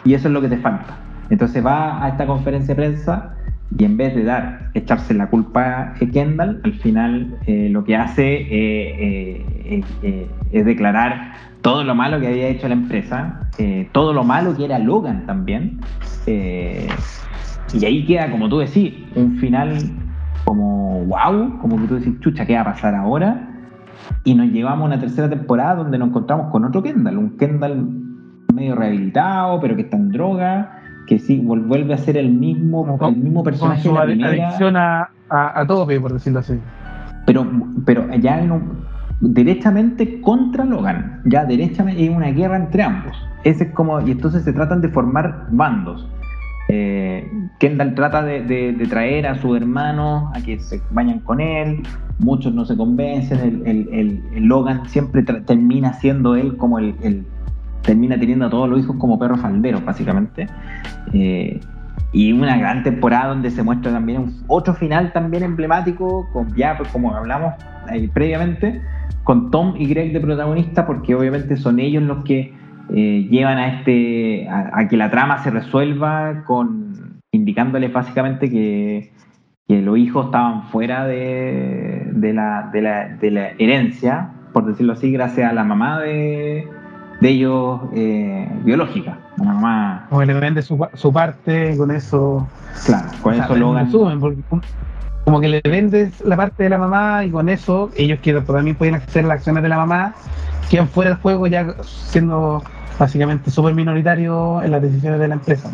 y 0.04 0.16
eso 0.16 0.28
es 0.28 0.34
lo 0.34 0.42
que 0.42 0.50
te 0.50 0.58
falta. 0.58 0.98
Entonces 1.30 1.64
va 1.64 2.04
a 2.04 2.10
esta 2.10 2.26
conferencia 2.26 2.74
de 2.74 2.82
prensa 2.82 3.36
y 3.78 3.84
en 3.86 3.96
vez 3.96 4.16
de 4.16 4.24
dar, 4.24 4.72
echarse 4.74 5.14
la 5.14 5.28
culpa 5.28 5.94
a 5.94 5.94
Kendall, 5.94 6.62
al 6.64 6.74
final 6.74 7.38
eh, 7.46 7.70
lo 7.70 7.84
que 7.84 7.96
hace 7.96 8.48
eh, 8.50 9.84
eh, 10.02 10.28
es 10.52 10.66
declarar 10.66 11.34
todo 11.62 11.84
lo 11.84 11.94
malo 11.94 12.20
que 12.20 12.26
había 12.26 12.48
hecho 12.48 12.68
la 12.68 12.74
empresa, 12.74 13.52
todo 13.92 14.12
lo 14.12 14.24
malo 14.24 14.58
que 14.58 14.66
era 14.66 14.80
Logan 14.80 15.28
también, 15.28 15.80
y 16.26 17.86
ahí 17.86 18.04
queda, 18.04 18.32
como 18.32 18.50
tú 18.50 18.58
decís, 18.58 18.96
un 19.14 19.38
final 19.38 19.78
como 20.44 21.06
wow, 21.06 21.60
como 21.62 21.80
que 21.80 21.88
tú 21.88 21.96
decís, 22.00 22.20
chucha, 22.20 22.48
¿qué 22.48 22.56
va 22.56 22.62
a 22.62 22.74
pasar 22.74 22.96
ahora? 22.96 23.53
Y 24.24 24.36
nos 24.36 24.48
llevamos 24.48 24.84
a 24.84 24.86
una 24.86 25.00
tercera 25.00 25.30
temporada 25.30 25.76
donde 25.76 25.98
nos 25.98 26.10
encontramos 26.10 26.52
con 26.52 26.66
otro 26.66 26.82
Kendall, 26.82 27.18
un 27.18 27.38
Kendall 27.38 27.88
medio 28.54 28.76
rehabilitado, 28.76 29.60
pero 29.60 29.76
que 29.76 29.84
está 29.84 29.98
en 29.98 30.10
droga, 30.10 30.80
que 31.08 31.20
sí, 31.20 31.40
vuelve 31.40 31.94
a 31.94 31.98
ser 31.98 32.18
el 32.18 32.32
mismo, 32.32 32.98
el 33.02 33.18
mismo 33.18 33.44
personaje. 33.44 33.88
Con 33.88 33.96
su 33.96 34.00
adicción 34.00 34.78
a, 34.78 35.10
a, 35.30 35.66
tope, 35.68 36.00
por 36.00 36.14
decirlo 36.14 36.40
así. 36.40 36.60
Pero, 37.26 37.46
pero 37.86 38.08
ya 38.16 38.42
no, 38.42 38.62
derechamente 39.20 40.22
contra 40.22 40.66
Logan, 40.66 41.22
ya 41.26 41.46
derechamente 41.46 42.02
hay 42.02 42.10
una 42.10 42.28
guerra 42.28 42.58
entre 42.58 42.84
ambos. 42.84 43.16
Ese 43.44 43.66
es 43.66 43.72
como, 43.72 44.00
y 44.02 44.12
entonces 44.12 44.44
se 44.44 44.54
tratan 44.54 44.82
de 44.82 44.90
formar 44.90 45.48
bandos. 45.52 46.08
Eh, 46.70 47.30
Kendall 47.60 47.94
trata 47.94 48.24
de, 48.24 48.88
traer 48.90 49.28
a 49.28 49.36
su 49.36 49.56
hermano 49.56 50.32
a 50.34 50.42
que 50.42 50.60
se 50.60 50.82
vayan 50.92 51.20
con 51.20 51.42
él, 51.42 51.84
muchos 52.20 52.54
no 52.54 52.66
se 52.66 52.78
convencen, 52.78 53.64
el, 53.66 53.90
el, 53.92 54.44
Logan 54.44 54.88
siempre 54.88 55.24
termina 55.24 55.94
siendo 55.94 56.36
él 56.36 56.56
como 56.58 56.80
el, 56.80 57.26
termina 57.82 58.18
teniendo 58.18 58.46
a 58.46 58.50
todos 58.50 58.70
los 58.70 58.80
hijos 58.80 58.96
como 58.98 59.20
perros 59.20 59.42
falderos, 59.42 59.84
básicamente. 59.84 60.48
Eh, 61.14 61.60
y 62.14 62.32
una 62.32 62.58
gran 62.58 62.84
temporada 62.84 63.30
donde 63.30 63.50
se 63.50 63.64
muestra 63.64 63.92
también 63.92 64.32
otro 64.48 64.74
final 64.74 65.12
también 65.12 65.44
emblemático, 65.44 66.30
con 66.32 66.56
ya, 66.56 66.78
pues 66.78 66.90
como 66.90 67.14
hablamos 67.14 67.56
ahí 67.88 68.08
previamente, 68.08 68.82
con 69.24 69.52
Tom 69.52 69.74
y 69.78 69.88
Greg 69.88 70.14
de 70.14 70.20
protagonista, 70.20 70.86
porque 70.86 71.16
obviamente 71.16 71.58
son 71.58 71.80
ellos 71.80 72.04
los 72.04 72.24
que 72.24 72.54
eh, 72.90 73.28
llevan 73.30 73.58
a 73.58 73.80
este 73.80 74.48
a, 74.50 74.88
que 74.88 74.98
la 74.98 75.10
trama 75.10 75.44
se 75.44 75.52
resuelva 75.52 76.44
con 76.46 77.22
indicándoles 77.32 77.92
básicamente 77.92 78.50
que, 78.50 79.12
que 79.68 79.82
los 79.82 79.98
hijos 79.98 80.26
estaban 80.28 80.64
fuera 80.70 81.06
de, 81.06 82.10
de, 82.12 82.34
la, 82.34 82.70
de, 82.72 82.82
la, 82.82 83.08
de 83.08 83.32
la 83.32 83.50
herencia, 83.58 84.30
por 84.54 84.66
decirlo 84.66 84.94
así, 84.94 85.12
gracias 85.12 85.50
a 85.50 85.54
la 85.54 85.64
mamá 85.64 86.00
de, 86.00 86.68
de 87.22 87.30
ellos 87.30 87.82
eh, 87.96 88.48
biológica. 88.64 89.18
Una 89.40 89.54
mamá. 89.54 90.06
Como 90.10 90.24
le 90.24 90.34
vende 90.36 90.62
su, 90.62 90.80
su 90.94 91.12
parte, 91.12 91.76
con 91.76 91.90
eso. 91.90 92.48
Claro, 92.86 93.10
con 93.22 93.34
eso 93.34 93.56
lo 93.56 93.86
Suben, 93.90 94.20
como 95.26 95.40
que 95.40 95.48
le 95.48 95.62
vendes 95.64 96.22
la 96.22 96.36
parte 96.36 96.64
de 96.64 96.70
la 96.70 96.78
mamá 96.78 97.24
y 97.24 97.32
con 97.32 97.48
eso 97.48 97.90
ellos 97.96 98.20
que 98.22 98.34
también 98.34 98.76
pueden 98.76 98.96
hacer 98.96 99.24
las 99.24 99.38
acciones 99.38 99.64
de 99.64 99.70
la 99.70 99.78
mamá, 99.78 100.14
quedan 100.70 100.88
fuera 100.88 101.12
del 101.12 101.20
juego 101.20 101.48
ya 101.48 101.76
siendo 101.82 102.62
básicamente 103.00 103.52
súper 103.52 103.74
minoritario 103.74 104.62
en 104.62 104.72
las 104.72 104.82
decisiones 104.82 105.20
de 105.20 105.28
la 105.28 105.36
empresa. 105.36 105.70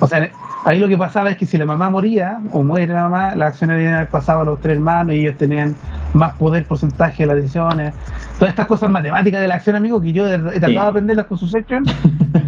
O 0.00 0.06
sea, 0.06 0.30
ahí 0.64 0.78
lo 0.78 0.88
que 0.88 0.98
pasaba 0.98 1.30
es 1.30 1.36
que 1.36 1.46
si 1.46 1.56
la 1.58 1.64
mamá 1.64 1.90
moría 1.90 2.40
o 2.52 2.62
muere 2.62 2.92
la 2.92 3.04
mamá, 3.04 3.34
las 3.34 3.52
acciones 3.52 4.08
pasado 4.08 4.40
a 4.40 4.44
los 4.44 4.60
tres 4.60 4.76
hermanos 4.76 5.14
y 5.14 5.20
ellos 5.20 5.36
tenían 5.36 5.74
más 6.12 6.34
poder, 6.34 6.64
porcentaje 6.66 7.22
de 7.22 7.26
las 7.28 7.36
decisiones. 7.36 7.94
Todas 8.38 8.50
estas 8.50 8.66
cosas 8.66 8.90
matemáticas 8.90 9.40
de 9.40 9.48
la 9.48 9.56
acción, 9.56 9.76
amigo, 9.76 10.00
que 10.00 10.12
yo 10.12 10.26
he 10.26 10.38
tratado 10.38 10.72
de 10.72 10.78
aprenderlas 10.78 11.26
con 11.26 11.38
sus 11.38 11.54
hechos 11.54 11.82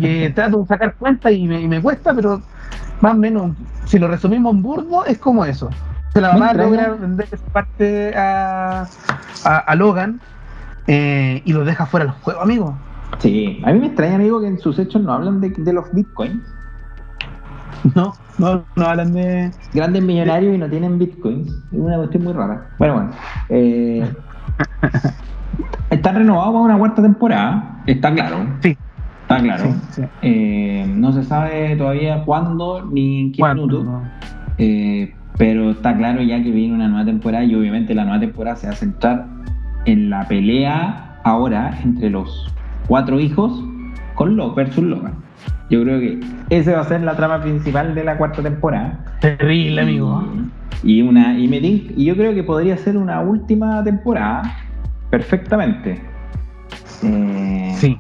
y 0.01 0.29
trato 0.35 0.59
de 0.59 0.67
sacar 0.67 0.95
cuenta 0.95 1.31
y 1.31 1.47
me, 1.47 1.61
y 1.61 1.69
me 1.69 1.81
cuesta, 1.81 2.15
pero 2.15 2.43
más 3.01 3.15
o 3.15 3.19
menos, 3.19 3.53
si 3.85 3.99
lo 3.99 4.09
resumimos 4.09 4.55
en 4.55 4.63
burdo, 4.63 5.05
es 5.05 5.19
como 5.19 5.45
eso. 5.45 5.71
La 6.15 6.33
mamá 6.33 6.53
logra 6.53 6.91
vender 6.91 7.27
parte 7.53 8.15
a, 8.17 8.87
a, 9.45 9.75
Logan 9.75 10.21
eh, 10.87 11.41
y 11.45 11.53
los 11.55 11.65
deja 11.65 11.87
fuera 11.87 12.07
del 12.07 12.15
juego, 12.17 12.41
amigo. 12.41 12.77
Sí, 13.19 13.61
a 13.65 13.73
mí 13.73 13.79
me 13.79 13.87
extraña, 13.87 14.17
amigo, 14.17 14.41
que 14.41 14.49
en 14.49 14.59
sus 14.59 14.79
hechos 14.79 15.03
no 15.03 15.13
hablan 15.13 15.41
de, 15.41 15.51
de 15.51 15.73
los 15.73 15.93
bitcoins. 15.93 16.43
No, 17.95 18.13
no, 18.39 18.65
no 18.77 18.85
hablan 18.87 19.13
de. 19.13 19.51
Grandes 19.75 20.03
millonarios 20.03 20.55
y 20.55 20.59
no 20.59 20.69
tienen 20.69 20.99
bitcoins. 20.99 21.49
Es 21.49 21.79
una 21.79 21.97
cuestión 21.97 22.25
muy 22.25 22.33
rara. 22.33 22.69
Bueno, 22.79 22.95
bueno. 22.95 23.11
Eh, 23.49 24.13
están 25.91 26.17
renovados 26.17 26.53
para 26.53 26.65
una 26.65 26.79
cuarta 26.79 27.03
temporada, 27.03 27.83
está 27.87 28.13
claro. 28.13 28.47
Sí. 28.61 28.77
Está 29.23 29.39
claro. 29.41 29.65
Sí, 29.65 29.81
sí. 29.91 30.03
Eh, 30.23 30.93
no 30.95 31.13
se 31.13 31.23
sabe 31.25 31.77
todavía 31.77 32.25
cuándo 32.25 32.85
ni 32.85 33.21
en 33.21 33.33
qué 33.33 33.41
¿Cuándo? 33.41 33.67
minuto. 33.67 34.03
Eh, 34.59 35.15
pero 35.39 35.71
está 35.71 35.97
claro 35.97 36.23
ya 36.23 36.43
que 36.43 36.51
viene 36.51 36.75
una 36.75 36.89
nueva 36.89 37.05
temporada 37.05 37.45
y 37.45 37.55
obviamente 37.55 37.95
la 37.95 38.05
nueva 38.05 38.21
temporada 38.21 38.57
se 38.57 38.67
va 38.67 38.75
a 38.75 38.77
centrar 38.77 39.27
en 39.87 40.11
la 40.11 40.27
pelea 40.29 41.21
ahora 41.25 41.79
entre 41.83 42.11
los 42.11 42.47
cuatro 42.93 43.19
hijos 43.19 43.51
con 44.17 44.37
Lo 44.37 44.53
versus 44.55 44.85
Logan. 44.85 45.15
Yo 45.71 45.83
creo 45.83 45.99
que 45.99 46.21
esa 46.51 46.75
va 46.75 46.81
a 46.81 46.85
ser 46.85 47.01
la 47.01 47.17
trama 47.17 47.41
principal 47.41 47.95
de 47.95 48.05
la 48.05 48.19
cuarta 48.19 48.43
temporada. 48.43 49.03
Terrible, 49.23 49.81
amigo. 49.81 50.23
Y, 50.83 51.01
una 51.01 51.39
y, 51.39 51.49
me 51.49 51.57
y 51.57 52.05
yo 52.05 52.15
creo 52.15 52.35
que 52.35 52.43
podría 52.43 52.77
ser 52.77 52.99
una 52.99 53.23
última 53.23 53.83
temporada 53.83 54.43
perfectamente. 55.09 56.03
Eh, 57.03 57.73
Sí. 57.77 57.99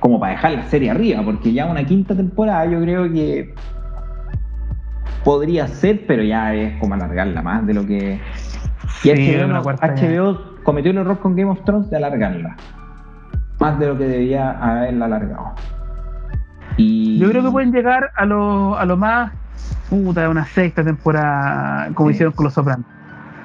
como 0.00 0.18
para 0.18 0.32
dejar 0.32 0.52
la 0.54 0.64
serie 0.64 0.90
arriba, 0.90 1.22
porque 1.24 1.52
ya 1.52 1.66
una 1.66 1.84
quinta 1.84 2.16
temporada 2.16 2.66
yo 2.66 2.80
creo 2.80 3.04
que 3.12 3.54
podría 5.22 5.68
ser, 5.68 6.04
pero 6.08 6.24
ya 6.24 6.52
es 6.52 6.80
como 6.80 6.94
alargarla 6.94 7.42
más 7.42 7.64
de 7.64 7.74
lo 7.74 7.86
que. 7.86 8.18
Y 9.04 9.08
Sí, 9.08 9.36
HBO. 9.36 9.62
HBO 9.62 10.62
cometió 10.64 10.90
el 10.90 10.98
error 10.98 11.20
con 11.20 11.36
Game 11.36 11.52
of 11.52 11.62
Thrones 11.62 11.88
de 11.90 11.96
alargarla. 11.96 12.56
Más 13.58 13.78
de 13.78 13.86
lo 13.88 13.98
que 13.98 14.04
debía 14.04 14.50
haberla 14.52 15.06
alargado. 15.06 15.52
Y 16.76 17.18
Yo 17.18 17.28
creo 17.30 17.42
que 17.42 17.50
pueden 17.50 17.72
llegar 17.72 18.10
a 18.14 18.24
lo, 18.24 18.76
a 18.78 18.84
lo 18.84 18.96
más. 18.96 19.32
Puta, 19.90 20.28
una 20.28 20.44
sexta 20.44 20.84
temporada, 20.84 21.88
como 21.94 22.10
Sí. 22.10 22.14
hicieron 22.14 22.32
con 22.34 22.44
los 22.44 22.52
Sopranos. 22.54 22.84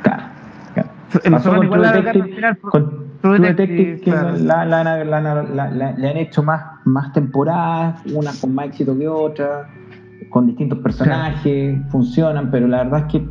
Claro, 0.03 0.23
claro. 0.73 0.89
Pasó 1.31 1.55
con 1.55 1.63
igual 1.65 1.81
la 1.81 1.93
final. 1.93 2.57
con 2.59 3.03
True 3.21 3.39
Detective, 3.39 4.01
que 4.01 4.11
claro. 4.11 4.35
la, 4.37 4.65
la- 4.65 4.83
la- 4.83 5.91
le 5.93 6.09
han 6.09 6.17
hecho 6.17 6.43
más, 6.43 6.61
más 6.83 7.13
temporadas, 7.13 8.01
unas 8.13 8.37
con 8.39 8.53
más 8.53 8.65
éxito 8.67 8.97
que 8.97 9.07
otras, 9.07 9.67
con 10.29 10.45
distintos 10.45 10.79
personajes, 10.79 11.79
funcionan, 11.89 12.51
pero 12.51 12.67
la 12.67 12.83
verdad 12.83 12.99
es 12.99 13.05
que 13.13 13.27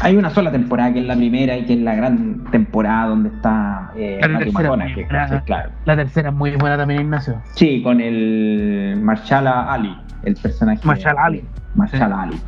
hay 0.00 0.16
una 0.16 0.30
sola 0.30 0.50
temporada 0.50 0.92
que 0.92 1.00
es 1.00 1.06
la 1.06 1.16
primera 1.16 1.56
y 1.56 1.64
que 1.64 1.74
es 1.74 1.80
la 1.80 1.94
gran 1.94 2.44
temporada 2.50 3.08
donde 3.08 3.28
está 3.30 3.92
eh, 3.96 4.18
La 4.20 4.38
tercera 4.38 4.68
buena. 4.68 4.86
¿cachai? 5.08 5.44
claro. 5.44 5.70
La 5.84 5.96
tercera 5.96 6.30
es 6.30 6.34
muy 6.34 6.56
buena 6.56 6.76
también, 6.76 7.02
Ignacio. 7.02 7.40
Sí, 7.54 7.82
con 7.82 8.00
el 8.00 8.98
Marshala 9.02 9.72
Ali, 9.72 9.96
el 10.24 10.34
personaje. 10.36 10.80
Mahershala 10.84 11.24
Ali. 11.24 11.44
Marshala 11.74 12.22
Ali. 12.22 12.40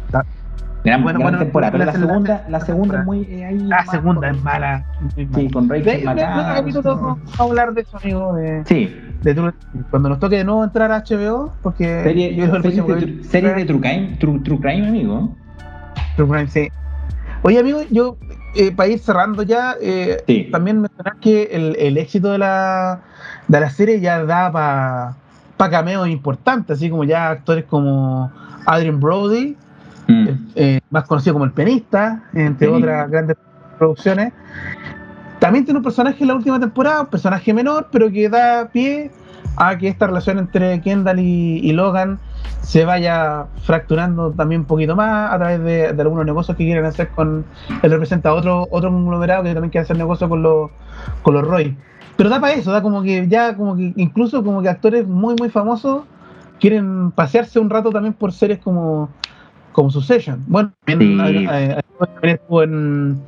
Gran, 0.84 1.02
Bueno, 1.02 1.18
gran 1.18 1.30
bueno, 1.30 1.38
temporada, 1.38 1.72
pero 1.72 1.84
la, 1.86 1.92
segunda, 1.92 2.44
la 2.50 2.60
segunda 2.60 3.00
es 3.00 3.06
muy 3.06 3.22
eh, 3.22 3.44
ahí 3.46 3.58
La 3.58 3.86
segunda 3.86 4.28
es 4.28 4.42
mala. 4.42 4.84
Sí, 5.14 5.48
con 5.50 5.66
Rachel 5.66 6.04
capítulo 6.04 6.96
vamos 6.96 7.40
a 7.40 7.42
hablar 7.42 7.72
de 7.72 7.80
eso, 7.80 7.96
amigo. 7.96 8.36
Sí, 8.66 8.94
de. 9.22 9.52
Cuando 9.90 10.10
nos 10.10 10.18
toque 10.18 10.36
de 10.36 10.44
nuevo 10.44 10.62
entrar 10.62 10.92
a 10.92 11.02
HBO, 11.02 11.54
porque 11.62 12.02
Serie, 12.02 12.34
yo 12.34 12.52
que 12.52 12.70
series 12.70 12.86
de, 12.86 13.24
series 13.24 13.56
de 13.56 13.64
True 13.64 13.80
Crime, 13.80 14.16
True, 14.20 14.40
True 14.40 14.58
Crime, 14.60 14.88
amigo. 14.88 15.34
True 16.16 16.28
Crime, 16.28 16.48
sí. 16.48 16.68
Oye, 17.46 17.58
amigo, 17.58 17.82
yo, 17.90 18.16
eh, 18.54 18.72
para 18.72 18.88
ir 18.88 18.98
cerrando 18.98 19.42
ya, 19.42 19.76
eh, 19.78 20.16
Sí. 20.26 20.48
también 20.50 20.80
mencionar 20.80 21.16
que 21.20 21.50
el, 21.52 21.76
el 21.78 21.98
éxito 21.98 22.32
de 22.32 22.38
la, 22.38 23.00
de 23.48 23.60
la 23.60 23.68
serie 23.68 24.00
ya 24.00 24.24
da 24.24 24.50
para 24.50 25.70
cameos 25.70 26.08
importantes, 26.08 26.78
así 26.78 26.88
como 26.88 27.04
ya 27.04 27.28
actores 27.28 27.66
como 27.66 28.32
Adrian 28.64 28.98
Brody, 28.98 29.56
Mm. 30.08 30.28
eh, 30.54 30.80
más 30.90 31.04
conocido 31.04 31.34
como 31.34 31.44
el 31.44 31.52
pianista, 31.52 32.22
entre 32.32 32.68
otras 32.68 33.10
grandes 33.10 33.36
producciones. 33.78 34.32
También 35.38 35.66
tiene 35.66 35.78
un 35.78 35.84
personaje 35.84 36.16
en 36.24 36.28
la 36.28 36.34
última 36.36 36.58
temporada, 36.58 37.02
un 37.02 37.06
personaje 37.08 37.52
menor, 37.52 37.88
pero 37.92 38.10
que 38.10 38.28
da 38.30 38.68
pie 38.72 39.10
a 39.56 39.76
que 39.76 39.88
esta 39.88 40.06
relación 40.06 40.38
entre 40.38 40.80
Kendall 40.80 41.18
y, 41.20 41.58
y 41.62 41.72
Logan 41.72 42.18
se 42.62 42.84
vaya 42.84 43.46
fracturando 43.62 44.30
también 44.32 44.62
un 44.62 44.66
poquito 44.66 44.96
más 44.96 45.32
a 45.32 45.38
través 45.38 45.60
de, 45.62 45.92
de 45.92 46.02
algunos 46.02 46.24
negocios 46.26 46.56
que 46.56 46.64
quieren 46.64 46.84
hacer 46.84 47.08
con. 47.08 47.44
Él 47.82 47.90
representa 47.90 48.32
otro, 48.32 48.66
otro 48.70 48.90
conglomerado 48.90 49.42
que 49.44 49.52
también 49.52 49.70
quiere 49.70 49.84
hacer 49.84 49.96
negocio 49.96 50.28
con 50.28 50.42
los, 50.42 50.70
con 51.22 51.34
los 51.34 51.46
Roy. 51.46 51.76
Pero 52.16 52.30
da 52.30 52.40
para 52.40 52.54
eso, 52.54 52.70
da 52.72 52.80
como 52.80 53.02
que 53.02 53.26
ya, 53.28 53.56
como 53.56 53.76
que 53.76 53.92
incluso 53.96 54.42
como 54.44 54.62
que 54.62 54.68
actores 54.68 55.06
muy, 55.06 55.34
muy 55.34 55.50
famosos 55.50 56.04
quieren 56.60 57.10
pasearse 57.10 57.58
un 57.58 57.68
rato 57.68 57.90
también 57.90 58.14
por 58.14 58.32
series 58.32 58.60
como, 58.60 59.08
como 59.72 59.90
Succession. 59.90 60.42
Bueno, 60.46 60.72
también, 60.84 61.18
Sí. 61.18 61.46
eh, 61.50 61.80
estuvo 62.22 62.62
en, 62.62 63.18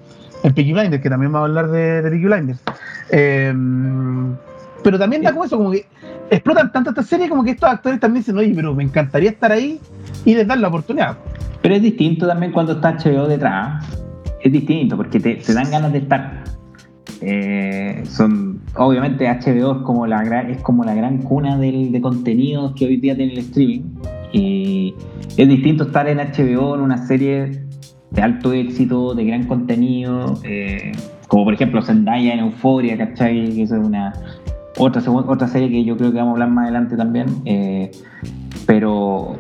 en 0.43 0.55
Peaky 0.55 0.73
Blinders, 0.73 1.03
que 1.03 1.11
también 1.11 1.33
vamos 1.33 1.47
a 1.47 1.49
hablar 1.51 1.69
de, 1.71 2.03
de 2.03 2.11
Peaky 2.11 2.25
Blinders. 2.25 2.63
Eh, 3.11 3.53
pero 4.83 4.99
también 4.99 5.23
da 5.23 5.33
como 5.33 5.45
eso, 5.45 5.57
como 5.57 5.73
que 5.73 5.85
explotan 6.31 6.73
tanto 6.73 6.91
esta 6.91 7.03
serie 7.03 7.29
como 7.29 7.45
que 7.45 7.53
estos 7.53 7.69
actores 7.69 8.01
también 8.01 8.23
dicen, 8.23 8.37
oye, 8.39 8.53
pero 8.55 8.75
me 8.75 8.83
encantaría 8.83 9.31
estar 9.31 9.53
ahí 9.53 9.81
y 10.25 10.35
les 10.35 10.47
dan 10.47 10.61
la 10.61 10.69
oportunidad. 10.69 11.17
Pero 11.63 11.75
es 11.75 11.83
distinto 11.83 12.27
también 12.27 12.53
cuando 12.53 12.73
está 12.73 12.97
HBO 12.97 13.27
detrás. 13.27 13.85
Es 14.43 14.53
distinto 14.53 14.97
porque 14.97 15.19
te, 15.19 15.53
dan 15.53 15.71
ganas 15.71 15.93
de 15.93 15.99
estar. 15.99 16.45
Eh, 17.23 18.03
son 18.07 18.61
obviamente 18.77 19.27
HBO 19.27 19.79
es 19.79 19.83
como 19.83 20.07
la 20.07 20.23
es 20.43 20.59
como 20.59 20.85
la 20.85 20.95
gran 20.95 21.19
cuna 21.19 21.57
del, 21.57 21.91
de 21.91 22.01
contenidos 22.01 22.75
que 22.75 22.85
hoy 22.85 22.99
día 22.99 23.17
tiene 23.17 23.33
el 23.33 23.39
streaming 23.39 23.81
y 24.33 24.95
es 25.39 25.49
distinto 25.49 25.85
estar 25.85 26.07
en 26.09 26.19
HBO 26.19 26.75
en 26.75 26.83
una 26.83 27.07
serie 27.07 27.65
de 28.11 28.23
alto 28.23 28.53
éxito 28.53 29.15
de 29.15 29.25
gran 29.25 29.45
contenido 29.45 30.39
eh, 30.45 30.93
como 31.27 31.45
por 31.45 31.55
ejemplo 31.55 31.81
Zendaya 31.81 32.35
en 32.35 32.41
Euphoria 32.41 32.99
¿cachai? 32.99 33.51
que 33.55 33.63
es 33.63 33.71
una 33.71 34.13
otra 34.79 35.03
otra 35.11 35.49
serie 35.49 35.69
que 35.71 35.85
yo 35.85 35.97
creo 35.97 36.11
que 36.13 36.19
vamos 36.19 36.31
a 36.31 36.35
hablar 36.35 36.51
más 36.51 36.65
adelante 36.65 36.97
también 36.97 37.27
eh, 37.45 37.91
pero 38.67 39.37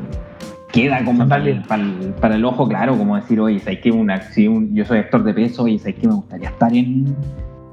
queda 0.72 1.04
como 1.04 1.26
para 1.28 1.44
el, 1.48 1.62
para 1.62 1.82
el- 1.82 2.14
para 2.20 2.34
el 2.36 2.44
ojo 2.44 2.68
claro, 2.68 2.96
como 2.98 3.16
decir, 3.16 3.40
oye, 3.40 3.58
¿sabes 3.60 3.80
que 3.80 3.90
una, 3.90 4.20
si 4.32 4.46
un- 4.46 4.74
yo 4.74 4.84
soy 4.84 4.98
actor 4.98 5.24
de 5.24 5.32
peso, 5.34 5.62
oye, 5.64 5.78
¿sabes 5.78 5.94
que 5.96 6.06
me 6.08 6.14
gustaría 6.14 6.48
estar 6.50 6.74
en 6.74 7.14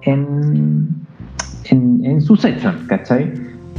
en, 0.06 0.90
en, 1.70 2.06
en 2.06 2.22
Succession, 2.22 2.76
¿cachai? 2.88 3.32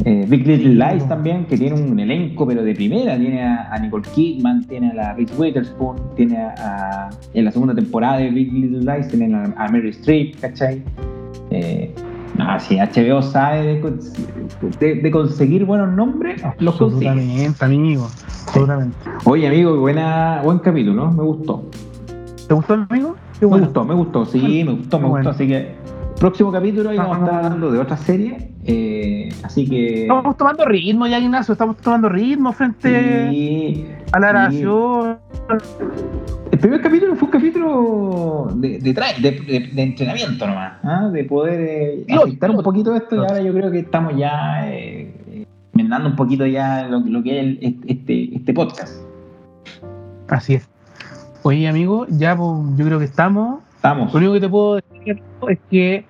Eh, 0.05 0.27
Big 0.29 0.47
Little 0.47 0.75
Lies 0.75 1.07
también, 1.09 1.45
que 1.47 1.57
tiene 1.57 1.81
un 1.81 1.99
elenco, 2.01 2.47
pero 2.47 2.63
de 2.65 2.75
primera, 2.75 3.17
tiene 3.17 3.43
a, 3.43 3.69
a 3.73 3.79
Nicole 3.79 4.05
Kidman, 4.15 4.65
tiene 4.67 4.91
a 4.91 4.95
la 4.95 5.13
Reese 5.15 5.35
Witherspoon, 5.39 5.97
tiene 6.17 6.37
a, 6.39 6.55
a- 6.59 7.11
en 7.33 7.45
la 7.45 7.53
segunda 7.53 7.75
temporada 7.75 8.17
de 8.19 8.31
Big 8.31 8.53
Little 8.53 8.81
Lies, 8.93 9.09
tiene 9.09 9.35
a, 9.35 9.45
a 9.57 9.69
Mary 9.71 9.91
Streep, 9.91 10.41
¿cachai? 10.41 10.83
Eh, 11.51 11.95
no, 12.37 12.61
si 12.61 12.77
HBO 12.79 13.23
sabe 13.23 13.63
de, 13.75 13.81
con- 13.81 14.01
de- 14.81 14.95
de 14.97 15.11
conseguir 15.11 15.65
buenos 15.65 15.91
nombres, 15.93 16.43
los 16.59 16.77
consigue. 16.77 17.53
Amigo. 17.61 18.09
Absolutamente. 18.47 18.97
Oye, 19.25 19.47
amigo, 19.49 19.77
buena, 19.79 20.41
buen 20.45 20.59
capítulo, 20.59 21.11
me 21.13 21.23
gustó. 21.23 21.65
¿Te 22.49 22.55
gustó, 22.55 22.75
amigo? 22.75 23.17
Qué 23.41 23.47
Me 23.47 23.59
gustó, 23.61 23.85
me 23.85 23.95
gustó, 23.95 24.27
sí, 24.27 24.63
me 24.65 24.73
gustó, 24.73 24.99
me 25.01 25.09
Bueno. 25.09 25.25
gustó. 25.25 25.31
Así 25.31 25.49
que, 25.49 25.75
próximo 26.19 26.51
capítulo 26.53 26.91
ahí 26.91 26.97
vamos 26.97 27.19
a 27.19 27.21
estar 27.25 27.45
hablando 27.45 27.71
de 27.73 27.79
otra 27.79 27.97
serie. 27.97 28.51
eh, 28.65 29.29
así 29.43 29.69
que. 29.69 30.03
Estamos 30.03 30.37
tomando 30.37 30.65
ritmo 30.65 31.07
ya, 31.07 31.19
Ignacio. 31.19 31.53
Estamos 31.53 31.77
tomando 31.79 32.09
ritmo 32.09 32.53
frente 32.53 33.31
sí, 33.31 33.87
a 34.13 34.19
la 34.21 34.27
sí. 34.51 34.61
grabación. 34.61 35.19
El 36.51 36.59
primer 36.59 36.81
capítulo 36.81 37.15
fue 37.17 37.27
un 37.27 37.33
capítulo 37.33 38.49
de, 38.55 38.79
de, 38.79 38.93
de- 38.93 39.83
entrenamiento 39.83 40.47
nomás, 40.47 40.75
¿ah? 40.85 41.09
de 41.13 41.25
poder 41.25 41.61
eh, 41.61 42.07
aceptar 42.15 42.51
un 42.51 42.63
poquito 42.63 42.95
esto 42.95 43.17
y 43.17 43.19
ahora 43.19 43.41
yo 43.43 43.53
creo 43.53 43.71
que 43.71 43.81
estamos 43.81 44.17
ya 44.17 44.71
eh, 44.73 45.13
eh, 45.31 45.47
enmendando 45.75 46.09
un 46.11 46.17
poquito 46.17 46.47
ya 46.47 46.87
lo, 46.89 47.01
lo 47.01 47.23
que 47.23 47.39
es 47.41 47.45
el- 47.61 47.77
este, 47.87 48.37
este 48.37 48.55
podcast. 48.55 49.03
Así 50.29 50.55
es. 50.55 50.69
Oye, 51.43 51.69
amigo, 51.69 52.07
ya 52.09 52.35
pues, 52.37 52.51
yo 52.77 52.85
creo 52.87 52.99
que 53.01 53.05
estamos. 53.05 53.61
Estamos. 53.85 54.11
Lo 54.15 54.19
único 54.19 54.33
que 54.33 54.41
te 54.41 54.49
puedo 54.49 54.77
decir 54.77 55.23
es 55.47 55.59
que 55.71 56.07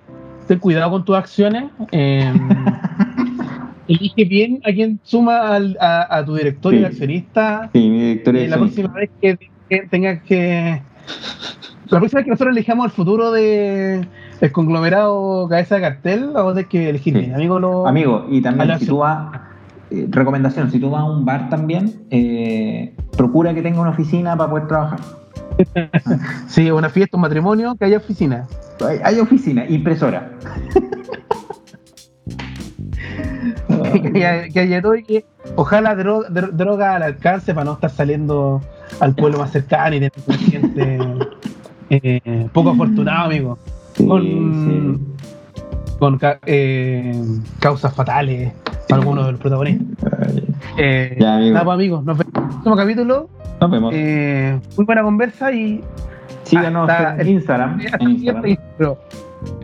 ten 0.47 0.59
cuidado 0.59 0.91
con 0.91 1.03
tus 1.03 1.17
acciones. 1.17 1.65
eh, 1.91 2.31
elige 3.89 4.23
bien 4.23 4.61
a 4.63 4.71
quien 4.71 4.97
suma 5.03 5.53
al- 5.55 5.77
a, 5.81 6.15
a 6.19 6.23
tu 6.23 6.35
directorio 6.35 6.79
Sí. 6.79 6.81
de 6.83 6.87
accionista. 6.87 7.69
Sí, 7.73 7.89
mi 7.89 8.11
es 8.13 8.49
la 8.49 8.57
próxima 8.57 8.93
vez 8.93 9.09
que, 9.21 9.37
que 9.69 9.79
tengas 9.89 10.23
que. 10.23 10.81
La 11.89 11.99
próxima 11.99 12.19
vez 12.19 12.23
que 12.25 12.31
nosotros 12.31 12.55
elijamos 12.55 12.85
el 12.85 12.91
futuro 12.93 13.31
de 13.33 14.07
el 14.39 14.51
conglomerado 14.53 15.45
cabeza 15.49 15.75
de 15.75 15.81
cartel, 15.81 16.29
vamos 16.33 16.53
a 16.53 16.55
tener 16.55 16.69
que 16.69 16.89
elegir 16.91 17.13
Sí. 17.13 17.19
bien. 17.19 17.35
Amigo, 17.35 17.59
lo, 17.59 17.85
Amigo, 17.85 18.25
y 18.31 18.41
también 18.41 18.79
si 18.79 18.85
tú 18.85 18.99
vas, 18.99 19.37
eh, 19.91 20.07
recomendación, 20.09 20.71
si 20.71 20.79
tú 20.79 20.89
vas 20.89 21.01
a 21.01 21.05
un 21.05 21.25
bar 21.25 21.49
también, 21.49 22.05
eh, 22.09 22.95
procura 23.17 23.53
que 23.53 23.61
tenga 23.61 23.81
una 23.81 23.89
oficina 23.91 24.35
para 24.37 24.49
poder 24.49 24.67
trabajar. 24.67 24.99
Sí, 26.47 26.69
una 26.71 26.89
fiesta, 26.89 27.17
un 27.17 27.21
matrimonio, 27.21 27.75
que 27.75 27.85
haya 27.85 27.97
oficina. 27.97 28.47
Hay, 28.85 28.99
hay 29.03 29.19
oficina, 29.19 29.65
impresora. 29.67 30.31
que, 34.13 34.25
haya, 34.25 34.49
que 34.49 34.59
haya 34.59 34.81
todo 34.81 34.95
y 34.95 35.03
que 35.03 35.25
ojalá 35.55 35.95
dro- 35.95 36.27
dro- 36.29 36.51
droga 36.51 36.95
al 36.95 37.03
alcance 37.03 37.53
para 37.53 37.65
no 37.65 37.73
estar 37.73 37.89
saliendo 37.89 38.61
al 38.99 39.15
pueblo 39.15 39.39
más 39.39 39.51
cercano 39.51 39.95
y 39.95 39.99
tener 39.99 40.11
un 40.27 40.35
gente 40.37 40.99
eh, 41.89 42.47
poco 42.53 42.71
afortunado, 42.71 43.25
amigo. 43.27 43.57
Sí, 43.93 44.07
Con, 44.07 44.23
sí. 44.23 44.97
con 45.99 46.19
eh, 46.45 47.23
causas 47.59 47.93
fatales 47.93 48.51
algunos 48.91 49.25
de 49.25 49.31
los 49.33 49.41
protagonistas. 49.41 50.13
Eh, 50.77 51.17
Ya, 51.19 51.35
amigo. 51.37 51.53
nada, 51.53 51.65
pues, 51.65 51.75
amigos, 51.75 52.03
nos 52.05 52.17
vemos 52.17 52.33
en 52.35 52.43
el 52.43 52.49
próximo 52.49 52.75
capítulo. 52.75 53.29
Nos 53.61 53.71
vemos. 53.71 53.93
Eh, 53.95 54.59
muy 54.77 54.85
buena 54.85 55.03
conversa 55.03 55.51
y 55.51 55.81
Síganos 56.43 56.89
hasta 56.89 57.21
en 57.21 57.27
Instagram. 57.27 57.79
hasta 57.85 57.97
En 58.03 58.09
Instagram. 58.11 58.43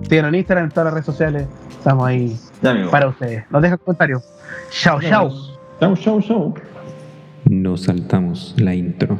Síganos 0.09 0.30
en 0.30 0.36
Instagram, 0.36 0.63
en 0.65 0.69
todas 0.72 0.86
las 0.86 0.93
redes 0.93 1.05
sociales. 1.05 1.47
Estamos 1.69 2.07
ahí 2.07 2.36
Ya, 2.61 2.72
amigo. 2.72 2.89
para 2.91 3.07
ustedes. 3.07 3.43
Nos 3.51 3.61
dejan 3.61 3.78
comentarios. 3.80 4.24
Chao, 4.72 4.99
chao. 5.01 5.32
Chau, 5.80 5.95
chau, 5.95 6.22
chau. 6.22 6.53
Nos 7.45 7.82
saltamos 7.84 8.55
la 8.57 8.74
intro. 8.76 9.17